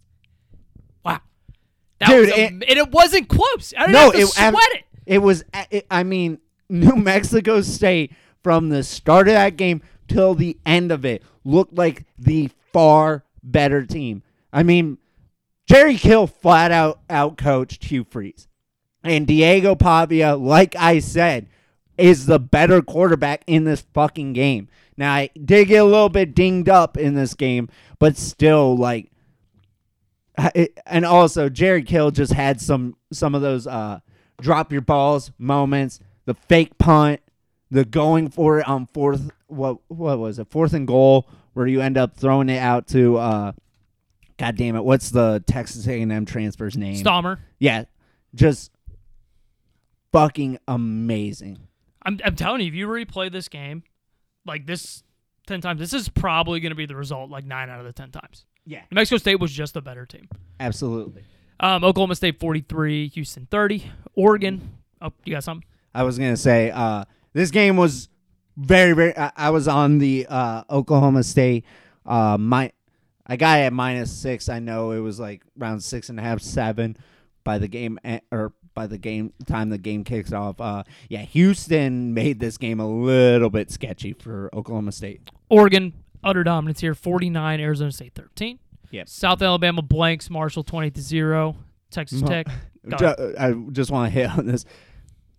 That 2.07 2.09
Dude, 2.15 2.29
a, 2.29 2.39
it- 2.39 2.51
and 2.51 2.63
it 2.63 2.91
wasn't 2.91 3.27
close. 3.29 3.73
I 3.77 3.81
didn't 3.87 3.93
no, 3.93 3.99
have 4.05 4.13
to 4.13 4.19
it, 4.19 4.27
sweat 4.27 4.71
it. 4.73 4.83
It 5.05 5.17
was. 5.19 5.43
It, 5.71 5.85
I 5.91 6.03
mean, 6.03 6.39
New 6.69 6.95
Mexico 6.95 7.61
State 7.61 8.13
from 8.43 8.69
the 8.69 8.83
start 8.83 9.27
of 9.27 9.33
that 9.33 9.57
game 9.57 9.81
till 10.07 10.35
the 10.35 10.57
end 10.65 10.91
of 10.91 11.05
it 11.05 11.23
looked 11.43 11.73
like 11.73 12.05
the 12.17 12.49
far 12.71 13.23
better 13.43 13.85
team. 13.85 14.23
I 14.51 14.63
mean, 14.63 14.97
Jerry 15.67 15.95
Kill 15.95 16.27
flat 16.27 16.71
out 16.71 16.99
out 17.09 17.37
coached 17.37 17.85
Hugh 17.85 18.05
Freeze, 18.09 18.47
and 19.03 19.25
Diego 19.27 19.75
Pavia, 19.75 20.35
like 20.35 20.75
I 20.75 20.99
said, 20.99 21.47
is 21.97 22.25
the 22.25 22.39
better 22.39 22.81
quarterback 22.81 23.43
in 23.47 23.63
this 23.63 23.81
fucking 23.93 24.33
game. 24.33 24.67
Now 24.97 25.13
I 25.13 25.29
did 25.43 25.69
get 25.69 25.77
a 25.81 25.85
little 25.85 26.09
bit 26.09 26.35
dinged 26.35 26.69
up 26.69 26.97
in 26.97 27.13
this 27.15 27.33
game, 27.33 27.69
but 27.99 28.15
still, 28.17 28.75
like 28.77 29.09
And 30.85 31.05
also 31.05 31.49
Jerry 31.49 31.83
Kill 31.83 32.11
just 32.11 32.33
had 32.33 32.59
some 32.59 32.95
some 33.11 33.35
of 33.35 33.41
those 33.41 33.67
uh 33.67 33.99
drop 34.41 34.71
your 34.71 34.81
balls 34.81 35.31
moments, 35.37 35.99
the 36.25 36.33
fake 36.33 36.77
punt, 36.77 37.21
the 37.69 37.85
going 37.85 38.29
for 38.29 38.59
it 38.59 38.67
on 38.67 38.87
fourth 38.93 39.29
what 39.47 39.79
what 39.87 40.19
was 40.19 40.39
it 40.39 40.47
fourth 40.49 40.73
and 40.73 40.87
goal 40.87 41.27
where 41.53 41.67
you 41.67 41.81
end 41.81 41.97
up 41.97 42.17
throwing 42.17 42.49
it 42.49 42.57
out 42.57 42.87
to 42.87 43.17
uh 43.17 43.51
God 44.37 44.55
damn 44.55 44.75
it 44.75 44.83
what's 44.83 45.11
the 45.11 45.43
Texas 45.45 45.87
A&M 45.87 46.25
transfer's 46.25 46.75
name? 46.75 46.95
Stommer. 46.95 47.37
Yeah, 47.59 47.85
just 48.33 48.71
fucking 50.11 50.59
amazing. 50.67 51.59
I'm, 52.05 52.19
I'm 52.23 52.35
telling 52.35 52.61
you, 52.61 52.67
if 52.67 52.73
you 52.73 52.87
replay 52.87 53.31
this 53.31 53.47
game, 53.47 53.83
like 54.45 54.65
this 54.65 55.03
10 55.47 55.61
times, 55.61 55.79
this 55.79 55.93
is 55.93 56.09
probably 56.09 56.59
going 56.59 56.71
to 56.71 56.75
be 56.75 56.85
the 56.85 56.95
result 56.95 57.29
like 57.29 57.45
9 57.45 57.69
out 57.69 57.79
of 57.79 57.85
the 57.85 57.93
10 57.93 58.11
times. 58.11 58.45
Yeah, 58.65 58.81
New 58.91 58.95
Mexico 58.95 59.17
State 59.17 59.39
was 59.39 59.51
just 59.51 59.75
a 59.75 59.81
better 59.81 60.05
team. 60.05 60.27
absolutely. 60.59 61.23
Um, 61.59 61.83
Oklahoma 61.83 62.15
State 62.15 62.39
43, 62.39 63.07
Houston 63.09 63.47
30, 63.49 63.85
Oregon. 64.15 64.69
Oh, 65.01 65.13
you 65.23 65.33
got 65.33 65.43
something? 65.43 65.65
I 65.93 66.03
was 66.03 66.17
gonna 66.17 66.35
say 66.37 66.71
uh, 66.71 67.05
this 67.33 67.51
game 67.51 67.77
was 67.77 68.09
very 68.57 68.93
very. 68.93 69.17
I, 69.17 69.31
I 69.35 69.49
was 69.51 69.67
on 69.67 69.99
the 69.99 70.25
uh, 70.29 70.63
Oklahoma 70.69 71.23
State. 71.23 71.65
Uh, 72.05 72.37
my 72.39 72.71
I 73.27 73.35
got 73.37 73.59
it 73.59 73.63
at 73.63 73.73
minus 73.73 74.11
six. 74.11 74.49
I 74.49 74.59
know 74.59 74.91
it 74.91 74.99
was 74.99 75.19
like 75.19 75.43
around 75.59 75.81
six 75.81 76.09
and 76.09 76.19
a 76.19 76.23
half, 76.23 76.41
seven 76.41 76.97
by 77.43 77.57
the 77.59 77.67
game 77.67 77.99
e- 78.05 78.19
or 78.31 78.53
by 78.73 78.87
the 78.87 78.97
game 78.97 79.31
time 79.45 79.69
the 79.69 79.77
game 79.77 80.03
kicks 80.03 80.33
off. 80.33 80.59
Uh, 80.59 80.83
yeah, 81.09 81.21
Houston 81.21 82.13
made 82.13 82.39
this 82.39 82.57
game 82.57 82.79
a 82.79 82.87
little 82.87 83.49
bit 83.49 83.71
sketchy 83.71 84.13
for 84.13 84.49
Oklahoma 84.53 84.91
State. 84.91 85.29
Oregon, 85.49 85.93
utter 86.23 86.43
dominance 86.43 86.79
here 86.79 86.93
49, 86.95 87.59
Arizona 87.59 87.91
State 87.91 88.13
13. 88.15 88.59
Yep. 88.91 89.09
South 89.09 89.41
Alabama 89.41 89.81
blanks, 89.81 90.29
Marshall 90.29 90.63
20 90.63 90.91
to 90.91 91.01
0. 91.01 91.55
Texas 91.89 92.21
Mo- 92.21 92.27
Tech. 92.27 92.47
got- 92.89 93.19
I 93.39 93.53
just 93.71 93.91
want 93.91 94.11
to 94.13 94.19
hit 94.19 94.29
on 94.29 94.45
this. 94.45 94.65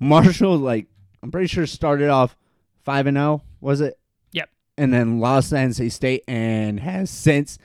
Marshall, 0.00 0.56
like 0.58 0.86
I'm 1.22 1.30
pretty 1.30 1.46
sure, 1.48 1.66
started 1.66 2.08
off 2.08 2.36
five 2.84 3.06
and 3.06 3.16
zero. 3.16 3.42
Was 3.60 3.80
it? 3.80 3.98
Yep. 4.32 4.50
and 4.76 4.92
then 4.92 5.20
lost 5.20 5.50
to 5.50 5.56
NC 5.56 5.90
State 5.92 6.24
and 6.28 6.80
has 6.80 7.10
since 7.10 7.58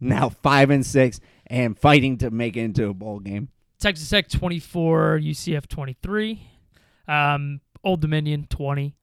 now 0.00 0.28
five 0.30 0.70
and 0.70 0.84
six 0.84 1.20
and 1.46 1.78
fighting 1.78 2.18
to 2.18 2.30
make 2.30 2.56
it 2.56 2.60
into 2.62 2.88
a 2.88 2.94
bowl 2.94 3.20
game. 3.20 3.48
Texas 3.78 4.08
Tech 4.08 4.28
24, 4.28 5.20
UCF 5.22 5.68
23, 5.68 6.40
um, 7.06 7.60
Old 7.82 8.00
Dominion 8.00 8.46
20, 8.48 8.96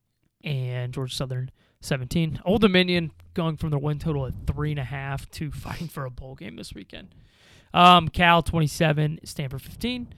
and 0.43 0.91
Georgia 0.91 1.15
Southern 1.15 1.51
17. 1.81 2.41
Old 2.45 2.61
Dominion 2.61 3.11
going 3.33 3.57
from 3.57 3.69
their 3.69 3.79
win 3.79 3.99
total 3.99 4.25
at 4.25 4.33
three 4.45 4.71
and 4.71 4.79
a 4.79 4.83
half 4.83 5.29
to 5.31 5.51
fighting 5.51 5.87
for 5.87 6.05
a 6.05 6.09
bowl 6.09 6.35
game 6.35 6.55
this 6.55 6.73
weekend. 6.73 7.13
Um, 7.73 8.09
Cal 8.09 8.41
27, 8.41 9.19
Stanford 9.23 9.61
15. 9.61 10.13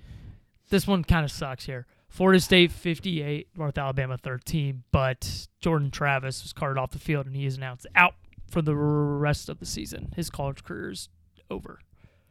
This 0.69 0.87
one 0.87 1.03
kind 1.03 1.23
of 1.23 1.31
sucks 1.31 1.65
here. 1.65 1.85
Florida 2.07 2.39
State 2.39 2.71
58, 2.71 3.47
North 3.57 3.77
Alabama 3.77 4.17
13, 4.17 4.83
but 4.91 5.47
Jordan 5.59 5.89
Travis 5.89 6.43
was 6.43 6.53
carted 6.53 6.77
off 6.77 6.91
the 6.91 6.99
field 6.99 7.25
and 7.25 7.35
he 7.35 7.45
is 7.45 7.57
announced 7.57 7.87
out 7.95 8.13
for 8.47 8.61
the 8.61 8.75
rest 8.75 9.49
of 9.49 9.59
the 9.59 9.65
season. 9.65 10.13
His 10.15 10.29
college 10.29 10.63
career 10.63 10.91
is 10.91 11.09
over. 11.49 11.79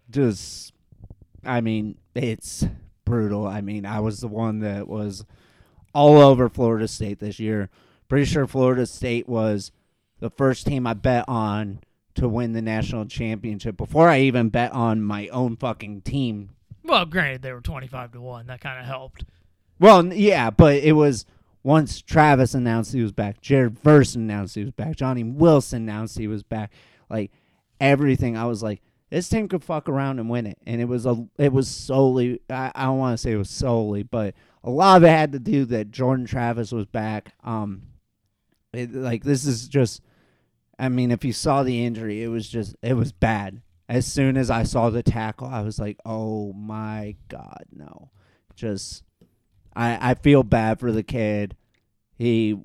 Just, 0.08 0.72
I 1.44 1.60
mean, 1.60 1.98
it's 2.14 2.64
brutal. 3.04 3.46
I 3.46 3.60
mean, 3.60 3.84
I 3.84 3.98
was 4.00 4.20
the 4.20 4.28
one 4.28 4.60
that 4.60 4.86
was 4.86 5.24
all 5.92 6.18
over 6.18 6.48
Florida 6.48 6.86
State 6.86 7.18
this 7.18 7.40
year. 7.40 7.68
Pretty 8.08 8.24
sure 8.24 8.46
Florida 8.46 8.86
State 8.86 9.28
was 9.28 9.72
the 10.22 10.30
first 10.30 10.68
team 10.68 10.86
I 10.86 10.94
bet 10.94 11.24
on 11.26 11.80
to 12.14 12.28
win 12.28 12.52
the 12.52 12.62
national 12.62 13.06
championship 13.06 13.76
before 13.76 14.08
I 14.08 14.20
even 14.20 14.50
bet 14.50 14.70
on 14.72 15.02
my 15.02 15.26
own 15.28 15.56
fucking 15.56 16.02
team 16.02 16.50
Well, 16.84 17.04
granted, 17.06 17.42
they 17.42 17.52
were 17.52 17.60
25 17.60 18.12
to 18.12 18.20
1. 18.20 18.46
That 18.46 18.60
kind 18.60 18.78
of 18.78 18.86
helped. 18.86 19.24
Well, 19.80 20.12
yeah, 20.14 20.50
but 20.50 20.76
it 20.76 20.92
was 20.92 21.26
once 21.64 22.00
Travis 22.00 22.54
announced 22.54 22.92
he 22.92 23.02
was 23.02 23.10
back, 23.10 23.40
Jared 23.40 23.76
Verse 23.80 24.14
announced 24.14 24.54
he 24.54 24.62
was 24.62 24.70
back, 24.70 24.94
Johnny 24.94 25.24
Wilson 25.24 25.82
announced 25.82 26.16
he 26.16 26.28
was 26.28 26.44
back. 26.44 26.72
Like 27.10 27.32
everything, 27.80 28.36
I 28.36 28.44
was 28.44 28.62
like, 28.62 28.80
this 29.10 29.28
team 29.28 29.48
could 29.48 29.64
fuck 29.64 29.88
around 29.88 30.20
and 30.20 30.30
win 30.30 30.46
it. 30.46 30.58
And 30.66 30.80
it 30.80 30.86
was 30.86 31.04
a, 31.04 31.26
it 31.36 31.52
was 31.52 31.66
solely. 31.66 32.40
I, 32.48 32.70
I 32.76 32.84
don't 32.84 32.98
want 32.98 33.14
to 33.14 33.20
say 33.20 33.32
it 33.32 33.36
was 33.36 33.50
solely, 33.50 34.04
but 34.04 34.34
a 34.62 34.70
lot 34.70 34.98
of 34.98 35.02
it 35.02 35.08
had 35.08 35.32
to 35.32 35.40
do 35.40 35.64
that 35.64 35.90
Jordan 35.90 36.26
Travis 36.26 36.70
was 36.70 36.86
back. 36.86 37.34
Um, 37.42 37.82
it, 38.72 38.94
like 38.94 39.24
this 39.24 39.44
is 39.46 39.66
just. 39.66 40.00
I 40.78 40.88
mean, 40.88 41.10
if 41.10 41.24
you 41.24 41.32
saw 41.32 41.62
the 41.62 41.84
injury, 41.84 42.22
it 42.22 42.28
was 42.28 42.48
just 42.48 42.76
it 42.82 42.94
was 42.94 43.12
bad. 43.12 43.62
As 43.88 44.06
soon 44.06 44.36
as 44.36 44.50
I 44.50 44.62
saw 44.62 44.90
the 44.90 45.02
tackle, 45.02 45.46
I 45.46 45.62
was 45.62 45.78
like, 45.78 45.98
"Oh 46.04 46.52
my 46.52 47.16
god, 47.28 47.64
no!" 47.72 48.10
Just 48.54 49.04
I, 49.74 50.10
I 50.10 50.14
feel 50.14 50.42
bad 50.42 50.80
for 50.80 50.92
the 50.92 51.02
kid. 51.02 51.56
He, 52.16 52.58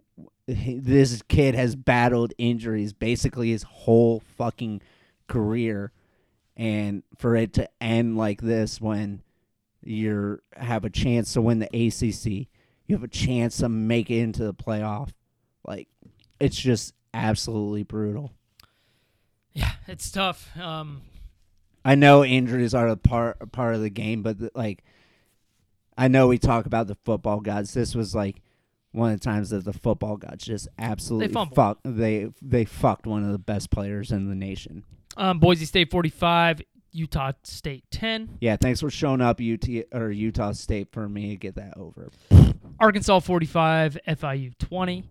he 0.46 0.80
this 0.80 1.22
kid 1.24 1.56
has 1.56 1.76
battled 1.76 2.34
injuries 2.38 2.94
basically 2.94 3.52
his 3.52 3.64
whole 3.64 4.22
fucking 4.38 4.82
career, 5.28 5.92
and 6.56 7.04
for 7.18 7.36
it 7.36 7.54
to 7.54 7.70
end 7.82 8.18
like 8.18 8.42
this 8.42 8.80
when 8.80 9.22
you 9.84 10.40
have 10.56 10.86
a 10.86 10.90
chance 10.90 11.34
to 11.34 11.42
win 11.42 11.60
the 11.60 11.68
ACC, 11.68 12.48
you 12.88 12.96
have 12.96 13.04
a 13.04 13.08
chance 13.08 13.58
to 13.58 13.70
make 13.70 14.10
it 14.10 14.20
into 14.20 14.44
the 14.44 14.54
playoff. 14.54 15.10
Like 15.66 15.88
it's 16.40 16.58
just 16.58 16.94
absolutely 17.18 17.84
brutal. 17.84 18.32
Yeah, 19.54 19.72
it's 19.88 20.12
tough. 20.12 20.56
Um, 20.58 21.02
I 21.84 21.96
know 21.96 22.24
injuries 22.24 22.74
are 22.74 22.88
a 22.88 22.96
part 22.98 23.52
part 23.52 23.76
of 23.76 23.82
the 23.82 23.90
game, 23.90 24.22
but 24.24 24.38
like 24.56 24.84
I 25.98 26.08
know 26.08 26.28
we 26.28 26.38
talk 26.38 26.66
about 26.66 26.88
the 26.88 26.96
football 27.06 27.40
gods. 27.40 27.74
This 27.74 27.96
was 27.96 28.14
like 28.14 28.42
one 28.92 29.14
of 29.14 29.20
the 29.20 29.24
times 29.24 29.50
that 29.50 29.64
the 29.66 29.74
football 29.74 30.18
gods 30.18 30.46
just 30.46 30.68
absolutely 30.78 31.34
fumbled. 31.34 31.56
fuck 31.56 31.80
they 31.84 32.30
they 32.42 32.66
fucked 32.66 33.08
one 33.08 33.24
of 33.24 33.32
the 33.32 33.40
best 33.40 33.72
players 33.72 34.12
in 34.12 34.30
the 34.30 34.36
nation. 34.36 34.84
um, 35.18 35.40
Boise 35.40 35.66
State 35.66 35.90
45, 35.92 36.62
Utah 36.92 37.32
State 37.44 37.84
10, 37.92 38.38
Yeah, 38.42 38.56
thanks 38.58 38.80
for 38.82 38.90
showing 38.90 39.22
up 39.22 39.40
UT 39.42 39.68
or 39.92 40.12
Utah 40.12 40.52
State 40.52 40.92
for 40.92 41.08
me 41.10 41.30
to 41.30 41.36
get 41.36 41.56
that 41.56 41.78
over. 41.78 42.12
Arkansas 42.80 43.20
45, 43.20 43.98
FIU 44.08 44.58
20, 44.58 45.04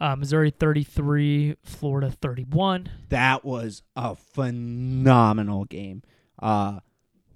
uh, 0.00 0.16
Missouri 0.16 0.50
33, 0.50 1.56
Florida 1.62 2.10
31. 2.10 2.90
That 3.10 3.44
was 3.44 3.82
a 3.96 4.14
phenomenal 4.16 5.64
game. 5.64 6.02
Uh 6.38 6.80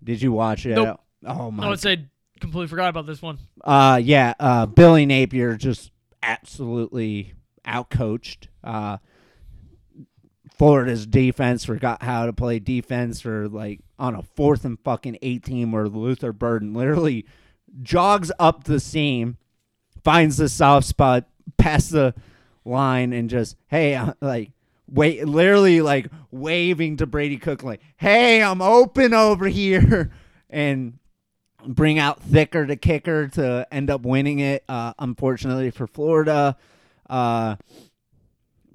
did 0.03 0.21
you 0.21 0.33
watch 0.33 0.67
it? 0.67 0.75
Nope. 0.75 1.01
Oh 1.27 1.51
my 1.51 1.67
I 1.67 1.69
would 1.69 1.81
say 1.81 2.07
completely 2.41 2.69
forgot 2.69 2.91
about 2.91 3.07
this 3.07 3.23
one. 3.23 3.39
Uh, 3.63 3.99
yeah, 4.03 4.35
uh, 4.39 4.67
Billy 4.67 5.07
Napier 5.07 5.57
just 5.57 5.91
absolutely 6.23 7.33
outcoached. 7.67 8.49
Uh, 8.63 8.99
Florida's 10.57 11.07
defense 11.07 11.65
forgot 11.65 12.03
how 12.03 12.27
to 12.27 12.33
play 12.33 12.59
defense 12.59 13.21
for 13.21 13.49
like 13.49 13.81
on 13.99 14.15
a 14.15 14.23
fourth 14.23 14.65
and 14.65 14.79
fucking 14.81 15.19
18 15.23 15.73
where 15.73 15.89
Luther 15.89 16.33
Burden 16.33 16.75
literally 16.75 17.25
jogs 17.83 18.31
up 18.39 18.65
the 18.65 18.79
seam, 18.79 19.39
finds 20.05 20.37
the 20.37 20.49
soft 20.49 20.87
spot, 20.87 21.25
past 21.57 21.91
the 21.93 22.15
line, 22.65 23.13
and 23.13 23.31
just, 23.31 23.57
hey, 23.69 23.95
uh, 23.95 24.15
like, 24.21 24.53
wait, 24.89 25.27
literally 25.27 25.81
like 25.81 26.09
waving 26.31 26.99
to 26.99 27.07
Brady 27.07 27.37
Cook, 27.37 27.63
like, 27.63 27.81
hey, 27.97 28.43
I'm 28.43 28.63
open 28.63 29.15
over 29.15 29.47
here. 29.47 30.13
And 30.51 31.01
bring 31.67 31.99
out 31.99 32.23
thicker 32.23 32.67
to 32.67 32.77
kicker 32.77 33.29
to 33.29 33.67
end 33.73 33.91
up 33.91 34.03
winning 34.03 34.39
it. 34.39 34.65
Uh, 34.69 34.93
unfortunately 34.99 35.71
for 35.71 35.87
Florida, 35.87 36.57
uh, 37.09 37.57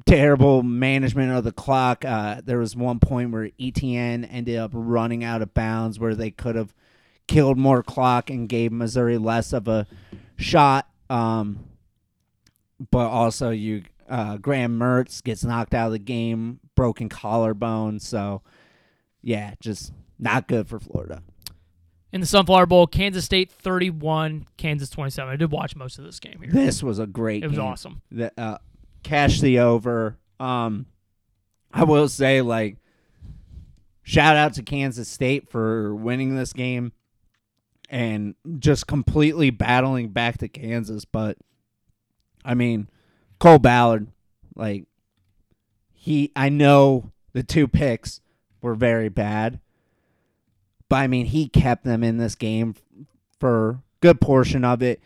terrible 0.05 0.63
management 0.63 1.31
of 1.31 1.43
the 1.43 1.51
clock. 1.51 2.03
Uh, 2.03 2.41
there 2.43 2.57
was 2.57 2.75
one 2.75 2.99
point 2.99 3.31
where 3.31 3.49
Etienne 3.59 4.25
ended 4.25 4.57
up 4.57 4.71
running 4.73 5.23
out 5.23 5.41
of 5.41 5.53
bounds 5.53 5.99
where 5.99 6.15
they 6.15 6.31
could 6.31 6.55
have 6.55 6.73
killed 7.27 7.57
more 7.57 7.83
clock 7.83 8.29
and 8.29 8.49
gave 8.49 8.71
Missouri 8.71 9.17
less 9.17 9.53
of 9.53 9.67
a 9.67 9.87
shot. 10.37 10.89
Um, 11.09 11.65
but 12.91 13.07
also, 13.07 13.49
you 13.49 13.83
uh, 14.09 14.37
Graham 14.37 14.79
Mertz 14.79 15.23
gets 15.23 15.43
knocked 15.43 15.73
out 15.73 15.87
of 15.87 15.91
the 15.91 15.99
game, 15.99 16.59
broken 16.75 17.09
collarbone. 17.09 17.99
So, 17.99 18.41
yeah, 19.21 19.53
just 19.59 19.93
not 20.17 20.47
good 20.47 20.67
for 20.67 20.79
Florida. 20.79 21.21
In 22.11 22.21
the 22.21 22.27
Sunflower 22.27 22.65
Bowl, 22.65 22.87
Kansas 22.87 23.23
State 23.23 23.51
31, 23.51 24.47
Kansas 24.57 24.89
27. 24.89 25.31
I 25.31 25.35
did 25.35 25.51
watch 25.51 25.75
most 25.75 25.99
of 25.99 26.05
this 26.05 26.19
game 26.19 26.39
here. 26.41 26.51
This 26.51 26.81
was 26.81 26.97
a 26.97 27.05
great. 27.05 27.41
Game. 27.41 27.45
It 27.45 27.47
was 27.49 27.59
game. 27.59 27.67
awesome. 27.67 28.01
The, 28.11 28.31
uh, 28.35 28.57
cash 29.03 29.41
the 29.41 29.59
over. 29.59 30.17
Um, 30.39 30.87
I 31.71 31.83
will 31.83 32.09
say, 32.09 32.41
like, 32.41 32.77
shout 34.01 34.35
out 34.35 34.53
to 34.53 34.63
Kansas 34.63 35.07
State 35.07 35.49
for 35.49 35.93
winning 35.93 36.35
this 36.35 36.51
game 36.51 36.93
and 37.91 38.33
just 38.57 38.87
completely 38.87 39.51
battling 39.51 40.09
back 40.09 40.39
to 40.39 40.47
Kansas. 40.47 41.05
But 41.05 41.37
I 42.43 42.53
mean, 42.53 42.87
Cole 43.39 43.59
Ballard, 43.59 44.07
like, 44.55 44.85
he. 45.93 46.31
I 46.35 46.49
know 46.49 47.11
the 47.33 47.43
two 47.43 47.67
picks 47.67 48.21
were 48.61 48.75
very 48.75 49.09
bad, 49.09 49.59
but 50.87 50.97
I 50.97 51.07
mean, 51.07 51.27
he 51.27 51.47
kept 51.47 51.83
them 51.83 52.03
in 52.03 52.17
this 52.17 52.35
game 52.35 52.75
for 53.39 53.81
good 54.01 54.19
portion 54.21 54.63
of 54.63 54.81
it. 54.81 55.01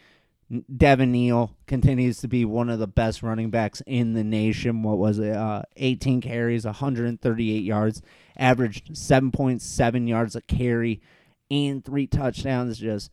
Devin 0.76 1.12
Neal 1.12 1.56
continues 1.66 2.20
to 2.20 2.28
be 2.28 2.46
one 2.46 2.70
of 2.70 2.78
the 2.78 2.88
best 2.88 3.24
running 3.24 3.50
backs 3.50 3.82
in 3.88 4.14
the 4.14 4.24
nation. 4.24 4.84
What 4.84 4.98
was 4.98 5.18
it? 5.18 5.36
Uh, 5.36 5.64
18 5.78 6.22
carries, 6.22 6.66
138 6.66 7.64
yards, 7.64 8.02
averaged 8.38 8.94
7.7 8.94 10.08
yards 10.08 10.36
a 10.36 10.42
carry, 10.42 11.02
and 11.50 11.84
three 11.84 12.06
touchdowns. 12.06 12.78
Just, 12.78 13.10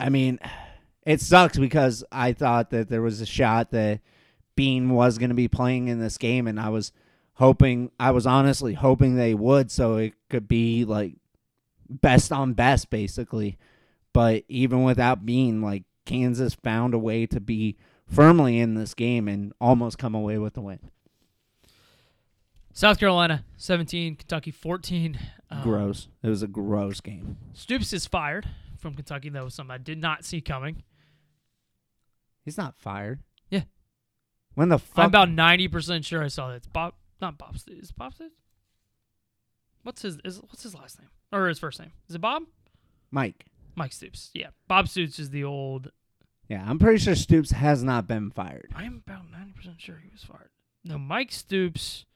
I 0.00 0.08
mean, 0.08 0.38
it 1.08 1.22
sucks 1.22 1.56
because 1.56 2.04
I 2.12 2.34
thought 2.34 2.68
that 2.68 2.90
there 2.90 3.00
was 3.00 3.22
a 3.22 3.26
shot 3.26 3.70
that 3.70 4.00
Bean 4.56 4.90
was 4.90 5.16
going 5.16 5.30
to 5.30 5.34
be 5.34 5.48
playing 5.48 5.88
in 5.88 6.00
this 6.00 6.18
game, 6.18 6.46
and 6.46 6.60
I 6.60 6.68
was 6.68 6.92
hoping, 7.34 7.90
I 7.98 8.10
was 8.10 8.26
honestly 8.26 8.74
hoping 8.74 9.16
they 9.16 9.32
would, 9.32 9.70
so 9.70 9.96
it 9.96 10.12
could 10.28 10.46
be 10.46 10.84
like 10.84 11.14
best 11.88 12.30
on 12.30 12.52
best, 12.52 12.90
basically. 12.90 13.56
But 14.12 14.44
even 14.48 14.84
without 14.84 15.24
Bean, 15.24 15.62
like 15.62 15.84
Kansas 16.04 16.54
found 16.54 16.92
a 16.92 16.98
way 16.98 17.24
to 17.24 17.40
be 17.40 17.78
firmly 18.06 18.58
in 18.58 18.74
this 18.74 18.92
game 18.92 19.28
and 19.28 19.54
almost 19.62 19.96
come 19.96 20.14
away 20.14 20.36
with 20.36 20.52
the 20.52 20.60
win. 20.60 20.90
South 22.74 23.00
Carolina 23.00 23.46
17, 23.56 24.16
Kentucky 24.16 24.50
14. 24.50 25.18
Um, 25.50 25.62
Gross. 25.62 26.08
It 26.22 26.28
was 26.28 26.42
a 26.42 26.46
gross 26.46 27.00
game. 27.00 27.38
Stoops 27.54 27.94
is 27.94 28.04
fired 28.04 28.46
from 28.76 28.92
Kentucky. 28.92 29.30
That 29.30 29.42
was 29.42 29.54
something 29.54 29.72
I 29.72 29.78
did 29.78 29.98
not 29.98 30.26
see 30.26 30.42
coming. 30.42 30.82
He's 32.48 32.56
not 32.56 32.78
fired. 32.78 33.20
Yeah. 33.50 33.64
When 34.54 34.70
the 34.70 34.78
fuck? 34.78 35.00
I'm 35.04 35.08
about 35.08 35.28
90% 35.28 36.02
sure 36.02 36.24
I 36.24 36.28
saw 36.28 36.48
that. 36.48 36.54
It's 36.54 36.66
Bob, 36.66 36.94
not 37.20 37.36
Bob 37.36 37.58
Stoops. 37.58 37.82
Is 37.82 37.90
it 37.90 37.96
Bob 37.98 38.14
What's 39.82 40.00
his, 40.00 40.16
is, 40.24 40.40
what's 40.40 40.62
his 40.62 40.74
last 40.74 40.98
name? 40.98 41.10
Or 41.30 41.46
his 41.48 41.58
first 41.58 41.78
name? 41.78 41.92
Is 42.08 42.14
it 42.14 42.22
Bob? 42.22 42.44
Mike. 43.10 43.44
Mike 43.74 43.92
Stoops. 43.92 44.30
Yeah. 44.32 44.46
Bob 44.66 44.88
Stoops 44.88 45.18
is 45.18 45.28
the 45.28 45.44
old. 45.44 45.92
Yeah, 46.48 46.64
I'm 46.66 46.78
pretty 46.78 46.96
sure 46.96 47.14
Stoops 47.14 47.50
has 47.50 47.84
not 47.84 48.06
been 48.06 48.30
fired. 48.30 48.72
I 48.74 48.84
am 48.84 49.02
about 49.06 49.30
90% 49.30 49.78
sure 49.78 50.00
he 50.02 50.08
was 50.10 50.24
fired. 50.24 50.48
No, 50.86 50.96
Mike 50.96 51.32
Stoops 51.32 52.06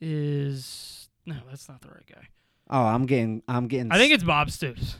is. 0.00 1.10
No, 1.26 1.36
that's 1.46 1.68
not 1.68 1.82
the 1.82 1.88
right 1.88 2.06
guy. 2.10 2.28
Oh, 2.70 2.84
I'm 2.86 3.04
getting, 3.04 3.42
I'm 3.46 3.68
getting, 3.68 3.92
I 3.92 3.98
think 3.98 4.14
it's 4.14 4.24
Bob 4.24 4.50
Stoops. 4.50 4.96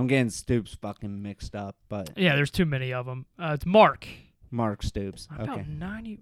I'm 0.00 0.06
getting 0.06 0.30
Stoops 0.30 0.74
fucking 0.80 1.22
mixed 1.22 1.54
up, 1.54 1.76
but 1.88 2.10
Yeah, 2.16 2.34
there's 2.34 2.50
too 2.50 2.66
many 2.66 2.92
of 2.92 3.06
them. 3.06 3.26
Uh, 3.38 3.52
it's 3.54 3.66
Mark. 3.66 4.06
Mark 4.50 4.82
Stoops. 4.82 5.28
I'm 5.30 5.48
Okay, 5.48 5.64
90. 5.68 6.18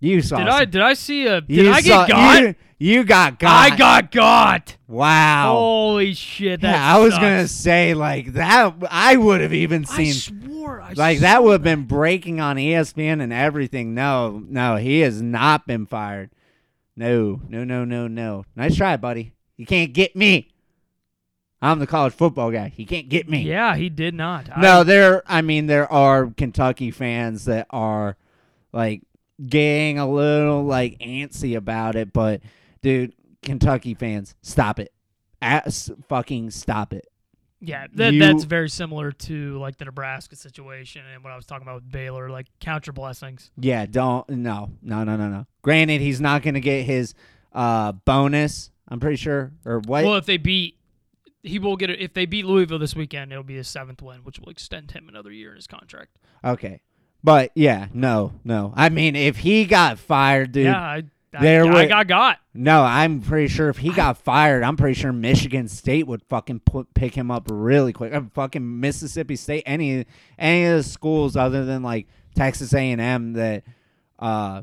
you 0.00 0.20
saw. 0.20 0.38
Did 0.38 0.48
I 0.48 0.60
some- 0.60 0.70
did 0.70 0.82
I 0.82 0.94
see 0.94 1.26
a? 1.26 1.40
Did 1.40 1.56
you 1.66 1.70
I 1.72 1.80
saw- 1.80 2.06
get 2.06 2.12
got? 2.12 2.42
You, 2.42 2.54
you 2.78 3.04
got 3.04 3.38
got. 3.38 3.72
I 3.72 3.76
got 3.76 4.10
got. 4.10 4.76
Wow. 4.86 5.54
Holy 5.54 6.12
shit! 6.12 6.60
That 6.60 6.72
yeah, 6.74 6.94
I 6.96 6.98
was 6.98 7.12
sucks. 7.14 7.22
gonna 7.22 7.48
say 7.48 7.94
like 7.94 8.34
that. 8.34 8.74
I 8.90 9.16
would 9.16 9.40
have 9.40 9.54
even 9.54 9.86
I 9.88 9.94
seen 10.04 10.12
swore. 10.12 10.80
I 10.82 10.92
like 10.92 11.20
that 11.20 11.42
would 11.42 11.52
have 11.52 11.62
been 11.62 11.84
breaking 11.84 12.40
on 12.40 12.56
ESPN 12.56 13.22
and 13.22 13.32
everything. 13.32 13.94
No, 13.94 14.42
no, 14.46 14.76
he 14.76 15.00
has 15.00 15.22
not 15.22 15.66
been 15.66 15.86
fired. 15.86 16.30
No, 16.96 17.40
no, 17.48 17.64
no, 17.64 17.84
no, 17.84 18.06
no. 18.06 18.44
Nice 18.54 18.76
try, 18.76 18.96
buddy. 18.96 19.32
You 19.56 19.66
can't 19.66 19.92
get 19.92 20.14
me. 20.14 20.48
I'm 21.64 21.78
the 21.78 21.86
college 21.86 22.12
football 22.12 22.50
guy. 22.50 22.68
He 22.68 22.84
can't 22.84 23.08
get 23.08 23.28
me. 23.28 23.42
Yeah, 23.42 23.74
he 23.76 23.88
did 23.88 24.14
not. 24.14 24.48
No, 24.58 24.80
I, 24.80 24.82
there. 24.82 25.22
I 25.26 25.40
mean, 25.42 25.66
there 25.66 25.90
are 25.90 26.26
Kentucky 26.36 26.90
fans 26.90 27.46
that 27.46 27.66
are 27.70 28.16
like 28.72 29.02
getting 29.44 29.98
a 29.98 30.08
little 30.08 30.64
like 30.64 30.98
antsy 30.98 31.56
about 31.56 31.96
it, 31.96 32.12
but 32.12 32.40
dude, 32.82 33.14
Kentucky 33.42 33.94
fans, 33.94 34.34
stop 34.42 34.78
it. 34.78 34.92
Ass 35.42 35.90
fucking 36.08 36.50
stop 36.50 36.92
it. 36.94 37.06
yeah, 37.60 37.86
that, 37.94 38.14
you- 38.14 38.20
that's 38.20 38.44
very 38.44 38.68
similar 38.68 39.12
to 39.12 39.58
like 39.58 39.76
the 39.78 39.84
Nebraska 39.84 40.36
situation 40.36 41.02
and 41.12 41.22
what 41.24 41.32
I 41.32 41.36
was 41.36 41.44
talking 41.46 41.62
about 41.66 41.76
with 41.76 41.90
Baylor. 41.90 42.30
Like 42.30 42.46
count 42.60 42.86
your 42.86 42.94
blessings. 42.94 43.50
Yeah, 43.58 43.86
don't 43.86 44.28
no, 44.28 44.70
no, 44.82 45.04
no, 45.04 45.16
no, 45.16 45.28
no. 45.28 45.46
Granted, 45.62 46.00
he's 46.00 46.20
not 46.20 46.42
gonna 46.42 46.60
get 46.60 46.84
his 46.84 47.14
uh 47.52 47.92
bonus. 47.92 48.70
I'm 48.88 49.00
pretty 49.00 49.16
sure, 49.16 49.52
or 49.64 49.80
what? 49.80 50.04
Well, 50.04 50.16
if 50.16 50.26
they 50.26 50.36
beat, 50.36 50.76
he 51.44 51.58
will 51.60 51.76
get 51.76 51.90
it. 51.90 52.00
If 52.00 52.14
they 52.14 52.26
beat 52.26 52.44
Louisville 52.46 52.78
this 52.80 52.96
weekend, 52.96 53.30
it'll 53.30 53.44
be 53.44 53.54
his 53.56 53.68
seventh 53.68 54.02
win, 54.02 54.24
which 54.24 54.40
will 54.40 54.48
extend 54.50 54.90
him 54.90 55.08
another 55.08 55.30
year 55.30 55.50
in 55.50 55.56
his 55.56 55.66
contract. 55.66 56.16
okay, 56.44 56.80
but 57.22 57.50
yeah, 57.54 57.86
no, 57.94 58.32
no. 58.44 58.72
I 58.76 58.88
mean, 58.88 59.14
if 59.14 59.36
he 59.38 59.64
got 59.64 59.98
fired, 59.98 60.52
dude. 60.52 60.64
yeah, 60.66 60.80
I, 60.80 61.02
I, 61.32 61.40
there 61.40 61.64
I 61.64 61.82
were- 61.82 61.86
got 61.88 62.06
got. 62.08 62.38
No, 62.54 62.82
I'm 62.82 63.20
pretty 63.20 63.48
sure 63.48 63.68
if 63.68 63.78
he 63.78 63.90
got 63.94 64.18
fired, 64.18 64.62
I'm 64.62 64.76
pretty 64.76 64.94
sure 65.00 65.12
Michigan 65.12 65.68
State 65.68 66.06
would 66.06 66.22
fucking 66.24 66.60
put, 66.60 66.92
pick 66.94 67.14
him 67.14 67.30
up 67.30 67.48
really 67.50 67.92
quick. 67.92 68.12
Uh, 68.12 68.22
fucking 68.34 68.80
Mississippi 68.80 69.36
State, 69.36 69.62
any 69.66 70.06
any 70.38 70.64
of 70.66 70.76
the 70.78 70.82
schools 70.82 71.36
other 71.36 71.64
than 71.64 71.82
like 71.82 72.06
Texas 72.34 72.72
A&M 72.74 73.32
that 73.34 73.62
uh 74.18 74.62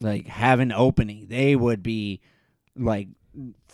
like 0.00 0.26
have 0.26 0.60
an 0.60 0.72
opening, 0.72 1.26
they 1.28 1.56
would 1.56 1.82
be 1.82 2.20
like 2.76 3.08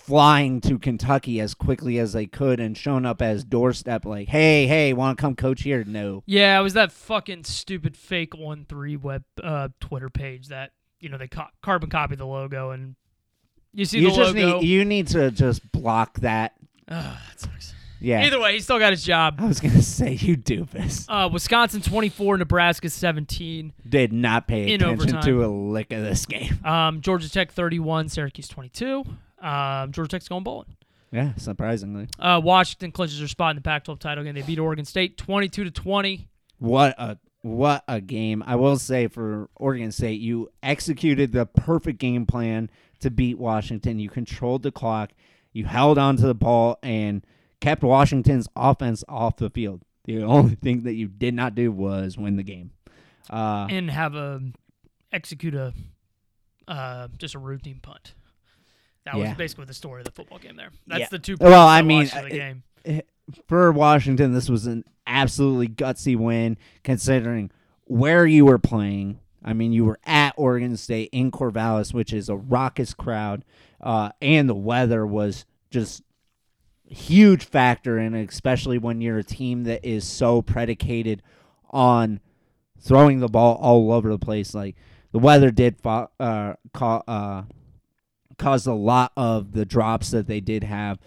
flying 0.07 0.61
to 0.61 0.79
Kentucky 0.79 1.41
as 1.41 1.55
quickly 1.55 1.99
as 1.99 2.13
they 2.13 2.27
could 2.27 2.61
and 2.61 2.77
showing 2.77 3.07
up 3.07 3.23
as 3.23 3.43
doorstep 3.45 4.05
like, 4.05 4.29
"Hey, 4.29 4.67
hey, 4.67 4.93
want 4.93 5.17
to 5.19 5.21
come 5.23 5.35
coach 5.35 5.63
here?" 5.63 5.83
No. 5.85 6.23
Yeah, 6.27 6.59
it 6.59 6.63
was 6.63 6.75
that 6.75 6.93
fucking 6.93 7.45
stupid 7.45 7.97
fake 7.97 8.35
one 8.37 8.65
three 8.69 8.97
web 8.97 9.25
uh, 9.43 9.69
Twitter 9.81 10.11
page 10.11 10.49
that 10.49 10.73
you 11.01 11.09
know 11.09 11.19
they 11.19 11.29
co- 11.29 11.47
carbon 11.63 11.91
copy 11.91 12.17
the 12.17 12.27
logo 12.27 12.71
and 12.71 12.97
you 13.73 13.85
see 13.85 13.99
You 14.01 14.11
the 14.11 14.17
just 14.17 14.35
logo. 14.35 14.61
need 14.61 14.67
you 14.69 14.85
need 14.85 15.09
to 15.09 15.31
just 15.31 15.71
block 15.73 16.21
that. 16.21 16.53
Ugh, 16.89 17.17
that 17.29 17.41
sucks. 17.41 17.73
Yeah. 18.01 18.23
Either 18.27 18.39
way, 18.39 18.53
he 18.53 18.61
still 18.61 18.79
got 18.79 18.93
his 18.93 19.03
job. 19.03 19.37
I 19.39 19.47
was 19.47 19.61
going 19.61 19.73
to 19.77 19.83
say 19.83 20.13
you 20.13 20.37
doofus. 20.37 21.07
Uh, 21.09 21.27
Wisconsin 21.33 21.81
24, 21.81 22.37
Nebraska 22.37 22.91
17. 22.91 23.73
Did 23.89 24.13
not 24.13 24.47
pay 24.47 24.75
attention 24.75 25.23
to 25.23 25.45
a 25.45 25.49
lick 25.49 25.91
of 25.91 26.03
this 26.03 26.27
game. 26.27 26.59
Um, 26.67 27.01
Georgia 27.01 27.31
Tech 27.31 27.51
31, 27.53 28.11
Syracuse 28.11 28.47
22. 28.49 29.05
Um, 29.45 29.93
Georgia 29.93 30.09
Tech's 30.09 30.29
going 30.29 30.43
bowling. 30.43 30.77
Yeah, 31.13 31.35
surprisingly. 31.37 32.09
Uh, 32.19 32.41
Washington 32.43 32.91
clinches 32.91 33.19
their 33.19 33.29
spot 33.29 33.51
in 33.51 33.57
the 33.57 33.63
Pac-12 33.63 34.01
title 34.01 34.25
game. 34.25 34.35
They 34.35 34.43
beat 34.43 34.59
Oregon 34.59 34.85
State 34.85 35.17
22 35.17 35.65
to 35.65 35.71
20. 35.71 36.29
What 36.59 36.95
a 36.99 37.19
what 37.43 37.85
a 37.87 38.01
game. 38.01 38.43
I 38.47 38.57
will 38.57 38.79
say 38.79 39.07
for 39.07 39.51
Oregon 39.55 39.93
State, 39.93 40.21
you 40.21 40.49
executed 40.63 41.31
the 41.31 41.45
perfect 41.45 41.99
game 41.99 42.25
plan 42.25 42.71
to 43.01 43.11
beat 43.11 43.39
Washington. 43.39 43.99
You 43.99 44.09
controlled 44.09 44.63
the 44.63 44.73
clock, 44.73 45.13
you 45.53 45.67
held 45.67 45.99
on 45.99 46.17
to 46.17 46.27
the 46.27 46.35
ball 46.35 46.79
and 46.83 47.25
kept 47.61 47.83
Washington's 47.83 48.49
offense 48.57 49.05
off 49.09 49.37
the 49.37 49.51
field. 49.51 49.83
The 50.05 50.23
only 50.23 50.55
thing 50.55 50.85
that 50.85 50.95
you 50.95 51.07
did 51.07 51.35
not 51.35 51.55
do 51.55 51.71
was 51.71 52.17
win 52.17 52.37
the 52.37 52.43
game. 52.43 52.71
Uh, 53.29 53.67
and 53.71 53.91
have 53.91 54.15
a 54.15 54.41
execute 55.13 55.55
a 55.55 55.75
uh, 56.67 57.09
just 57.19 57.35
a 57.35 57.39
routine 57.39 57.81
punt. 57.81 58.15
That 59.05 59.17
was 59.17 59.31
basically 59.37 59.67
the 59.67 59.75
story 59.75 60.01
of 60.01 60.07
the 60.07 60.13
football 60.13 60.39
game. 60.39 60.57
There, 60.57 60.71
that's 60.87 61.01
Yeah. 61.01 61.07
the 61.11 61.19
two. 61.19 61.37
Well, 61.41 61.69
points 61.83 62.15
I 62.17 62.23
mean, 62.23 62.33
the 62.85 62.93
game. 62.93 63.03
for 63.47 63.71
Washington, 63.73 64.33
this 64.33 64.49
was 64.49 64.67
an 64.67 64.85
absolutely 65.07 65.69
gutsy 65.69 66.17
win 66.17 66.57
considering 66.83 67.51
where 67.85 68.25
you 68.27 68.47
were 68.47 68.59
playing. 68.59 69.19
I 69.45 69.53
mean, 69.53 69.73
you 69.75 69.85
were 69.85 69.99
at 70.07 70.33
Oregon 70.39 70.75
State 70.79 71.11
in 71.13 71.31
Corvallis, 71.31 71.93
which 71.93 72.15
is 72.15 72.31
a 72.31 72.37
raucous 72.37 72.95
crowd, 72.95 73.45
uh, 73.83 74.11
and 74.23 74.49
the 74.49 74.55
weather 74.55 75.07
was 75.07 75.45
just 75.71 76.03
huge 76.89 77.45
factor 77.45 77.99
in 77.99 78.15
it, 78.15 78.31
especially 78.31 78.79
when 78.79 79.01
you're 79.01 79.19
a 79.19 79.25
team 79.25 79.65
that 79.65 79.85
is 79.85 80.05
so 80.07 80.41
predicated 80.41 81.23
on 81.71 82.21
throwing 82.81 83.21
the 83.21 83.29
ball 83.29 83.57
all 83.57 83.93
over 83.93 84.09
the 84.09 84.19
place. 84.19 84.55
Like 84.55 84.77
the 85.13 85.19
weather 85.19 85.51
did 85.51 85.79
fo- 85.81 86.11
uh, 86.21 86.55
ca- 86.73 87.03
uh, 87.07 87.43
caused 88.39 88.67
a 88.67 88.75
lot 88.75 89.13
of 89.17 89.53
the 89.53 89.65
drops 89.65 90.11
that 90.11 90.27
they 90.27 90.41
did 90.41 90.65
have. 90.65 90.99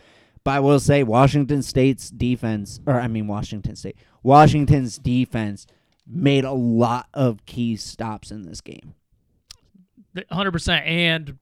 But 0.44 0.52
I 0.52 0.60
will 0.62 0.80
say 0.80 1.04
Washington 1.04 1.62
State's 1.62 2.10
defense, 2.10 2.80
or 2.86 3.00
I 3.00 3.08
mean 3.08 3.28
Washington 3.28 3.76
State, 3.76 3.98
Washington's 4.24 4.98
defense 4.98 5.68
made 6.06 6.46
a 6.46 6.54
lot 6.54 7.08
of 7.14 7.46
key 7.46 7.76
stops 7.76 8.32
in 8.32 8.44
this 8.44 8.62
game. 8.62 8.94
hundred 10.32 10.52
percent. 10.52 10.86
And 10.86 11.38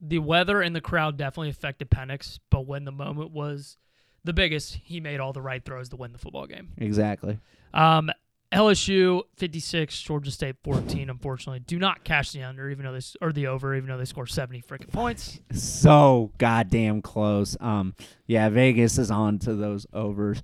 the 0.00 0.18
weather 0.18 0.60
and 0.60 0.74
the 0.74 0.80
crowd 0.80 1.16
definitely 1.16 1.50
affected 1.50 1.90
Penix. 1.90 2.38
But 2.50 2.66
when 2.66 2.84
the 2.84 2.92
moment 2.92 3.30
was 3.30 3.78
the 4.24 4.32
biggest, 4.32 4.74
he 4.74 5.00
made 5.00 5.20
all 5.20 5.32
the 5.32 5.42
right 5.42 5.64
throws 5.64 5.88
to 5.90 5.96
win 5.96 6.12
the 6.12 6.18
football 6.18 6.46
game. 6.46 6.72
Exactly. 6.78 7.38
Um, 7.72 8.10
LSU 8.52 9.22
56, 9.36 10.00
Georgia 10.02 10.30
State 10.30 10.56
14. 10.64 11.08
Unfortunately, 11.08 11.60
do 11.60 11.78
not 11.78 12.02
cash 12.02 12.32
the 12.32 12.42
under, 12.42 12.68
even 12.68 12.84
though 12.84 12.92
they 12.92 13.00
or 13.20 13.32
the 13.32 13.46
over, 13.46 13.76
even 13.76 13.88
though 13.88 13.98
they 13.98 14.04
score 14.04 14.26
70 14.26 14.62
freaking 14.62 14.92
points. 14.92 15.40
So 15.52 16.32
goddamn 16.38 17.00
close. 17.02 17.56
Um, 17.60 17.94
yeah, 18.26 18.48
Vegas 18.48 18.98
is 18.98 19.10
on 19.10 19.38
to 19.40 19.54
those 19.54 19.86
overs, 19.92 20.42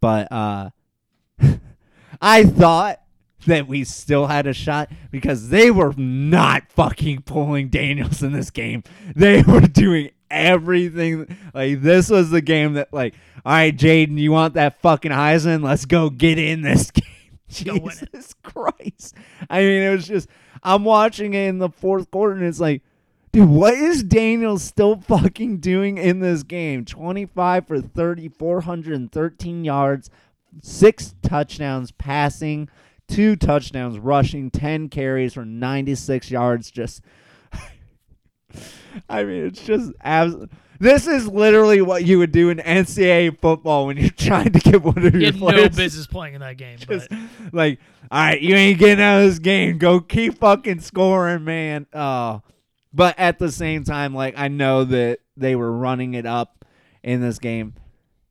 but 0.00 0.30
uh, 0.30 0.70
I 2.22 2.44
thought 2.44 3.00
that 3.46 3.66
we 3.66 3.84
still 3.84 4.26
had 4.26 4.46
a 4.46 4.52
shot 4.52 4.90
because 5.10 5.48
they 5.48 5.70
were 5.70 5.94
not 5.96 6.70
fucking 6.70 7.22
pulling 7.22 7.68
Daniels 7.68 8.22
in 8.22 8.32
this 8.32 8.50
game. 8.50 8.84
They 9.16 9.42
were 9.46 9.62
doing 9.62 10.10
everything. 10.30 11.36
Like 11.54 11.82
this 11.82 12.08
was 12.08 12.30
the 12.30 12.40
game 12.40 12.74
that, 12.74 12.92
like, 12.92 13.14
all 13.44 13.52
right, 13.52 13.76
Jayden, 13.76 14.18
you 14.18 14.30
want 14.32 14.54
that 14.54 14.80
fucking 14.80 15.12
Heisman? 15.12 15.64
Let's 15.64 15.86
go 15.86 16.10
get 16.10 16.38
in 16.38 16.62
this 16.62 16.90
game. 16.92 17.04
Jesus 17.50 18.34
Christ! 18.42 19.14
I 19.48 19.60
mean, 19.60 19.82
it 19.82 19.90
was 19.90 20.06
just 20.06 20.28
I'm 20.62 20.84
watching 20.84 21.34
it 21.34 21.48
in 21.48 21.58
the 21.58 21.70
fourth 21.70 22.10
quarter, 22.10 22.34
and 22.34 22.44
it's 22.44 22.60
like. 22.60 22.82
Dude, 23.30 23.46
what 23.46 23.74
is 23.74 24.02
Daniel 24.02 24.58
still 24.58 24.96
fucking 25.02 25.58
doing 25.58 25.98
in 25.98 26.20
this 26.20 26.42
game? 26.42 26.86
25 26.86 27.66
for 27.66 27.78
30, 27.78 28.30
413 28.30 29.64
yards, 29.66 30.08
six 30.62 31.14
touchdowns 31.20 31.92
passing, 31.92 32.70
two 33.06 33.36
touchdowns 33.36 33.98
rushing, 33.98 34.50
10 34.50 34.88
carries 34.88 35.34
for 35.34 35.44
96 35.44 36.30
yards. 36.30 36.70
Just, 36.70 37.02
I 39.08 39.24
mean, 39.24 39.46
it's 39.46 39.62
just 39.62 39.92
abs- 40.00 40.46
This 40.80 41.06
is 41.06 41.26
literally 41.26 41.82
what 41.82 42.04
you 42.04 42.18
would 42.18 42.30
do 42.32 42.50
in 42.50 42.58
NCAA 42.58 43.38
football 43.40 43.86
when 43.86 43.96
you're 43.96 44.10
trying 44.16 44.52
to 44.52 44.60
get 44.60 44.82
one 44.82 45.04
of 45.04 45.12
He 45.14 45.20
your 45.24 45.32
had 45.32 45.40
no 45.40 45.68
business 45.68 46.06
playing 46.06 46.34
in 46.34 46.40
that 46.40 46.56
game. 46.56 46.78
Just 46.78 47.08
But 47.10 47.18
like, 47.52 47.80
all 48.10 48.20
right, 48.20 48.40
you 48.40 48.54
ain't 48.54 48.78
getting 48.78 49.02
out 49.02 49.20
of 49.20 49.28
this 49.28 49.38
game. 49.38 49.78
Go 49.78 50.00
keep 50.00 50.38
fucking 50.38 50.80
scoring, 50.80 51.44
man. 51.44 51.86
Oh, 51.92 52.42
but 52.92 53.18
at 53.18 53.38
the 53.38 53.50
same 53.50 53.84
time, 53.84 54.14
like 54.14 54.34
I 54.38 54.48
know 54.48 54.84
that 54.84 55.18
they 55.36 55.56
were 55.56 55.72
running 55.72 56.14
it 56.14 56.26
up 56.26 56.64
in 57.02 57.20
this 57.20 57.38
game. 57.38 57.74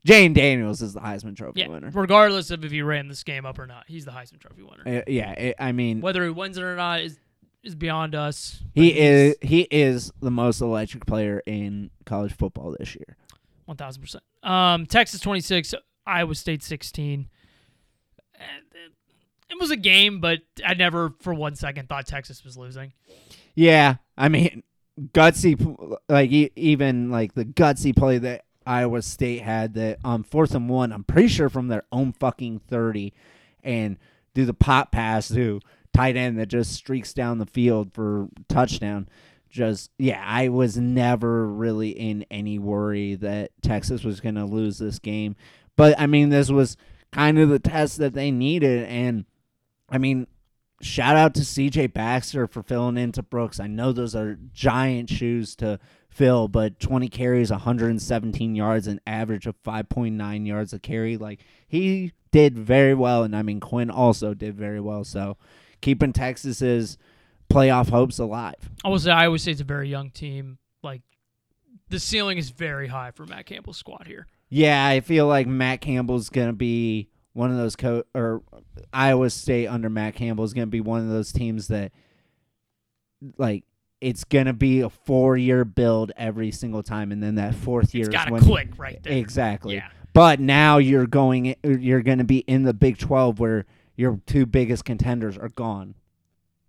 Jayden 0.07 0.33
Daniels 0.33 0.81
is 0.81 0.93
the 0.93 1.01
Heisman 1.01 1.35
Trophy 1.35 1.59
yeah, 1.61 1.67
winner. 1.67 1.91
regardless 1.93 2.49
of 2.49 2.63
if 2.63 2.71
he 2.71 2.81
ran 2.81 3.09
this 3.09 3.23
game 3.23 3.45
up 3.45 3.59
or 3.59 3.67
not, 3.67 3.83
he's 3.87 4.05
the 4.05 4.11
Heisman 4.11 4.39
Trophy 4.39 4.63
winner. 4.63 4.99
Uh, 4.99 5.03
yeah, 5.05 5.31
it, 5.31 5.55
I 5.59 5.73
mean, 5.73 5.99
Whether 5.99 6.23
he 6.23 6.29
wins 6.29 6.57
it 6.57 6.63
or 6.63 6.77
not 6.77 7.01
is 7.01 7.19
is 7.67 7.75
beyond 7.75 8.15
us. 8.15 8.63
he 8.73 8.97
is 8.97 9.35
he 9.41 9.61
is 9.69 10.11
the 10.21 10.31
most 10.31 10.61
electric 10.61 11.05
player 11.05 11.43
in 11.45 11.91
college 12.05 12.33
football 12.33 12.75
this 12.79 12.95
year. 12.95 13.15
one 13.65 13.77
thousand 13.77 14.01
percent. 14.01 14.23
Um, 14.41 14.85
Texas 14.85 15.19
twenty 15.19 15.41
six, 15.41 15.75
Iowa 16.05 16.33
State 16.33 16.63
sixteen. 16.63 17.27
It- 18.35 18.93
was 19.59 19.71
a 19.71 19.75
game, 19.75 20.19
but 20.19 20.41
I 20.63 20.75
never 20.75 21.15
for 21.19 21.33
one 21.33 21.55
second 21.55 21.89
thought 21.89 22.05
Texas 22.05 22.43
was 22.45 22.55
losing. 22.57 22.93
Yeah, 23.55 23.95
I 24.15 24.29
mean, 24.29 24.61
gutsy, 25.13 25.97
like 26.07 26.29
even 26.55 27.09
like 27.09 27.33
the 27.33 27.43
gutsy 27.43 27.95
play 27.95 28.19
that 28.19 28.45
Iowa 28.67 29.01
State 29.01 29.41
had 29.41 29.73
that 29.73 29.97
on 30.03 30.21
fourth 30.21 30.53
and 30.53 30.69
one, 30.69 30.93
I'm 30.93 31.03
pretty 31.03 31.29
sure 31.29 31.49
from 31.49 31.69
their 31.69 31.83
own 31.91 32.13
fucking 32.13 32.59
thirty, 32.67 33.13
and 33.63 33.97
do 34.35 34.45
the 34.45 34.53
pop 34.53 34.91
pass 34.91 35.29
to 35.29 35.59
tight 35.97 36.15
end 36.15 36.37
that 36.37 36.45
just 36.45 36.73
streaks 36.73 37.11
down 37.13 37.39
the 37.39 37.45
field 37.45 37.91
for 37.93 38.27
touchdown. 38.47 39.09
Just 39.49 39.91
yeah, 39.97 40.23
I 40.23 40.49
was 40.49 40.77
never 40.77 41.47
really 41.47 41.89
in 41.89 42.25
any 42.29 42.59
worry 42.59 43.15
that 43.15 43.51
Texas 43.61 44.03
was 44.03 44.19
going 44.19 44.35
to 44.35 44.45
lose 44.45 44.77
this 44.77 44.99
game, 44.99 45.35
but 45.75 45.99
I 45.99 46.05
mean, 46.05 46.29
this 46.29 46.51
was 46.51 46.77
kind 47.11 47.39
of 47.39 47.49
the 47.49 47.57
test 47.57 47.97
that 47.97 48.13
they 48.13 48.29
needed, 48.29 48.83
and 48.83 49.25
I 49.89 49.97
mean, 49.97 50.27
shout 50.81 51.15
out 51.15 51.33
to 51.35 51.41
CJ 51.41 51.93
Baxter 51.93 52.45
for 52.45 52.61
filling 52.61 52.97
into 52.97 53.23
Brooks. 53.23 53.59
I 53.59 53.67
know 53.67 53.91
those 53.91 54.15
are 54.15 54.37
giant 54.53 55.09
shoes 55.09 55.55
to 55.55 55.79
fill, 56.09 56.47
but 56.47 56.79
20 56.79 57.07
carries, 57.07 57.49
117 57.49 58.53
yards, 58.53 58.85
an 58.85 58.99
average 59.07 59.47
of 59.47 59.55
5.9 59.63 60.45
yards 60.45 60.73
a 60.73 60.79
carry. 60.79 61.17
Like 61.17 61.39
he 61.67 62.11
did 62.31 62.57
very 62.57 62.93
well, 62.93 63.23
and 63.23 63.35
I 63.35 63.41
mean 63.41 63.61
Quinn 63.61 63.89
also 63.89 64.33
did 64.33 64.55
very 64.55 64.81
well. 64.81 65.03
So 65.03 65.37
keeping 65.81 66.13
Texas's 66.13 66.97
playoff 67.49 67.89
hopes 67.89 68.19
alive. 68.19 68.55
I 68.83 68.89
will 68.89 68.99
say 68.99 69.11
Iowa 69.11 69.39
State's 69.39 69.61
a 69.61 69.63
very 69.63 69.89
young 69.89 70.09
team. 70.11 70.57
Like 70.83 71.01
the 71.89 71.99
ceiling 71.99 72.37
is 72.37 72.49
very 72.49 72.87
high 72.87 73.11
for 73.11 73.25
Matt 73.25 73.45
Campbell's 73.45 73.77
squad 73.77 74.07
here. 74.07 74.27
Yeah, 74.49 74.85
I 74.87 75.01
feel 75.01 75.27
like 75.27 75.47
Matt 75.47 75.81
Campbell's 75.81 76.29
gonna 76.29 76.53
be 76.53 77.09
one 77.33 77.51
of 77.51 77.57
those 77.57 77.75
co 77.75 78.03
or 78.13 78.41
Iowa 78.93 79.29
State 79.29 79.67
under 79.67 79.89
Matt 79.89 80.15
Campbell 80.15 80.43
is 80.43 80.53
gonna 80.53 80.67
be 80.67 80.81
one 80.81 81.01
of 81.01 81.09
those 81.09 81.31
teams 81.31 81.67
that 81.67 81.91
like 83.37 83.63
it's 83.99 84.23
gonna 84.23 84.53
be 84.53 84.81
a 84.81 84.89
four 84.89 85.37
year 85.37 85.65
build 85.65 86.11
every 86.17 86.51
single 86.51 86.83
time, 86.83 87.11
and 87.11 87.21
then 87.21 87.35
that 87.35 87.55
fourth 87.55 87.93
year 87.95 88.03
It's 88.05 88.09
is 88.09 88.13
got 88.13 88.25
to 88.25 88.33
when 88.33 88.41
click 88.41 88.69
right 88.77 89.01
there. 89.01 89.13
exactly. 89.13 89.75
Yeah. 89.75 89.89
But 90.13 90.39
now 90.39 90.77
you're 90.77 91.07
going, 91.07 91.55
you're 91.63 92.01
gonna 92.01 92.23
be 92.23 92.39
in 92.39 92.63
the 92.63 92.73
Big 92.73 92.97
Twelve 92.97 93.39
where 93.39 93.65
your 93.97 94.21
two 94.25 94.45
biggest 94.45 94.85
contenders 94.85 95.37
are 95.37 95.49
gone, 95.49 95.95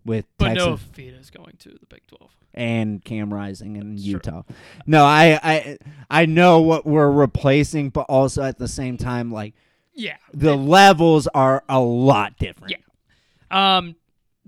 with 0.04 0.26
But 0.38 0.54
Texas 0.54 0.80
no 0.98 1.04
is 1.04 1.30
going 1.30 1.54
to 1.60 1.68
the 1.70 1.86
Big 1.88 2.00
12. 2.08 2.30
and 2.54 3.04
Cam 3.04 3.32
Rising 3.32 3.76
in 3.76 3.96
Sure. 3.98 4.04
Utah. 4.14 4.42
No, 4.86 5.04
I, 5.04 5.38
I 5.42 5.78
I 6.10 6.26
know 6.26 6.60
what 6.60 6.84
we're 6.86 7.10
replacing, 7.10 7.90
but 7.90 8.06
also 8.08 8.42
at 8.42 8.58
the 8.58 8.66
same 8.68 8.96
time, 8.96 9.30
like 9.30 9.54
Yeah. 9.94 10.16
the 10.32 10.56
levels 10.56 11.26
are 11.28 11.62
a 11.68 11.78
lot 11.80 12.36
different. 12.38 12.72
Yeah. 12.72 13.76
Um, 13.76 13.94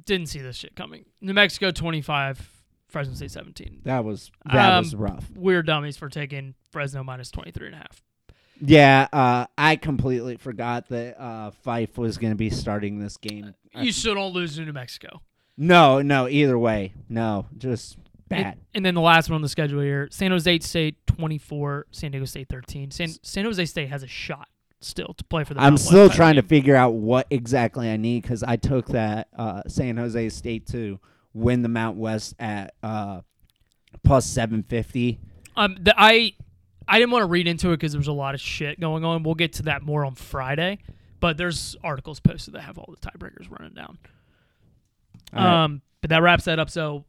Didn't 0.05 0.27
see 0.29 0.41
this 0.41 0.57
shit 0.57 0.75
coming. 0.75 1.05
New 1.21 1.35
Mexico 1.35 1.71
25, 1.71 2.51
Fresno 2.89 3.15
State 3.15 3.31
17. 3.31 3.83
That 3.85 4.05
was 4.05 4.31
that 4.51 4.73
Um, 4.73 4.85
was 4.85 4.95
rough. 4.97 5.31
We're 5.37 5.63
dummies 5.63 5.97
for 5.99 6.09
taking 6.09 6.55
Fresno 6.71 7.05
minus 7.05 7.31
23 7.31 7.67
and 7.67 7.75
a 7.77 7.79
half. 7.79 8.03
Yeah, 8.61 9.09
uh, 9.13 9.47
I 9.57 9.77
completely 9.77 10.37
forgot 10.37 10.89
that 10.89 11.21
uh, 11.21 11.51
Fife 11.51 11.97
was 11.97 12.19
going 12.19 12.33
to 12.33 12.37
be 12.37 12.51
starting 12.51 12.99
this 12.99 13.17
game. 13.17 13.55
You 13.75 13.93
still 13.93 14.15
don't 14.15 14.33
lose 14.33 14.57
to 14.57 14.65
New 14.65 14.73
Mexico. 14.73 15.23
No, 15.57 16.03
no, 16.03 16.29
either 16.29 16.59
way, 16.59 16.93
no, 17.09 17.47
just 17.57 17.97
bad. 18.29 18.39
And, 18.39 18.61
and 18.75 18.87
then 18.87 18.95
the 18.95 19.01
last 19.01 19.29
one 19.29 19.37
on 19.37 19.43
the 19.43 19.49
schedule 19.49 19.81
here 19.81 20.09
San 20.11 20.31
Jose 20.31 20.59
State 20.61 20.97
24, 21.07 21.87
San 21.91 22.11
Diego 22.13 22.25
State 22.25 22.49
13. 22.49 22.91
San, 22.91 23.09
San 23.23 23.45
Jose 23.45 23.65
State 23.67 23.89
has 23.89 24.03
a 24.03 24.07
shot 24.07 24.49
still 24.81 25.13
to 25.15 25.25
play 25.25 25.45
for 25.45 25.55
the 25.55 25.61
I'm 25.61 25.77
still 25.77 26.09
trying 26.09 26.37
to 26.37 26.43
figure 26.43 26.75
out 26.75 26.95
what 26.95 27.27
exactly 27.31 27.91
I 27.91 27.97
need 27.97 28.23
because 28.23 28.43
I 28.43 28.57
took 28.57 28.87
that 28.89 29.29
uh, 29.37 29.63
San 29.69 29.97
Jose 29.97 30.29
State 30.31 30.67
to 30.69 30.99
win 31.35 31.63
the 31.63 31.69
Mount 31.69 31.97
West 31.97 32.35
at 32.39 32.75
uh, 32.83 33.21
plus 34.03 34.27
750. 34.27 35.13
game. 35.13 35.21
Um, 35.57 35.77
the, 35.81 35.95
I, 35.99 36.33
I 36.91 36.99
didn't 36.99 37.13
want 37.13 37.23
to 37.23 37.27
read 37.27 37.47
into 37.47 37.69
it 37.69 37.77
because 37.77 37.93
there's 37.93 38.09
a 38.09 38.13
lot 38.13 38.35
of 38.35 38.41
shit 38.41 38.81
going 38.81 39.05
on. 39.05 39.23
We'll 39.23 39.37
get 39.37 39.53
to 39.55 39.63
that 39.65 39.83
more 39.83 40.05
on 40.05 40.17
Friday. 40.17 40.79
But 41.21 41.37
there's 41.37 41.77
articles 41.85 42.19
posted 42.19 42.55
that 42.55 42.63
have 42.63 42.79
all 42.79 42.93
the 42.93 43.09
tiebreakers 43.09 43.49
running 43.51 43.75
down. 43.75 43.99
Right. 45.33 45.65
Um, 45.65 45.83
but 46.01 46.11
that 46.11 46.23
wraps 46.23 46.45
that 46.45 46.59
up. 46.59 46.69
So, 46.69 47.05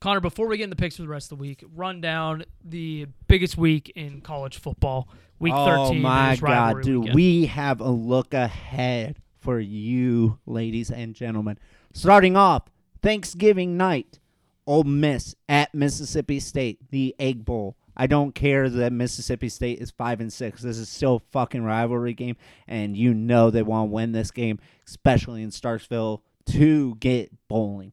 Connor, 0.00 0.20
before 0.20 0.46
we 0.46 0.56
get 0.56 0.64
into 0.64 0.76
picks 0.76 0.96
for 0.96 1.02
the 1.02 1.08
rest 1.08 1.30
of 1.30 1.38
the 1.38 1.42
week, 1.42 1.62
run 1.74 2.00
down 2.00 2.44
the 2.64 3.08
biggest 3.28 3.58
week 3.58 3.92
in 3.94 4.22
college 4.22 4.58
football. 4.58 5.08
Week 5.38 5.52
oh 5.54 5.88
13. 5.88 6.00
my 6.00 6.36
God, 6.36 6.82
dude! 6.82 7.00
weekend. 7.00 7.14
We 7.14 7.46
have 7.46 7.80
a 7.80 7.90
look 7.90 8.32
ahead 8.32 9.18
for 9.40 9.60
you, 9.60 10.38
ladies 10.46 10.90
and 10.90 11.14
gentlemen. 11.14 11.58
Starting 11.92 12.36
off 12.36 12.70
Thanksgiving 13.02 13.76
night, 13.76 14.18
Ole 14.66 14.84
Miss 14.84 15.34
at 15.46 15.74
Mississippi 15.74 16.40
State, 16.40 16.90
the 16.90 17.14
Egg 17.18 17.44
Bowl. 17.44 17.76
I 17.96 18.06
don't 18.06 18.34
care 18.34 18.68
that 18.68 18.92
Mississippi 18.92 19.48
State 19.48 19.80
is 19.80 19.90
five 19.90 20.20
and 20.20 20.32
six. 20.32 20.62
This 20.62 20.78
is 20.78 20.88
still 20.88 21.16
a 21.16 21.32
fucking 21.32 21.62
rivalry 21.62 22.14
game, 22.14 22.36
and 22.68 22.96
you 22.96 23.14
know 23.14 23.50
they 23.50 23.62
want 23.62 23.88
to 23.88 23.92
win 23.92 24.12
this 24.12 24.30
game, 24.30 24.58
especially 24.86 25.42
in 25.42 25.50
Starkville 25.50 26.20
to 26.46 26.94
get 26.96 27.32
bowling. 27.48 27.92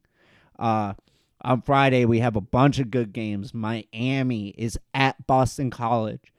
Uh, 0.58 0.94
on 1.40 1.60
Friday 1.62 2.04
we 2.04 2.20
have 2.20 2.36
a 2.36 2.40
bunch 2.40 2.78
of 2.78 2.90
good 2.90 3.12
games. 3.12 3.52
Miami 3.54 4.48
is 4.56 4.78
at 4.92 5.26
Boston 5.26 5.70
College. 5.70 6.32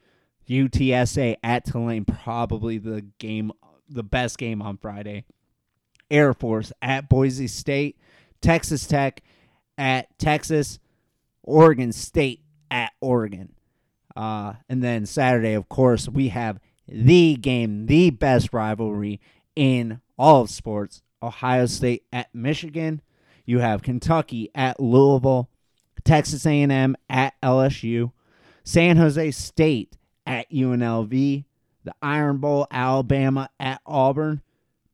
UTSA 0.48 1.38
at 1.44 1.66
Tulane, 1.66 2.06
probably 2.06 2.78
the 2.78 3.06
game, 3.18 3.52
the 3.90 4.04
best 4.04 4.38
game 4.38 4.62
on 4.62 4.78
Friday. 4.78 5.26
Air 6.12 6.34
Force 6.34 6.72
at 6.82 7.10
Boise 7.10 7.48
State, 7.48 7.98
Texas 8.42 8.86
Tech 8.86 9.24
at 9.78 10.18
Texas, 10.20 10.80
Oregon 11.42 11.92
State 11.92 12.42
at 12.70 12.92
Oregon. 13.02 13.55
Uh, 14.16 14.54
and 14.70 14.84
then 14.84 15.06
Saturday, 15.06 15.54
of 15.54 15.68
course, 15.70 16.08
we 16.08 16.30
have 16.30 16.60
the 16.88 17.36
game, 17.36 17.88
the 17.88 18.10
best 18.10 18.54
rivalry 18.54 19.20
in 19.56 20.00
all 20.18 20.42
of 20.42 20.50
sports 20.50 21.02
Ohio 21.22 21.66
State 21.66 22.04
at 22.14 22.34
Michigan. 22.34 23.02
You 23.46 23.60
have 23.60 23.84
Kentucky 23.84 24.50
at 24.56 24.80
Louisville, 24.80 25.50
Texas 26.04 26.46
A&M 26.46 26.96
at 27.10 27.34
LSU, 27.42 28.12
San 28.64 28.98
Jose 28.98 29.32
State 29.32 29.98
at 30.26 30.50
UNLV, 30.52 31.46
the 31.84 31.94
Iron 32.02 32.38
Bowl, 32.38 32.68
Alabama 32.72 33.50
at 33.60 33.82
Auburn, 33.86 34.42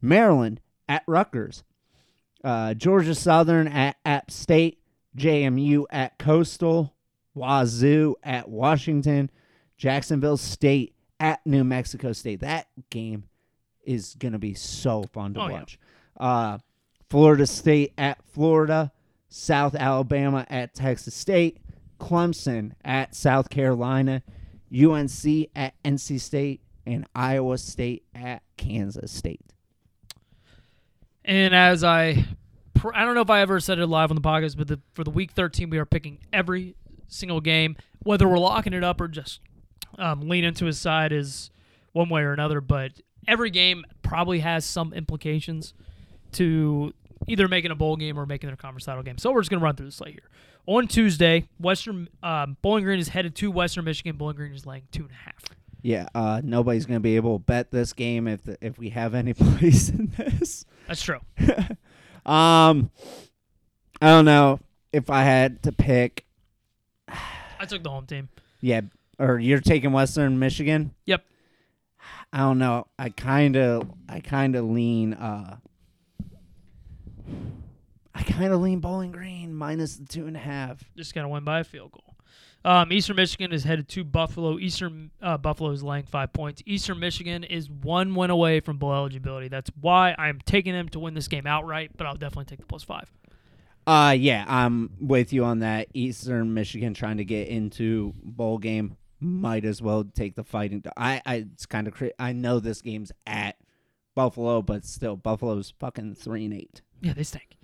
Maryland 0.01 0.59
at 0.89 1.03
Rutgers, 1.07 1.63
uh, 2.43 2.73
Georgia 2.73 3.15
Southern 3.15 3.67
at 3.67 3.97
App 4.05 4.31
State, 4.31 4.79
JMU 5.17 5.85
at 5.89 6.17
Coastal, 6.17 6.93
Wazoo 7.35 8.15
at 8.23 8.49
Washington, 8.49 9.29
Jacksonville 9.77 10.37
State 10.37 10.95
at 11.19 11.45
New 11.45 11.63
Mexico 11.63 12.11
State. 12.13 12.41
That 12.41 12.67
game 12.89 13.23
is 13.83 14.15
going 14.19 14.33
to 14.33 14.39
be 14.39 14.53
so 14.53 15.03
fun 15.13 15.33
to 15.35 15.41
Oh, 15.41 15.47
yeah. 15.47 15.53
watch. 15.53 15.79
Uh, 16.17 16.57
Florida 17.09 17.47
State 17.47 17.93
at 17.97 18.23
Florida, 18.25 18.91
South 19.29 19.75
Alabama 19.75 20.45
at 20.49 20.73
Texas 20.73 21.15
State, 21.15 21.57
Clemson 21.99 22.71
at 22.83 23.15
South 23.15 23.49
Carolina, 23.49 24.23
UNC 24.73 25.49
at 25.55 25.73
NC 25.83 26.19
State, 26.19 26.61
and 26.85 27.05
Iowa 27.15 27.57
State 27.57 28.03
at 28.15 28.43
Kansas 28.57 29.11
State. 29.11 29.41
And 31.23 31.53
as 31.53 31.83
I, 31.83 32.25
pr- 32.73 32.93
I 32.95 33.05
don't 33.05 33.15
know 33.15 33.21
if 33.21 33.29
I 33.29 33.41
ever 33.41 33.59
said 33.59 33.79
it 33.79 33.87
live 33.87 34.09
on 34.11 34.15
the 34.15 34.21
podcast, 34.21 34.57
but 34.57 34.67
the, 34.67 34.79
for 34.93 35.03
the 35.03 35.11
week 35.11 35.31
13, 35.31 35.69
we 35.69 35.77
are 35.77 35.85
picking 35.85 36.19
every 36.33 36.75
single 37.11 37.41
game, 37.41 37.75
whether 38.03 38.27
we're 38.27 38.39
locking 38.39 38.73
it 38.73 38.83
up 38.83 38.99
or 38.99 39.07
just 39.07 39.39
um, 39.97 40.27
lean 40.27 40.43
into 40.43 40.65
his 40.65 40.79
side 40.79 41.11
is 41.11 41.51
one 41.93 42.09
way 42.09 42.21
or 42.21 42.33
another. 42.33 42.61
But 42.61 42.93
every 43.27 43.49
game 43.49 43.85
probably 44.01 44.39
has 44.39 44.65
some 44.65 44.93
implications 44.93 45.73
to 46.33 46.93
either 47.27 47.47
making 47.47 47.71
a 47.71 47.75
bowl 47.75 47.95
game 47.95 48.17
or 48.17 48.25
making 48.25 48.49
a 48.49 48.57
conference 48.57 48.85
title 48.85 49.03
game. 49.03 49.17
So 49.17 49.31
we're 49.31 49.41
just 49.41 49.51
gonna 49.51 49.63
run 49.63 49.75
through 49.75 49.87
the 49.87 49.91
slate 49.91 50.13
here. 50.13 50.29
On 50.67 50.87
Tuesday, 50.87 51.47
Western 51.59 52.07
um, 52.23 52.57
Bowling 52.61 52.83
Green 52.83 52.99
is 52.99 53.09
headed 53.09 53.35
to 53.35 53.51
Western 53.51 53.85
Michigan. 53.85 54.15
Bowling 54.15 54.35
Green 54.35 54.53
is 54.53 54.65
laying 54.65 54.83
two 54.91 55.03
and 55.03 55.11
a 55.11 55.15
half. 55.15 55.43
Yeah, 55.81 56.07
uh, 56.13 56.41
nobody's 56.43 56.85
gonna 56.85 56.99
be 56.99 57.15
able 57.15 57.39
to 57.39 57.43
bet 57.43 57.71
this 57.71 57.93
game 57.93 58.27
if 58.27 58.43
the, 58.43 58.57
if 58.61 58.77
we 58.77 58.89
have 58.89 59.13
any 59.13 59.33
place 59.35 59.89
in 59.89 60.11
this. 60.17 60.65
That's 60.87 61.01
true. 61.01 61.19
Um, 62.23 62.91
I 63.99 64.09
don't 64.09 64.25
know 64.25 64.59
if 64.93 65.09
I 65.09 65.23
had 65.23 65.63
to 65.63 65.71
pick. 65.71 66.25
I 67.61 67.65
took 67.65 67.83
the 67.83 67.91
home 67.91 68.07
team. 68.07 68.27
Yeah, 68.59 68.81
or 69.19 69.37
you're 69.37 69.59
taking 69.59 69.91
Western 69.91 70.39
Michigan. 70.39 70.95
Yep. 71.05 71.23
I 72.33 72.39
don't 72.39 72.57
know. 72.57 72.87
I 72.97 73.09
kind 73.09 73.55
of, 73.55 73.87
I 74.09 74.19
kind 74.19 74.55
of 74.55 74.65
lean. 74.65 75.13
uh 75.13 75.57
I 78.15 78.23
kind 78.23 78.51
of 78.51 78.61
lean 78.61 78.79
Bowling 78.79 79.11
Green 79.11 79.53
minus 79.53 79.97
the 79.97 80.05
two 80.05 80.27
and 80.27 80.35
a 80.35 80.39
half. 80.39 80.83
just 80.97 81.13
to 81.13 81.27
win 81.27 81.43
by 81.43 81.59
a 81.59 81.63
field 81.63 81.91
goal. 81.91 82.15
Um, 82.63 82.91
Eastern 82.91 83.15
Michigan 83.15 83.51
is 83.51 83.63
headed 83.63 83.87
to 83.89 84.03
Buffalo. 84.03 84.59
Eastern 84.59 85.11
uh, 85.21 85.37
Buffalo 85.37 85.71
is 85.71 85.81
laying 85.81 86.05
five 86.05 86.31
points. 86.33 86.61
Eastern 86.65 86.99
Michigan 86.99 87.43
is 87.43 87.69
one 87.69 88.13
win 88.13 88.29
away 88.29 88.59
from 88.59 88.77
bowl 88.77 88.93
eligibility. 88.93 89.47
That's 89.47 89.71
why 89.79 90.13
I'm 90.17 90.39
taking 90.45 90.73
them 90.73 90.89
to 90.89 90.99
win 90.99 91.13
this 91.13 91.27
game 91.27 91.47
outright, 91.47 91.91
but 91.97 92.05
I'll 92.05 92.15
definitely 92.15 92.45
take 92.45 92.59
the 92.59 92.65
plus 92.65 92.83
five. 92.83 93.11
Uh 93.85 94.15
yeah, 94.17 94.45
I'm 94.47 94.91
with 94.99 95.33
you 95.33 95.43
on 95.43 95.59
that. 95.59 95.87
Eastern 95.93 96.53
Michigan 96.53 96.93
trying 96.93 97.17
to 97.17 97.25
get 97.25 97.47
into 97.47 98.13
bowl 98.21 98.57
game 98.57 98.97
might 99.19 99.65
as 99.65 99.81
well 99.81 100.03
take 100.03 100.35
the 100.35 100.43
fighting. 100.43 100.83
I, 100.97 101.21
I 101.25 101.35
it's 101.53 101.65
kind 101.65 101.87
of 101.87 101.93
cra- 101.93 102.11
I 102.19 102.33
know 102.33 102.59
this 102.59 102.81
game's 102.81 103.11
at 103.25 103.57
Buffalo, 104.15 104.61
but 104.61 104.85
still 104.85 105.15
Buffalo's 105.15 105.73
fucking 105.79 106.15
three 106.15 106.45
and 106.45 106.53
eight. 106.53 106.81
Yeah, 107.01 107.13
they 107.13 107.23
stink. 107.23 107.57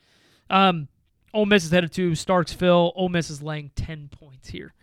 Um, 0.49 0.88
Ole 1.34 1.45
Miss 1.45 1.65
is 1.65 1.72
headed 1.72 1.91
to 1.93 2.11
Starkville. 2.11 2.93
Ole 2.95 3.09
Miss 3.09 3.30
is 3.30 3.41
laying 3.41 3.72
ten 3.76 4.07
points 4.09 4.49
here. 4.49 4.74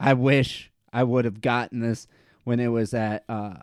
I 0.00 0.14
wish 0.14 0.70
I 0.92 1.04
would 1.04 1.24
have 1.24 1.40
gotten 1.40 1.80
this 1.80 2.08
when 2.44 2.58
it 2.58 2.68
was 2.68 2.92
at 2.92 3.24
uh 3.28 3.54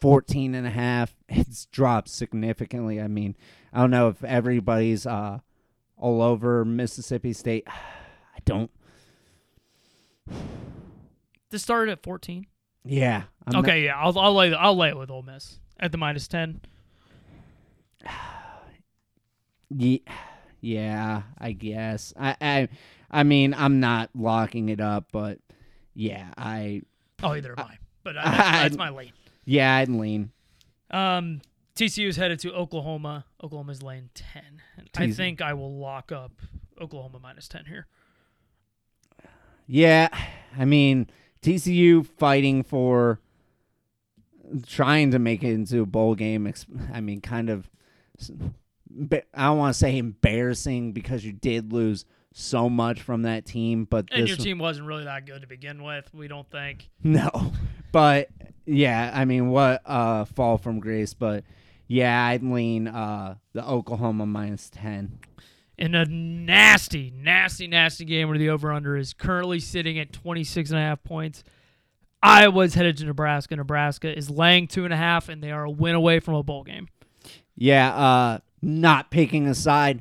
14 0.00 0.54
and 0.56 0.66
a 0.66 0.70
half. 0.70 1.14
It's 1.28 1.66
dropped 1.66 2.08
significantly. 2.08 3.00
I 3.00 3.06
mean, 3.06 3.36
I 3.72 3.80
don't 3.80 3.90
know 3.90 4.08
if 4.08 4.22
everybody's 4.24 5.06
uh 5.06 5.38
all 5.96 6.20
over 6.22 6.64
Mississippi 6.64 7.32
State. 7.32 7.66
I 7.68 8.38
don't. 8.44 8.70
This 11.50 11.62
started 11.62 11.92
at 11.92 12.02
14. 12.02 12.46
Yeah. 12.84 13.24
I'm 13.46 13.52
not- 13.52 13.64
okay, 13.64 13.84
yeah, 13.84 13.96
I'll 13.98 14.18
I'll 14.18 14.34
lay 14.34 14.52
I'll 14.54 14.76
lay 14.76 14.88
it 14.88 14.96
with 14.96 15.10
Ole 15.10 15.22
Miss 15.22 15.58
at 15.78 15.92
the 15.92 15.98
minus 15.98 16.26
10. 16.28 16.60
Ye- 19.70 20.02
yeah, 20.60 21.22
I 21.38 21.52
guess. 21.52 22.12
I, 22.18 22.36
I 22.40 22.68
I 23.10 23.22
mean, 23.24 23.54
I'm 23.54 23.80
not 23.80 24.10
locking 24.14 24.68
it 24.68 24.80
up, 24.80 25.06
but 25.12 25.38
yeah, 25.94 26.28
I 26.36 26.82
Oh, 27.22 27.34
either 27.34 27.52
am 27.58 27.66
I. 27.66 27.78
But 28.04 28.16
uh, 28.16 28.22
that's, 28.24 28.36
that's 28.38 28.76
my 28.76 28.90
lane. 28.90 29.12
yeah, 29.44 29.76
I'd 29.76 29.88
lean. 29.88 30.30
Um, 30.90 31.40
TCU 31.74 32.08
is 32.08 32.16
headed 32.16 32.38
to 32.40 32.52
Oklahoma. 32.52 33.24
Oklahoma's 33.42 33.82
laying 33.82 34.10
10. 34.14 34.42
And 34.76 34.90
I 34.96 35.10
think 35.10 35.40
I 35.40 35.54
will 35.54 35.78
lock 35.78 36.12
up 36.12 36.32
Oklahoma 36.80 37.18
minus 37.20 37.48
10 37.48 37.64
here. 37.66 37.86
Yeah, 39.66 40.08
I 40.58 40.64
mean, 40.64 41.08
TCU 41.42 42.06
fighting 42.06 42.62
for 42.62 43.20
trying 44.66 45.12
to 45.12 45.18
make 45.18 45.42
it 45.42 45.52
into 45.52 45.80
a 45.80 45.86
bowl 45.86 46.14
game. 46.14 46.52
I 46.92 47.00
mean, 47.00 47.20
kind 47.20 47.48
of. 47.48 47.70
I 49.34 49.44
don't 49.44 49.58
want 49.58 49.72
to 49.72 49.78
say 49.78 49.96
embarrassing 49.96 50.92
because 50.92 51.24
you 51.24 51.32
did 51.32 51.72
lose 51.72 52.04
so 52.34 52.68
much 52.68 53.00
from 53.00 53.22
that 53.22 53.46
team, 53.46 53.84
but 53.84 54.08
And 54.12 54.28
your 54.28 54.36
team 54.36 54.58
wasn't 54.58 54.86
really 54.86 55.04
that 55.04 55.26
good 55.26 55.42
to 55.42 55.46
begin 55.48 55.82
with, 55.82 56.12
we 56.12 56.28
don't 56.28 56.50
think. 56.50 56.90
No, 57.02 57.52
but 57.92 58.28
yeah, 58.64 59.10
I 59.14 59.24
mean, 59.24 59.48
what 59.48 59.82
uh 59.84 60.24
fall 60.24 60.58
from 60.58 60.80
grace, 60.80 61.14
but 61.14 61.44
Yeah, 61.92 62.26
I'd 62.26 62.42
lean 62.42 62.88
uh, 62.88 63.34
the 63.52 63.62
Oklahoma 63.68 64.24
minus 64.24 64.70
10. 64.70 65.18
in 65.76 65.94
a 65.94 66.06
nasty, 66.06 67.12
nasty, 67.14 67.66
nasty 67.66 68.06
game 68.06 68.28
where 68.30 68.38
the 68.38 68.48
over/under 68.48 68.96
is 68.96 69.12
currently 69.12 69.60
sitting 69.60 69.98
at 69.98 70.10
26 70.10 70.70
and 70.70 70.78
a 70.78 70.82
half 70.82 71.04
points. 71.04 71.44
Iowa's 72.22 72.72
headed 72.72 72.96
to 72.98 73.04
Nebraska. 73.04 73.56
Nebraska 73.56 74.16
is 74.16 74.30
laying 74.30 74.68
two 74.68 74.86
and 74.86 74.94
a 74.94 74.96
half, 74.96 75.28
and 75.28 75.42
they 75.42 75.50
are 75.50 75.64
a 75.64 75.70
win 75.70 75.94
away 75.94 76.18
from 76.18 76.32
a 76.34 76.42
bowl 76.42 76.64
game. 76.64 76.88
Yeah, 77.56 77.94
uh, 77.94 78.38
not 78.62 79.10
picking 79.10 79.46
a 79.46 79.54
side. 79.54 80.00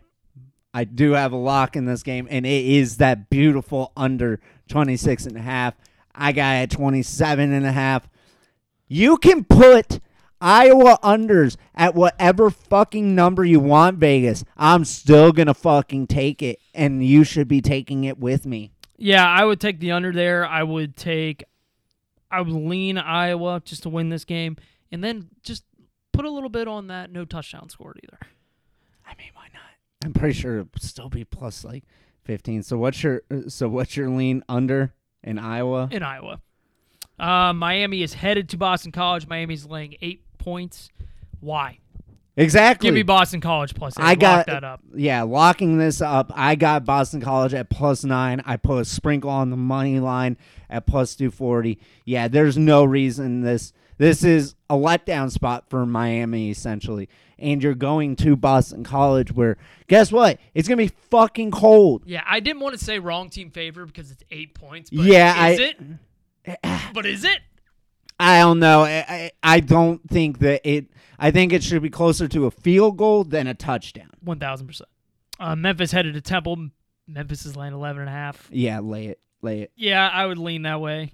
I 0.74 0.86
do 0.86 1.12
have 1.12 1.34
a 1.34 1.38
lock 1.38 1.76
in 1.76 1.84
this 1.84 2.04
game, 2.04 2.26
and 2.32 2.46
it 2.46 2.66
is 2.66 2.98
that 2.98 3.30
beautiful 3.30 3.92
under 3.98 4.40
26 4.70 5.26
and 5.26 5.36
a 5.36 5.42
half. 5.42 5.74
I 6.16 6.32
got 6.32 6.56
it 6.56 6.60
at 6.64 6.72
27 6.72 7.52
and 7.52 7.66
a 7.66 7.72
half. 7.74 8.08
You 8.88 9.18
can 9.18 9.44
put 9.44 10.00
Iowa 10.42 10.98
unders 11.04 11.56
at 11.76 11.94
whatever 11.94 12.50
fucking 12.50 13.14
number 13.14 13.46
you 13.46 13.60
want, 13.60 14.00
Vegas. 14.00 14.44
I'm 14.58 14.84
still 14.86 15.32
going 15.32 15.48
to 15.48 15.54
fucking 15.54 16.08
take 16.08 16.42
it, 16.42 16.60
and 16.74 17.06
you 17.06 17.24
should 17.24 17.48
be 17.48 17.62
taking 17.62 18.04
it 18.04 18.18
with 18.18 18.46
me. 18.46 18.72
Yeah, 18.98 19.26
I 19.26 19.46
would 19.46 19.60
take 19.60 19.80
the 19.80 19.92
under 19.92 20.12
there. 20.12 20.46
I 20.46 20.64
would 20.64 20.96
take, 20.96 21.44
I 22.30 22.42
would 22.42 22.52
lean 22.52 22.98
Iowa 22.98 23.62
just 23.64 23.84
to 23.84 23.90
win 23.90 24.10
this 24.10 24.26
game, 24.26 24.58
and 24.92 25.04
then 25.04 25.30
just 25.44 25.64
put 26.12 26.26
a 26.26 26.30
little 26.30 26.50
bit 26.50 26.68
on 26.68 26.88
that 26.88 27.12
no 27.12 27.26
touchdown 27.26 27.70
scored 27.70 28.00
either. 28.04 28.20
I 29.06 29.14
mean, 29.18 29.30
why 29.34 29.48
not? 29.54 29.62
I'm 30.04 30.14
pretty 30.14 30.34
sure 30.34 30.60
it'll 30.60 30.70
still 30.80 31.10
be 31.10 31.24
plus 31.24 31.64
like 31.64 31.84
15. 32.24 32.64
So 32.64 32.78
what's 32.78 33.04
your 33.04 33.22
so 33.48 33.70
what's 33.70 33.96
your 33.96 34.10
lean 34.10 34.44
under 34.50 34.94
in 35.24 35.38
Iowa? 35.40 35.90
in 35.92 36.04
Iowa. 36.04 36.42
Uh, 37.20 37.54
Miami 37.54 38.02
is 38.02 38.16
headed 38.16 38.50
to 38.50 38.58
Boston 38.58 38.92
College. 38.92 39.28
Miami's 39.28 39.66
laying 39.66 39.96
eight 40.02 40.24
points. 40.42 40.90
Why? 41.40 41.80
Exactly. 42.38 42.88
Give 42.88 42.94
me 42.96 43.04
Boston 43.04 43.42
College 43.42 43.76
plus 43.76 43.98
eight. 44.00 44.04
I 44.04 44.16
got 44.16 44.38
Lock 44.38 44.46
that 44.48 44.64
up. 44.64 44.82
Yeah, 44.96 45.24
locking 45.24 45.78
this 45.78 46.02
up. 46.02 46.32
I 46.34 46.56
got 46.56 46.86
Boston 46.86 47.20
College 47.22 47.54
at 47.54 47.70
plus 47.70 48.04
nine. 48.04 48.42
I 48.46 48.58
put 48.58 48.80
a 48.82 48.86
sprinkle 48.86 49.30
on 49.30 49.50
the 49.50 49.58
money 49.58 50.00
line 50.00 50.38
at 50.70 50.86
plus 50.86 51.16
two 51.16 51.30
forty. 51.30 51.78
Yeah, 52.06 52.28
there's 52.30 52.58
no 52.58 52.84
reason 52.86 53.42
this 53.42 53.74
this 53.98 54.24
is 54.24 54.56
a 54.70 54.76
letdown 54.76 55.30
spot 55.30 55.70
for 55.70 55.86
Miami 55.86 56.50
essentially. 56.50 57.10
And 57.38 57.62
you're 57.62 57.76
going 57.76 58.16
to 58.18 58.36
Boston 58.36 58.84
College 58.86 59.34
where 59.34 59.58
guess 59.88 60.12
what? 60.12 60.40
It's 60.54 60.70
gonna 60.70 60.78
be 60.78 60.92
fucking 61.10 61.52
cold. 61.52 62.04
Yeah, 62.06 62.24
I 62.26 62.40
didn't 62.40 62.62
want 62.62 62.78
to 62.80 62.84
say 62.84 62.98
wrong 63.00 63.30
team 63.30 63.52
favor 63.52 63.86
because 63.86 64.10
it's 64.10 64.24
eight 64.32 64.56
points. 64.56 64.90
But 64.90 65.06
Yeah, 65.06 65.48
is 65.48 65.60
I- 65.60 65.64
it? 65.64 66.94
but 66.94 67.06
is 67.06 67.26
it? 67.26 67.40
I 68.22 68.40
don't 68.40 68.60
know. 68.60 68.84
I, 68.84 69.32
I 69.42 69.60
don't 69.60 70.08
think 70.08 70.40
that 70.40 70.62
it. 70.64 70.86
I 71.18 71.32
think 71.32 71.54
it 71.54 71.64
should 71.64 71.82
be 71.82 71.90
closer 71.90 72.28
to 72.28 72.46
a 72.46 72.52
field 72.52 72.98
goal 72.98 73.24
than 73.24 73.48
a 73.48 73.54
touchdown. 73.54 74.12
One 74.22 74.40
thousand 74.40 74.68
percent. 74.68 74.90
Uh, 75.40 75.56
Memphis 75.56 75.92
headed 75.92 76.14
to 76.14 76.22
Temple. 76.22 76.70
Memphis 77.08 77.46
is 77.46 77.56
laying 77.56 77.74
eleven 77.74 78.02
and 78.02 78.10
a 78.10 78.14
half. 78.14 78.48
Yeah, 78.52 78.80
lay 78.80 79.08
it, 79.08 79.20
lay 79.42 79.62
it. 79.62 79.72
Yeah, 79.76 80.08
I 80.08 80.28
would 80.28 80.38
lean 80.38 80.62
that 80.64 80.80
way. 80.80 81.14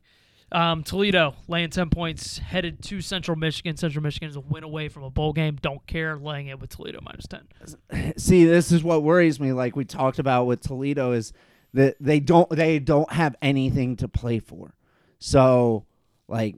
Um, 0.52 0.84
Toledo 0.84 1.36
laying 1.48 1.70
ten 1.70 1.90
points, 1.90 2.40
headed 2.40 2.84
to 2.84 3.00
Central 3.00 3.38
Michigan. 3.38 3.78
Central 3.78 4.04
Michigan 4.04 4.30
is 4.30 4.36
a 4.36 4.42
win 4.42 4.66
away 4.66 4.90
from 4.90 5.04
a 5.04 5.10
bowl 5.10 5.32
game. 5.32 5.58
Don't 5.62 5.86
care, 5.88 6.18
laying 6.18 6.48
it 6.48 6.60
with 6.60 6.72
Toledo 6.72 7.00
minus 7.02 7.26
ten. 7.28 8.14
See, 8.18 8.44
this 8.44 8.72
is 8.72 8.84
what 8.84 9.04
worries 9.04 9.40
me. 9.40 9.54
Like 9.54 9.78
we 9.78 9.86
talked 9.86 10.20
about 10.20 10.46
with 10.46 10.62
Toledo, 10.62 11.14
is 11.14 11.32
that 11.74 11.96
they 12.02 12.20
don't 12.20 12.50
they 12.50 12.80
don't 12.80 13.12
have 13.14 13.36
anything 13.42 13.96
to 13.98 14.10
play 14.10 14.40
for. 14.40 14.74
So, 15.20 15.86
like, 16.28 16.58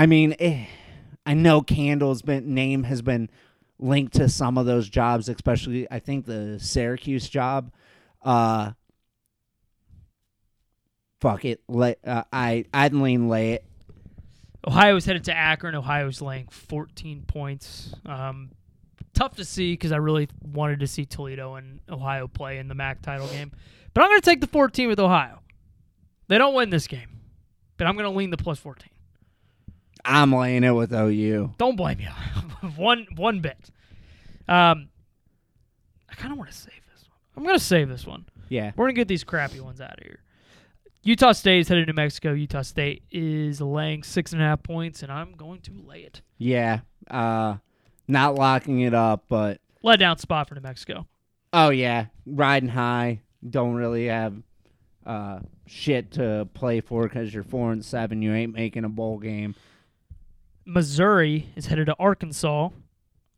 I 0.00 0.06
mean, 0.06 0.34
eh, 0.38 0.64
I 1.26 1.34
know 1.34 1.60
Candle's 1.60 2.22
been 2.22 2.54
name 2.54 2.84
has 2.84 3.02
been 3.02 3.28
linked 3.78 4.14
to 4.14 4.30
some 4.30 4.56
of 4.56 4.64
those 4.64 4.88
jobs, 4.88 5.28
especially 5.28 5.86
I 5.90 5.98
think 5.98 6.24
the 6.24 6.58
Syracuse 6.58 7.28
job. 7.28 7.70
Uh, 8.22 8.70
fuck 11.20 11.44
it, 11.44 11.60
let 11.68 11.98
uh, 12.06 12.24
I 12.32 12.64
I'd 12.72 12.94
lean 12.94 13.28
lay 13.28 13.52
it. 13.52 13.66
Ohio's 14.66 15.04
headed 15.04 15.24
to 15.24 15.36
Akron. 15.36 15.74
Ohio's 15.74 16.22
laying 16.22 16.48
14 16.48 17.24
points. 17.26 17.92
Um, 18.06 18.52
tough 19.12 19.36
to 19.36 19.44
see 19.44 19.74
because 19.74 19.92
I 19.92 19.98
really 19.98 20.30
wanted 20.40 20.80
to 20.80 20.86
see 20.86 21.04
Toledo 21.04 21.56
and 21.56 21.80
Ohio 21.90 22.26
play 22.26 22.56
in 22.56 22.68
the 22.68 22.74
MAC 22.74 23.02
title 23.02 23.28
game. 23.28 23.52
But 23.92 24.04
I'm 24.04 24.08
going 24.08 24.22
to 24.22 24.24
take 24.24 24.40
the 24.40 24.46
14 24.46 24.88
with 24.88 24.98
Ohio. 24.98 25.40
They 26.28 26.38
don't 26.38 26.54
win 26.54 26.70
this 26.70 26.86
game, 26.86 27.20
but 27.76 27.86
I'm 27.86 27.96
going 27.96 28.10
to 28.10 28.16
lean 28.16 28.30
the 28.30 28.38
plus 28.38 28.58
14. 28.58 28.88
I'm 30.04 30.32
laying 30.32 30.64
it 30.64 30.70
with 30.72 30.92
OU. 30.92 31.54
Don't 31.58 31.76
blame 31.76 32.00
you. 32.00 32.08
one 32.76 33.06
one 33.16 33.40
bit. 33.40 33.70
Um, 34.48 34.88
I 36.10 36.14
kind 36.14 36.32
of 36.32 36.38
want 36.38 36.50
to 36.50 36.56
save 36.56 36.72
this 36.92 37.04
one. 37.08 37.18
I'm 37.36 37.44
going 37.44 37.56
to 37.58 37.64
save 37.64 37.88
this 37.88 38.06
one. 38.06 38.26
Yeah, 38.48 38.72
We're 38.74 38.86
going 38.86 38.96
to 38.96 39.00
get 39.00 39.06
these 39.08 39.22
crappy 39.22 39.60
ones 39.60 39.80
out 39.80 39.98
of 39.98 40.02
here. 40.02 40.18
Utah 41.02 41.30
State 41.32 41.60
is 41.60 41.68
headed 41.68 41.86
to 41.86 41.92
New 41.92 41.96
Mexico. 41.96 42.32
Utah 42.32 42.62
State 42.62 43.04
is 43.12 43.60
laying 43.60 44.02
six 44.02 44.32
and 44.32 44.42
a 44.42 44.44
half 44.44 44.62
points, 44.62 45.02
and 45.04 45.12
I'm 45.12 45.32
going 45.32 45.60
to 45.62 45.72
lay 45.86 46.00
it. 46.00 46.20
yeah. 46.38 46.80
Uh, 47.10 47.56
not 48.08 48.34
locking 48.34 48.80
it 48.80 48.92
up, 48.92 49.24
but 49.28 49.60
Let 49.82 50.00
down 50.00 50.18
spot 50.18 50.48
for 50.48 50.54
New 50.56 50.60
Mexico. 50.60 51.06
Oh 51.52 51.70
yeah, 51.70 52.06
riding 52.26 52.68
high. 52.68 53.20
Don't 53.48 53.74
really 53.74 54.06
have 54.06 54.34
uh, 55.06 55.40
shit 55.66 56.10
to 56.12 56.48
play 56.54 56.80
for 56.80 57.04
because 57.04 57.32
you're 57.32 57.42
four 57.44 57.70
and 57.72 57.84
seven. 57.84 58.20
You 58.20 58.34
ain't 58.34 58.52
making 58.52 58.84
a 58.84 58.88
bowl 58.88 59.18
game. 59.18 59.54
Missouri 60.70 61.48
is 61.56 61.66
headed 61.66 61.86
to 61.86 61.96
Arkansas. 61.98 62.70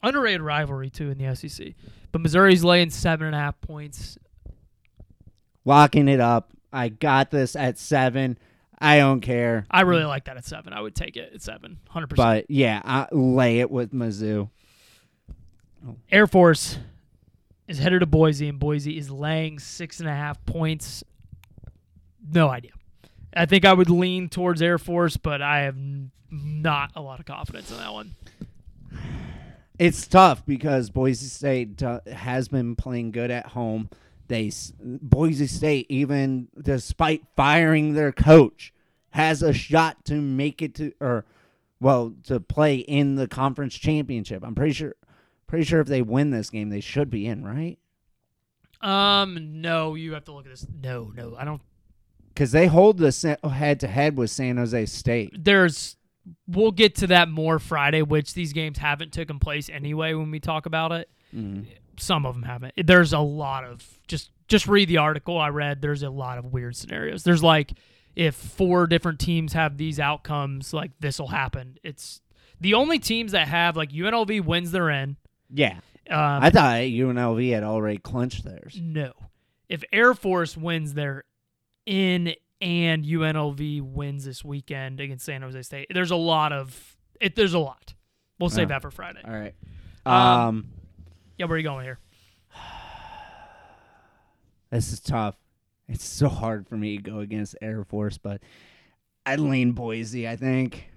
Underrated 0.03 0.43
rivalry 0.43 0.91
too 0.91 1.11
in 1.11 1.18
the 1.18 1.35
SEC, 1.35 1.74
but 2.11 2.20
Missouri's 2.20 2.64
laying 2.64 2.91
seven 2.91 3.28
and 3.28 3.37
a 3.37 3.39
half 3.39 3.61
points. 3.61 4.18
Locking 5.64 6.09
it 6.09 6.18
up. 6.18 6.51
I 6.72 6.89
got 6.89 7.30
this 7.30 7.55
at 7.55 7.78
seven. 7.78 8.37
I 8.80 8.99
don't 8.99 9.20
care. 9.20 9.64
I 9.70 9.83
really 9.83 10.05
like 10.05 10.24
that 10.24 10.37
at 10.37 10.45
seven. 10.45 10.72
I 10.72 10.80
would 10.80 10.97
take 10.97 11.16
it 11.16 11.33
at 11.33 11.41
seven, 11.41 11.78
hundred 11.89 12.09
percent. 12.09 12.47
But 12.49 12.51
yeah, 12.51 12.83
I 12.85 13.07
lay 13.12 13.61
it 13.61 13.70
with 13.70 13.93
Mizzou. 13.93 14.51
Air 16.11 16.26
Force 16.26 16.78
is 17.68 17.78
headed 17.78 18.01
to 18.01 18.07
Boise, 18.07 18.49
and 18.49 18.59
Boise 18.59 18.99
is 18.99 19.09
laying 19.09 19.61
six 19.61 20.01
and 20.01 20.09
a 20.09 20.14
half 20.14 20.45
points. 20.45 21.05
No 22.33 22.49
idea. 22.49 22.72
I 23.35 23.47
think 23.47 23.64
I 23.64 23.72
would 23.72 23.91
lean 23.91 24.28
towards 24.28 24.61
Air 24.61 24.78
Force, 24.78 25.16
but 25.16 25.41
I 25.41 25.61
have 25.61 25.76
not 26.30 26.93
a 26.95 27.01
lot 27.01 27.20
of 27.20 27.26
confidence 27.26 27.70
in 27.70 27.78
that 27.78 27.93
one. 27.93 28.14
It's 29.78 30.07
tough 30.07 30.45
because 30.47 30.91
Boise 30.91 31.26
State 31.26 31.80
has 32.07 32.49
been 32.49 32.76
playing 32.76 33.11
good 33.11 33.30
at 33.30 33.47
home. 33.47 33.91
They 34.28 34.53
Boise 34.80 35.47
State, 35.47 35.87
even 35.89 36.49
despite 36.61 37.24
firing 37.37 37.95
their 37.95 38.12
coach, 38.12 38.72
has 39.11 39.43
a 39.43 39.53
shot 39.53 40.05
to 40.07 40.14
make 40.20 40.62
it 40.62 40.74
to 40.76 40.93
or 41.01 41.24
well 41.80 42.14
to 42.24 42.39
play 42.41 42.76
in 42.76 43.16
the 43.16 43.26
conference 43.26 43.74
championship. 43.74 44.45
I'm 44.45 44.55
pretty 44.55 44.72
sure, 44.72 44.95
pretty 45.47 45.64
sure 45.64 45.80
if 45.80 45.89
they 45.89 46.03
win 46.03 46.30
this 46.30 46.51
game, 46.51 46.68
they 46.68 46.80
should 46.80 47.11
be 47.11 47.26
in, 47.26 47.45
right? 47.45 47.78
Um, 48.80 49.61
no, 49.61 49.95
you 49.95 50.14
have 50.14 50.24
to 50.24 50.33
look 50.33 50.45
at 50.45 50.51
this. 50.51 50.66
No, 50.83 51.12
no, 51.14 51.37
I 51.37 51.45
don't. 51.45 51.62
Because 52.35 52.53
they 52.53 52.66
hold 52.66 52.99
the 52.99 53.39
head 53.53 53.80
to 53.80 53.87
head 53.89 54.16
with 54.16 54.30
San 54.30 54.57
Jose 54.57 54.87
State. 54.87 55.33
There's. 55.45 55.97
We'll 56.47 56.70
get 56.70 56.95
to 56.97 57.09
that 57.09 57.28
more 57.28 57.59
Friday, 57.59 58.03
which 58.03 58.35
these 58.35 58.53
games 58.53 58.78
haven't 58.78 59.12
taken 59.12 59.41
place 59.41 59.68
anyway. 59.68 60.14
When 60.14 60.30
we 60.30 60.39
talk 60.39 60.66
about 60.66 60.93
it, 60.93 61.11
some 61.99 62.24
of 62.26 62.35
them 62.35 62.45
haven't. 62.45 62.74
There's 62.76 63.12
a 63.12 63.18
lot 63.18 63.64
of 63.64 63.85
just 64.07 64.30
just 64.47 64.68
read 64.68 64.89
the 64.89 64.99
article 64.99 65.37
I 65.37 65.49
read. 65.49 65.80
There's 65.83 66.03
a 66.05 66.11
lot 66.11 66.39
of 66.39 66.53
weird 66.53 66.76
scenarios. 66.76 67.24
There's 67.24 67.43
like 67.43 67.72
if 68.14 68.35
four 68.37 68.87
different 68.87 69.18
teams 69.18 69.53
have 69.55 69.76
these 69.78 69.99
outcomes, 69.99 70.72
like 70.72 70.93
this 71.01 71.18
will 71.18 71.28
happen. 71.28 71.78
It's 71.83 72.20
the 72.61 72.74
only 72.74 73.01
teams 73.01 73.33
that 73.33 73.49
have 73.49 73.76
like 73.76 73.91
UNLV 73.91 74.45
wins 74.45 74.70
their 74.70 74.91
in. 74.91 75.16
Yeah, 75.51 75.78
Um, 76.09 76.43
I 76.43 76.51
thought 76.51 76.76
UNLV 76.83 77.53
had 77.53 77.64
already 77.64 77.99
clinched 77.99 78.45
theirs. 78.45 78.78
no, 78.80 79.12
if 79.68 79.83
Air 79.93 80.14
Force 80.14 80.57
wins 80.57 80.95
their 80.95 81.24
in 81.87 82.35
and 82.61 83.05
UNLV 83.05 83.83
wins 83.83 84.24
this 84.24 84.45
weekend 84.45 85.01
against 85.01 85.24
San 85.24 85.43
Jose 85.43 85.62
State, 85.62 85.89
there's 85.93 86.11
a 86.11 86.16
lot 86.16 86.53
of 86.53 86.97
it. 87.20 87.35
There's 87.37 87.55
a 87.55 87.59
lot. 87.59 87.95
We'll 88.39 88.51
save 88.51 88.68
that 88.68 88.83
for 88.83 88.91
Friday. 88.91 89.20
All 89.24 89.33
right. 89.33 89.55
Um, 90.05 90.14
um 90.14 90.68
Yeah, 91.39 91.47
where 91.47 91.55
are 91.55 91.59
you 91.59 91.64
going 91.64 91.85
here? 91.85 91.99
This 94.70 94.91
is 94.93 95.01
tough. 95.01 95.37
It's 95.87 96.05
so 96.05 96.28
hard 96.28 96.66
for 96.66 96.76
me 96.76 96.97
to 96.97 97.03
go 97.03 97.18
against 97.18 97.57
Air 97.61 97.85
Force, 97.85 98.16
but 98.16 98.41
I'd 99.26 99.39
lean 99.41 99.72
Boise, 99.72 100.26
I 100.26 100.37
think. 100.37 100.89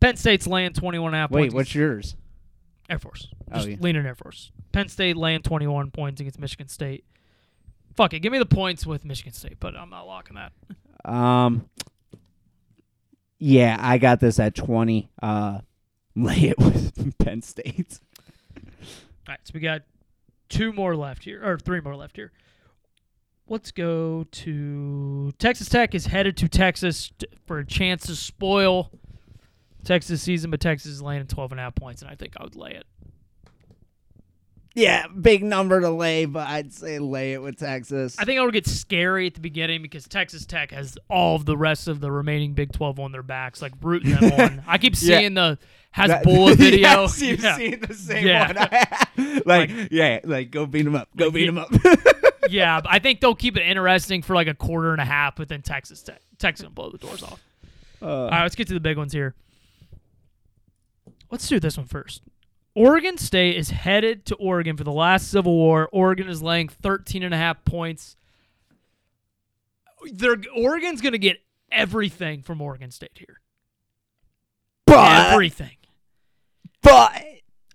Penn 0.00 0.16
State's 0.16 0.46
laying 0.48 0.72
21 0.72 1.08
and 1.08 1.14
a 1.14 1.18
half 1.20 1.30
Wait, 1.30 1.42
points. 1.42 1.54
what's 1.54 1.74
yours? 1.74 2.16
Air 2.90 2.98
Force. 2.98 3.28
Oh, 3.52 3.56
Just 3.56 3.68
yeah. 3.68 3.76
leaning 3.78 4.04
Air 4.04 4.16
Force. 4.16 4.50
Penn 4.72 4.88
State 4.88 5.16
laying 5.16 5.42
21 5.42 5.92
points 5.92 6.20
against 6.20 6.40
Michigan 6.40 6.68
State. 6.68 7.04
Fuck 7.96 8.14
it. 8.14 8.20
Give 8.20 8.32
me 8.32 8.38
the 8.38 8.46
points 8.46 8.86
with 8.86 9.04
Michigan 9.04 9.32
State, 9.32 9.58
but 9.60 9.76
I'm 9.76 9.90
not 9.90 10.06
locking 10.06 10.36
that. 10.36 10.52
Um 11.04 11.68
Yeah, 13.38 13.76
I 13.78 13.98
got 13.98 14.20
this 14.20 14.38
at 14.38 14.54
20. 14.54 15.10
Uh 15.22 15.60
lay 16.16 16.48
it 16.48 16.58
with 16.58 17.18
Penn 17.18 17.42
State. 17.42 17.98
All 18.56 18.62
right, 19.28 19.40
so 19.42 19.52
we 19.54 19.60
got 19.60 19.82
two 20.48 20.72
more 20.72 20.94
left 20.94 21.24
here, 21.24 21.44
or 21.44 21.58
three 21.58 21.80
more 21.80 21.96
left 21.96 22.16
here. 22.16 22.30
Let's 23.48 23.72
go 23.72 24.24
to 24.30 25.32
Texas 25.38 25.68
Tech 25.68 25.94
is 25.94 26.06
headed 26.06 26.36
to 26.38 26.48
Texas 26.48 27.12
for 27.46 27.58
a 27.58 27.66
chance 27.66 28.06
to 28.06 28.16
spoil 28.16 28.90
Texas 29.84 30.22
season, 30.22 30.50
but 30.50 30.60
Texas 30.60 30.92
is 30.92 31.02
laying 31.02 31.26
12 31.26 31.52
and 31.52 31.60
a 31.60 31.64
half 31.64 31.74
points, 31.74 32.00
and 32.00 32.10
I 32.10 32.14
think 32.14 32.34
I 32.38 32.44
would 32.44 32.56
lay 32.56 32.70
it. 32.72 32.86
Yeah, 34.76 35.06
big 35.06 35.44
number 35.44 35.80
to 35.80 35.90
lay, 35.90 36.24
but 36.24 36.48
I'd 36.48 36.72
say 36.72 36.98
lay 36.98 37.32
it 37.34 37.40
with 37.42 37.56
Texas. 37.58 38.16
I 38.18 38.24
think 38.24 38.38
it'll 38.38 38.50
get 38.50 38.66
scary 38.66 39.28
at 39.28 39.34
the 39.34 39.40
beginning 39.40 39.82
because 39.82 40.08
Texas 40.08 40.44
Tech 40.46 40.72
has 40.72 40.98
all 41.08 41.36
of 41.36 41.44
the 41.46 41.56
rest 41.56 41.86
of 41.86 42.00
the 42.00 42.10
remaining 42.10 42.54
Big 42.54 42.72
12 42.72 42.98
on 42.98 43.12
their 43.12 43.22
backs, 43.22 43.62
like 43.62 43.72
rooting 43.80 44.16
them 44.16 44.32
on. 44.40 44.64
I 44.66 44.78
keep 44.78 44.94
Yeah. 45.00 45.18
seeing 45.20 45.34
the 45.34 45.58
has 45.92 46.08
That- 46.08 46.24
bullet 46.24 46.58
video. 46.58 46.80
yes, 46.80 47.22
you've 47.22 47.40
Yeah. 47.40 47.56
seen 47.56 47.80
the 47.86 47.94
same 47.94 48.26
Yeah. 48.26 49.06
one. 49.16 49.42
like, 49.46 49.70
yeah, 49.92 50.18
like 50.24 50.50
go 50.50 50.66
beat 50.66 50.82
them 50.82 50.96
up. 50.96 51.08
Go 51.16 51.26
Like, 51.26 51.34
beat 51.34 51.46
them 51.46 51.58
up. 51.58 51.70
yeah, 52.50 52.80
but 52.80 52.90
I 52.92 52.98
think 52.98 53.20
they'll 53.20 53.36
keep 53.36 53.56
it 53.56 53.62
interesting 53.62 54.22
for 54.22 54.34
like 54.34 54.48
a 54.48 54.54
quarter 54.54 54.90
and 54.90 55.00
a 55.00 55.04
half, 55.04 55.36
but 55.36 55.48
then 55.48 55.62
Texas 55.62 56.02
Tech, 56.02 56.20
Texas 56.38 56.64
gonna 56.64 56.74
blow 56.74 56.90
the 56.90 56.98
doors 56.98 57.22
off. 57.22 57.40
Uh, 58.02 58.06
All 58.24 58.30
right, 58.30 58.42
let's 58.42 58.56
get 58.56 58.66
to 58.66 58.74
the 58.74 58.80
big 58.80 58.96
ones 58.96 59.12
here. 59.12 59.36
Let's 61.30 61.46
do 61.48 61.60
this 61.60 61.76
one 61.76 61.86
first. 61.86 62.22
Oregon 62.74 63.16
State 63.18 63.56
is 63.56 63.70
headed 63.70 64.24
to 64.26 64.34
Oregon 64.36 64.76
for 64.76 64.84
the 64.84 64.92
last 64.92 65.30
Civil 65.30 65.54
War. 65.54 65.88
Oregon 65.92 66.28
is 66.28 66.42
laying 66.42 66.68
13 66.68 67.22
and 67.22 67.32
a 67.32 67.36
half 67.36 67.64
points. 67.64 68.16
They're, 70.12 70.36
Oregon's 70.56 71.00
going 71.00 71.12
to 71.12 71.18
get 71.18 71.38
everything 71.70 72.42
from 72.42 72.60
Oregon 72.60 72.90
State 72.90 73.12
here. 73.14 73.40
but, 74.86 75.32
Everything. 75.32 75.76
but 76.82 77.24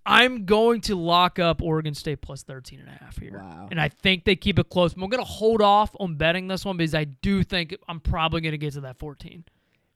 I'm 0.06 0.46
going 0.46 0.82
to 0.82 0.96
lock 0.96 1.40
up 1.40 1.62
Oregon 1.62 1.94
State 1.94 2.22
plus 2.22 2.44
13 2.44 2.80
and 2.82 2.90
a 2.90 2.92
half 2.92 3.18
here. 3.18 3.40
Wow. 3.42 3.68
And 3.72 3.80
I 3.80 3.90
think 3.90 4.26
they 4.26 4.36
keep 4.36 4.60
it 4.60 4.70
close. 4.70 4.94
But 4.94 5.04
I'm 5.04 5.10
going 5.10 5.24
to 5.24 5.30
hold 5.30 5.62
off 5.62 5.96
on 6.00 6.16
betting 6.16 6.48
this 6.48 6.66
one 6.66 6.78
because 6.78 6.94
I 6.94 7.06
do 7.06 7.42
think 7.44 7.76
I'm 7.88 8.00
probably 8.00 8.42
going 8.42 8.52
to 8.52 8.58
get 8.58 8.74
to 8.74 8.82
that 8.82 8.98
14. 9.00 9.46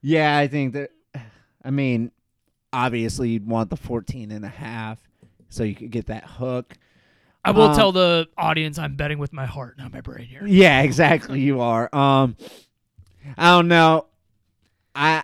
yeah, 0.02 0.36
I 0.38 0.48
think 0.48 0.72
that. 0.74 0.90
I 1.66 1.70
mean, 1.70 2.10
obviously 2.74 3.30
you'd 3.30 3.46
want 3.46 3.70
the 3.70 3.76
14 3.76 4.30
and 4.32 4.44
a 4.44 4.48
half 4.48 4.98
so 5.48 5.62
you 5.62 5.74
could 5.74 5.90
get 5.90 6.06
that 6.06 6.24
hook. 6.24 6.74
I 7.44 7.50
will 7.52 7.64
Um, 7.70 7.76
tell 7.76 7.92
the 7.92 8.26
audience 8.36 8.78
I'm 8.78 8.96
betting 8.96 9.18
with 9.18 9.32
my 9.32 9.46
heart, 9.46 9.78
not 9.78 9.92
my 9.92 10.00
brain 10.00 10.26
here. 10.26 10.46
Yeah, 10.46 10.82
exactly. 10.82 11.40
You 11.40 11.60
are. 11.60 11.94
Um, 11.94 12.36
I 13.38 13.50
don't 13.50 13.68
know. 13.68 14.06
I 14.94 15.22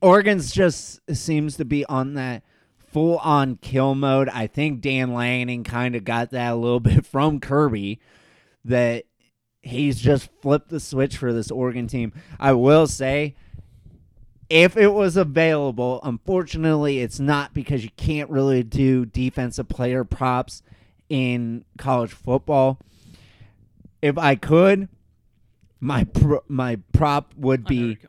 Oregon's 0.00 0.52
just 0.52 1.00
seems 1.14 1.56
to 1.56 1.64
be 1.64 1.84
on 1.86 2.14
that 2.14 2.42
full 2.78 3.18
on 3.18 3.56
kill 3.56 3.94
mode. 3.94 4.28
I 4.28 4.46
think 4.46 4.80
Dan 4.80 5.12
Lanning 5.14 5.64
kind 5.64 5.94
of 5.94 6.04
got 6.04 6.30
that 6.30 6.52
a 6.52 6.56
little 6.56 6.80
bit 6.90 7.04
from 7.06 7.40
Kirby. 7.40 8.00
That 8.64 9.04
he's 9.62 10.00
just 10.00 10.28
flipped 10.42 10.68
the 10.68 10.80
switch 10.80 11.16
for 11.16 11.32
this 11.32 11.50
Oregon 11.50 11.86
team. 11.86 12.12
I 12.38 12.52
will 12.52 12.86
say. 12.86 13.34
If 14.50 14.76
it 14.76 14.88
was 14.88 15.16
available, 15.16 16.00
unfortunately, 16.02 16.98
it's 17.00 17.20
not 17.20 17.54
because 17.54 17.84
you 17.84 17.90
can't 17.96 18.28
really 18.28 18.62
do 18.62 19.06
defensive 19.06 19.68
player 19.68 20.04
props 20.04 20.62
in 21.08 21.64
college 21.78 22.12
football 22.12 22.80
if 24.02 24.18
I 24.18 24.34
could, 24.34 24.88
my 25.80 26.04
pro- 26.04 26.44
my 26.48 26.78
prop 26.92 27.32
would 27.36 27.64
be 27.64 27.78
where 27.78 27.86
you're 27.86 27.96
going 27.96 28.08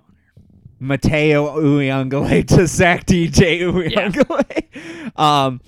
here. 0.79 0.97
Matayo 0.97 1.55
Uiagalelei 1.55 2.47
to 2.55 2.67
sack 2.67 3.05
DJ 3.05 3.61
Uiagalelei. 3.61 5.19
Um, 5.19 5.61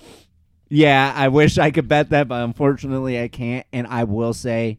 yeah, 0.68 1.12
I 1.14 1.28
wish 1.28 1.58
I 1.58 1.70
could 1.70 1.88
bet 1.88 2.10
that, 2.10 2.28
but 2.28 2.42
unfortunately 2.42 3.20
I 3.20 3.28
can't. 3.28 3.66
And 3.72 3.86
I 3.86 4.04
will 4.04 4.32
say, 4.32 4.78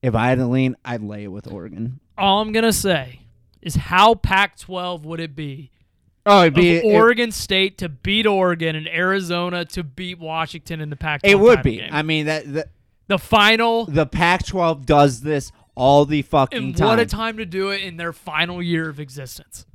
if 0.00 0.14
I 0.14 0.28
had 0.28 0.38
to 0.38 0.46
lean, 0.46 0.76
I'd 0.84 1.02
lay 1.02 1.24
it 1.24 1.28
with 1.28 1.50
Oregon. 1.50 2.00
All 2.18 2.40
I'm 2.40 2.52
gonna 2.52 2.72
say 2.72 3.20
is 3.62 3.76
how 3.76 4.14
Pac-12 4.14 5.02
would 5.02 5.20
it 5.20 5.34
be 5.34 5.70
Oh, 6.24 6.42
it'd 6.42 6.54
be 6.54 6.80
Oregon 6.82 7.32
State 7.32 7.78
to 7.78 7.88
beat 7.88 8.26
Oregon 8.26 8.76
and 8.76 8.86
Arizona 8.86 9.64
to 9.66 9.82
beat 9.82 10.20
Washington 10.20 10.80
in 10.80 10.88
the 10.88 10.96
Pac-12? 10.96 11.28
It, 11.28 11.38
would 11.40 11.62
be. 11.62 11.78
game? 11.78 11.90
I 11.92 12.02
mean 12.02 12.26
that 12.26 12.52
the, 12.52 12.68
the 13.08 13.18
final. 13.18 13.86
the 13.86 14.06
Pac-12 14.06 14.86
does 14.86 15.22
this 15.22 15.50
all 15.74 16.04
the 16.04 16.22
fucking 16.22 16.62
And 16.62 16.76
time. 16.76 16.86
what 16.88 17.00
a 17.00 17.06
time 17.06 17.38
to 17.38 17.46
do 17.46 17.70
it 17.70 17.82
in 17.82 17.96
their 17.96 18.12
final 18.12 18.62
year 18.62 18.88
of 18.88 19.00
existence. 19.00 19.66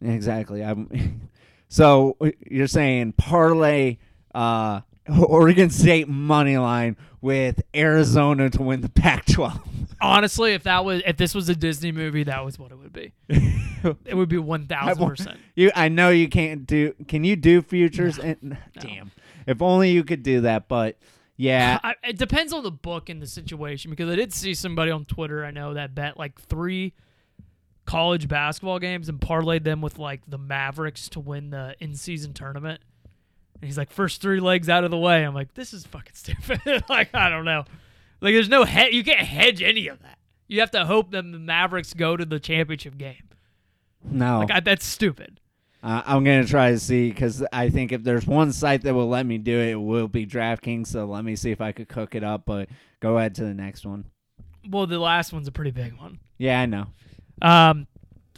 Exactly. 0.00 0.64
I'm 0.64 1.28
so 1.68 2.16
you're 2.50 2.66
saying 2.66 3.12
parlay 3.12 3.98
uh 4.34 4.80
Oregon 5.26 5.68
State 5.68 6.08
money 6.08 6.56
line 6.56 6.96
with 7.20 7.60
Arizona 7.74 8.48
to 8.50 8.62
win 8.62 8.80
the 8.80 8.88
Pac-12. 8.88 9.60
Honestly, 10.04 10.52
if 10.52 10.64
that 10.64 10.84
was 10.84 11.02
if 11.06 11.16
this 11.16 11.34
was 11.34 11.48
a 11.48 11.54
Disney 11.54 11.90
movie, 11.90 12.24
that 12.24 12.44
was 12.44 12.58
what 12.58 12.70
it 12.70 12.76
would 12.76 12.92
be. 12.92 13.12
it 14.04 14.14
would 14.14 14.28
be 14.28 14.38
one 14.38 14.66
thousand 14.66 15.08
percent. 15.08 15.40
You 15.54 15.70
I 15.74 15.88
know 15.88 16.10
you 16.10 16.28
can't 16.28 16.66
do 16.66 16.94
can 17.08 17.24
you 17.24 17.36
do 17.36 17.62
futures 17.62 18.18
and 18.18 18.58
damn. 18.78 19.12
If 19.46 19.62
only 19.62 19.90
you 19.90 20.04
could 20.04 20.22
do 20.22 20.42
that, 20.42 20.68
but 20.68 20.98
yeah. 21.36 21.78
I, 21.84 21.94
it 22.04 22.18
depends 22.18 22.52
on 22.52 22.62
the 22.62 22.70
book 22.70 23.08
and 23.08 23.20
the 23.20 23.26
situation 23.26 23.90
because 23.90 24.10
I 24.10 24.16
did 24.16 24.32
see 24.34 24.52
somebody 24.52 24.90
on 24.90 25.06
Twitter 25.06 25.44
I 25.44 25.50
know 25.50 25.72
that 25.74 25.94
bet 25.94 26.18
like 26.18 26.38
three 26.38 26.92
college 27.86 28.28
basketball 28.28 28.78
games 28.78 29.08
and 29.08 29.18
parlayed 29.20 29.64
them 29.64 29.80
with 29.80 29.98
like 29.98 30.20
the 30.28 30.38
Mavericks 30.38 31.08
to 31.10 31.20
win 31.20 31.48
the 31.50 31.76
in-season 31.80 32.34
tournament. 32.34 32.80
And 33.54 33.64
he's 33.64 33.78
like, 33.78 33.90
first 33.90 34.20
three 34.20 34.40
legs 34.40 34.68
out 34.68 34.84
of 34.84 34.90
the 34.90 34.98
way. 34.98 35.22
I'm 35.22 35.34
like, 35.34 35.54
this 35.54 35.72
is 35.72 35.86
fucking 35.86 36.14
stupid. 36.14 36.84
like 36.90 37.14
I 37.14 37.30
don't 37.30 37.46
know. 37.46 37.64
Like 38.24 38.32
there's 38.32 38.48
no 38.48 38.64
head. 38.64 38.94
You 38.94 39.04
can't 39.04 39.20
hedge 39.20 39.60
any 39.60 39.86
of 39.86 40.00
that. 40.00 40.16
You 40.48 40.60
have 40.60 40.70
to 40.70 40.86
hope 40.86 41.10
that 41.10 41.30
the 41.30 41.38
Mavericks 41.38 41.92
go 41.92 42.16
to 42.16 42.24
the 42.24 42.40
championship 42.40 42.96
game. 42.96 43.28
No. 44.02 44.38
Like 44.38 44.50
I, 44.50 44.60
that's 44.60 44.86
stupid. 44.86 45.40
Uh, 45.82 46.00
I'm 46.06 46.24
gonna 46.24 46.46
try 46.46 46.70
to 46.70 46.78
see 46.78 47.10
because 47.10 47.44
I 47.52 47.68
think 47.68 47.92
if 47.92 48.02
there's 48.02 48.26
one 48.26 48.50
site 48.52 48.80
that 48.84 48.94
will 48.94 49.10
let 49.10 49.26
me 49.26 49.36
do 49.36 49.58
it, 49.58 49.72
it 49.72 49.74
will 49.74 50.08
be 50.08 50.26
DraftKings. 50.26 50.86
So 50.86 51.04
let 51.04 51.22
me 51.22 51.36
see 51.36 51.50
if 51.50 51.60
I 51.60 51.72
could 51.72 51.86
cook 51.86 52.14
it 52.14 52.24
up. 52.24 52.46
But 52.46 52.70
go 53.00 53.18
ahead 53.18 53.34
to 53.34 53.44
the 53.44 53.52
next 53.52 53.84
one. 53.84 54.06
Well, 54.70 54.86
the 54.86 54.98
last 54.98 55.34
one's 55.34 55.46
a 55.46 55.52
pretty 55.52 55.72
big 55.72 55.92
one. 55.98 56.18
Yeah, 56.38 56.62
I 56.62 56.64
know. 56.64 56.86
Um, 57.42 57.86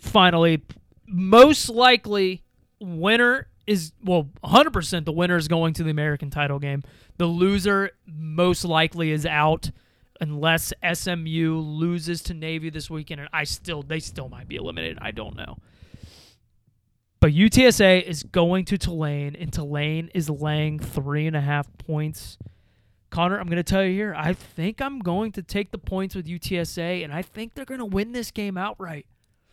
finally, 0.01 0.65
most 1.07 1.69
likely 1.69 2.43
winner 2.81 3.47
is 3.69 3.93
well, 4.03 4.31
100% 4.45 5.05
the 5.05 5.13
winner 5.13 5.37
is 5.37 5.47
going 5.47 5.75
to 5.75 5.85
the 5.85 5.91
American 5.91 6.31
title 6.31 6.59
game. 6.59 6.83
The 7.19 7.27
loser 7.27 7.91
most 8.07 8.65
likely 8.65 9.11
is 9.11 9.25
out 9.25 9.71
unless 10.21 10.73
SMU 10.93 11.59
loses 11.59 12.23
to 12.23 12.35
Navy 12.35 12.71
this 12.71 12.91
weekend, 12.91 13.21
and 13.21 13.31
I 13.33 13.45
still 13.45 13.83
they 13.83 14.01
still 14.01 14.29
might 14.29 14.49
be 14.49 14.57
eliminated. 14.57 14.99
I 15.01 15.11
don't 15.11 15.37
know. 15.37 15.59
But 17.21 17.33
UTSA 17.33 18.03
is 18.03 18.23
going 18.23 18.67
to 18.67 18.79
Tulane, 18.79 19.35
and 19.37 19.53
Tulane 19.53 20.11
is 20.15 20.29
laying 20.29 20.79
three 20.79 21.27
and 21.27 21.35
a 21.35 21.41
half 21.41 21.67
points. 21.79 22.39
Connor, 23.11 23.39
I'm 23.39 23.47
going 23.47 23.57
to 23.57 23.63
tell 23.63 23.83
you 23.83 23.93
here, 23.95 24.15
I 24.15 24.35
think 24.35 24.83
I'm 24.83 24.99
going 24.99 25.33
to 25.33 25.43
take 25.43 25.71
the 25.71 25.79
points 25.79 26.15
with 26.15 26.27
UTSA, 26.27 27.03
and 27.03 27.13
I 27.13 27.23
think 27.23 27.55
they're 27.55 27.65
going 27.65 27.81
to 27.81 27.87
win 27.87 28.13
this 28.13 28.31
game 28.31 28.59
outright. 28.59 29.07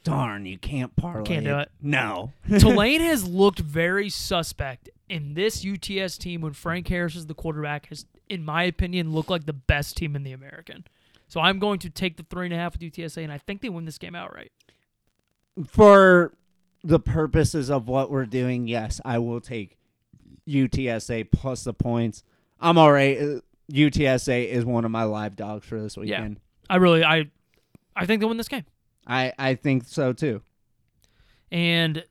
Darn, 0.04 0.46
you 0.46 0.58
can't 0.58 0.94
parlay. 0.98 1.24
Can't 1.24 1.46
do 1.46 1.60
it. 1.60 1.72
No. 1.82 2.34
Tulane 2.60 3.02
has 3.02 3.26
looked 3.26 3.60
very 3.60 4.10
suspect, 4.10 4.90
and 5.10 5.36
this 5.36 5.66
UTS 5.66 6.18
team, 6.18 6.42
when 6.42 6.54
Frank 6.54 6.88
Harris 6.88 7.16
is 7.16 7.28
the 7.28 7.34
quarterback, 7.34 7.88
has, 7.88 8.06
in 8.30 8.44
my 8.44 8.64
opinion, 8.64 9.14
looked 9.14 9.30
like 9.30 9.46
the 9.46 9.54
best 9.54 9.98
team 9.98 10.16
in 10.16 10.24
the 10.24 10.32
American. 10.32 10.86
So 11.28 11.40
I'm 11.40 11.60
going 11.60 11.80
to 11.80 11.90
take 11.90 12.18
the 12.18 12.24
three 12.24 12.46
and 12.46 12.54
a 12.54 12.58
half 12.58 12.74
with 12.74 12.82
UTSA, 12.82 13.24
and 13.24 13.32
I 13.32 13.38
think 13.38 13.62
they 13.62 13.70
win 13.70 13.86
this 13.86 13.98
game 13.98 14.16
outright. 14.16 14.52
for 15.68 16.34
the 16.84 17.00
purposes 17.00 17.70
of 17.70 17.88
what 17.88 18.12
we're 18.12 18.26
doing, 18.26 18.68
yes, 18.68 19.00
I 19.06 19.18
will 19.20 19.40
take 19.42 19.78
UTSA 20.48 21.32
plus 21.32 21.64
the 21.64 21.74
points. 21.74 22.24
I'm 22.60 22.78
all 22.78 22.92
right. 22.92 23.18
Uh, 23.18 23.40
UTSA 23.72 24.48
is 24.48 24.66
one 24.66 24.86
of 24.86 24.92
my 24.92 25.04
live 25.04 25.36
dogs 25.36 25.66
for 25.66 25.82
this 25.82 25.96
weekend. 25.96 26.40
I 26.70 26.76
really, 26.78 27.04
I, 27.04 27.30
I 27.96 28.06
think 28.06 28.20
they 28.20 28.26
win 28.26 28.38
this 28.38 28.48
game. 28.48 28.66
I 29.06 29.34
I 29.38 29.56
think 29.56 29.84
so 29.86 30.14
too. 30.14 30.42
And 31.52 32.04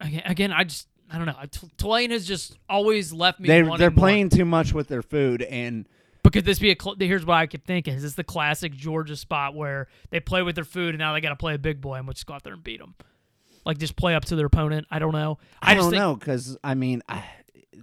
again, 0.00 0.22
again 0.24 0.52
I 0.52 0.64
just, 0.64 0.88
I 1.12 1.18
don't 1.18 1.26
know. 1.26 1.36
I- 1.36 1.48
Tulane 1.76 2.10
has 2.10 2.26
just 2.26 2.56
always 2.68 3.12
left 3.12 3.40
me. 3.40 3.48
They 3.48 3.62
they're 3.62 3.90
more. 3.90 3.90
playing 3.90 4.28
too 4.30 4.44
much 4.44 4.72
with 4.72 4.88
their 4.88 5.02
food 5.02 5.42
and 5.42 5.86
But 6.22 6.32
could 6.32 6.44
this 6.44 6.58
be 6.58 6.70
a? 6.70 6.76
Cl- 6.80 6.96
here's 6.98 7.26
what 7.26 7.34
I 7.34 7.46
keep 7.46 7.66
thinking: 7.66 7.94
Is 7.94 8.02
this 8.02 8.14
the 8.14 8.24
classic 8.24 8.72
Georgia 8.72 9.16
spot 9.16 9.54
where 9.54 9.88
they 10.10 10.20
play 10.20 10.42
with 10.42 10.54
their 10.54 10.64
food 10.64 10.90
and 10.90 10.98
now 10.98 11.12
they 11.12 11.20
got 11.20 11.30
to 11.30 11.36
play 11.36 11.54
a 11.54 11.58
big 11.58 11.80
boy 11.80 11.96
and 11.96 12.06
we'll 12.06 12.14
just 12.14 12.26
go 12.26 12.34
out 12.34 12.44
there 12.44 12.54
and 12.54 12.62
beat 12.62 12.80
them? 12.80 12.94
Like 13.64 13.78
just 13.78 13.96
play 13.96 14.14
up 14.14 14.24
to 14.26 14.36
their 14.36 14.46
opponent. 14.46 14.86
I 14.90 14.98
don't 14.98 15.12
know. 15.12 15.38
I, 15.60 15.74
just 15.74 15.84
don't 15.84 15.90
think, 15.90 16.00
know 16.00 16.14
because 16.16 16.56
I 16.64 16.74
mean, 16.74 17.02
I, 17.08 17.24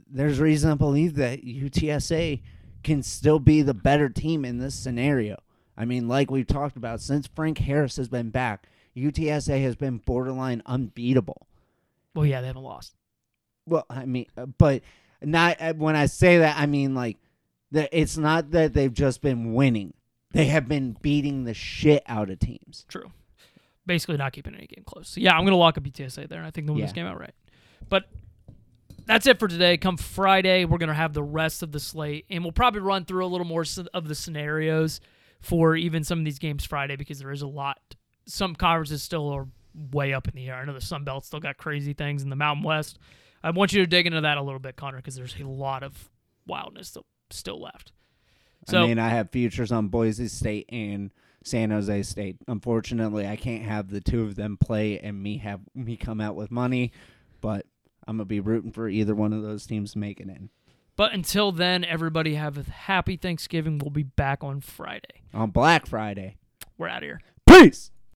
there's 0.09 0.39
reason 0.39 0.69
to 0.69 0.75
believe 0.75 1.15
that 1.15 1.43
UTSA 1.43 2.41
can 2.83 3.03
still 3.03 3.39
be 3.39 3.61
the 3.61 3.73
better 3.73 4.09
team 4.09 4.45
in 4.45 4.57
this 4.57 4.73
scenario. 4.73 5.37
I 5.77 5.85
mean, 5.85 6.07
like 6.07 6.31
we've 6.31 6.47
talked 6.47 6.77
about, 6.77 7.01
since 7.01 7.27
Frank 7.27 7.59
Harris 7.59 7.97
has 7.97 8.07
been 8.07 8.29
back, 8.29 8.67
UTSA 8.95 9.61
has 9.61 9.75
been 9.75 9.97
borderline 9.97 10.63
unbeatable. 10.65 11.47
Well, 12.15 12.25
yeah, 12.25 12.41
they 12.41 12.47
haven't 12.47 12.63
lost. 12.63 12.95
Well, 13.67 13.85
I 13.89 14.05
mean, 14.05 14.25
uh, 14.37 14.45
but 14.47 14.81
not 15.21 15.57
uh, 15.59 15.73
when 15.73 15.95
I 15.95 16.05
say 16.07 16.39
that, 16.39 16.57
I 16.57 16.65
mean 16.65 16.95
like 16.95 17.17
that. 17.71 17.89
It's 17.91 18.17
not 18.17 18.51
that 18.51 18.73
they've 18.73 18.93
just 18.93 19.21
been 19.21 19.53
winning; 19.53 19.93
they 20.31 20.45
have 20.45 20.67
been 20.67 20.95
beating 21.01 21.43
the 21.43 21.53
shit 21.53 22.01
out 22.07 22.29
of 22.29 22.39
teams. 22.39 22.85
True. 22.87 23.11
Basically, 23.85 24.17
not 24.17 24.33
keeping 24.33 24.55
any 24.55 24.67
game 24.67 24.83
close. 24.85 25.09
So 25.09 25.21
yeah, 25.21 25.37
I'm 25.37 25.43
gonna 25.45 25.57
lock 25.57 25.77
up 25.77 25.83
UTSA 25.83 26.27
there, 26.27 26.39
and 26.39 26.47
I 26.47 26.51
think 26.51 26.67
they'll 26.67 26.75
win 26.75 26.81
this 26.83 26.91
Yeah. 26.91 27.03
game 27.03 27.05
outright. 27.07 27.35
But 27.89 28.09
that's 29.05 29.25
it 29.27 29.39
for 29.39 29.47
today. 29.47 29.77
Come 29.77 29.97
Friday, 29.97 30.65
we're 30.65 30.77
gonna 30.77 30.93
have 30.93 31.13
the 31.13 31.23
rest 31.23 31.63
of 31.63 31.71
the 31.71 31.79
slate, 31.79 32.25
and 32.29 32.43
we'll 32.43 32.51
probably 32.51 32.81
run 32.81 33.05
through 33.05 33.25
a 33.25 33.27
little 33.27 33.45
more 33.47 33.63
of 33.93 34.07
the 34.07 34.15
scenarios 34.15 34.99
for 35.39 35.75
even 35.75 36.03
some 36.03 36.19
of 36.19 36.25
these 36.25 36.39
games 36.39 36.65
Friday 36.65 36.95
because 36.95 37.19
there 37.19 37.31
is 37.31 37.41
a 37.41 37.47
lot. 37.47 37.95
Some 38.25 38.55
conferences 38.55 39.03
still 39.03 39.29
are 39.29 39.47
way 39.91 40.13
up 40.13 40.27
in 40.27 40.35
the 40.35 40.49
air. 40.49 40.55
I 40.55 40.65
know 40.65 40.73
the 40.73 40.81
Sun 40.81 41.03
Belt 41.05 41.23
still 41.23 41.39
got 41.39 41.57
crazy 41.57 41.93
things 41.93 42.23
in 42.23 42.29
the 42.29 42.35
Mountain 42.35 42.63
West. 42.63 42.97
I 43.43 43.51
want 43.51 43.73
you 43.73 43.81
to 43.81 43.87
dig 43.87 44.07
into 44.07 44.21
that 44.21 44.37
a 44.37 44.41
little 44.41 44.59
bit, 44.59 44.75
Connor, 44.75 44.97
because 44.97 45.15
there's 45.15 45.35
a 45.39 45.45
lot 45.45 45.83
of 45.83 46.09
wildness 46.45 46.89
still 46.89 47.05
still 47.29 47.61
left. 47.61 47.91
So 48.67 48.83
I 48.83 48.87
mean, 48.87 48.99
I 48.99 49.09
have 49.09 49.29
futures 49.31 49.71
on 49.71 49.87
Boise 49.87 50.27
State 50.27 50.65
and 50.69 51.11
San 51.43 51.71
Jose 51.71 52.03
State. 52.03 52.37
Unfortunately, 52.47 53.27
I 53.27 53.35
can't 53.35 53.63
have 53.63 53.89
the 53.89 54.01
two 54.01 54.23
of 54.23 54.35
them 54.35 54.57
play 54.57 54.99
and 54.99 55.21
me 55.21 55.37
have 55.37 55.61
me 55.73 55.95
come 55.95 56.19
out 56.19 56.35
with 56.35 56.51
money, 56.51 56.91
but 57.41 57.65
I'm 58.07 58.17
gonna 58.17 58.25
be 58.25 58.39
rooting 58.39 58.71
for 58.71 58.89
either 58.89 59.15
one 59.15 59.33
of 59.33 59.43
those 59.43 59.65
teams 59.65 59.95
making 59.95 60.29
it 60.29 60.37
in 60.37 60.49
But 60.95 61.13
until 61.13 61.51
then, 61.51 61.85
everybody 61.85 62.35
have 62.35 62.57
a 62.57 62.63
happy 62.69 63.15
Thanksgiving. 63.17 63.77
We'll 63.77 63.91
be 63.91 64.03
back 64.03 64.43
on 64.43 64.61
Friday. 64.61 65.21
on 65.33 65.51
Black 65.51 65.85
Friday. 65.85 66.37
We're 66.77 66.89
out 66.89 66.97
of 66.97 67.03
here. 67.03 67.21
Peace. 67.47 67.91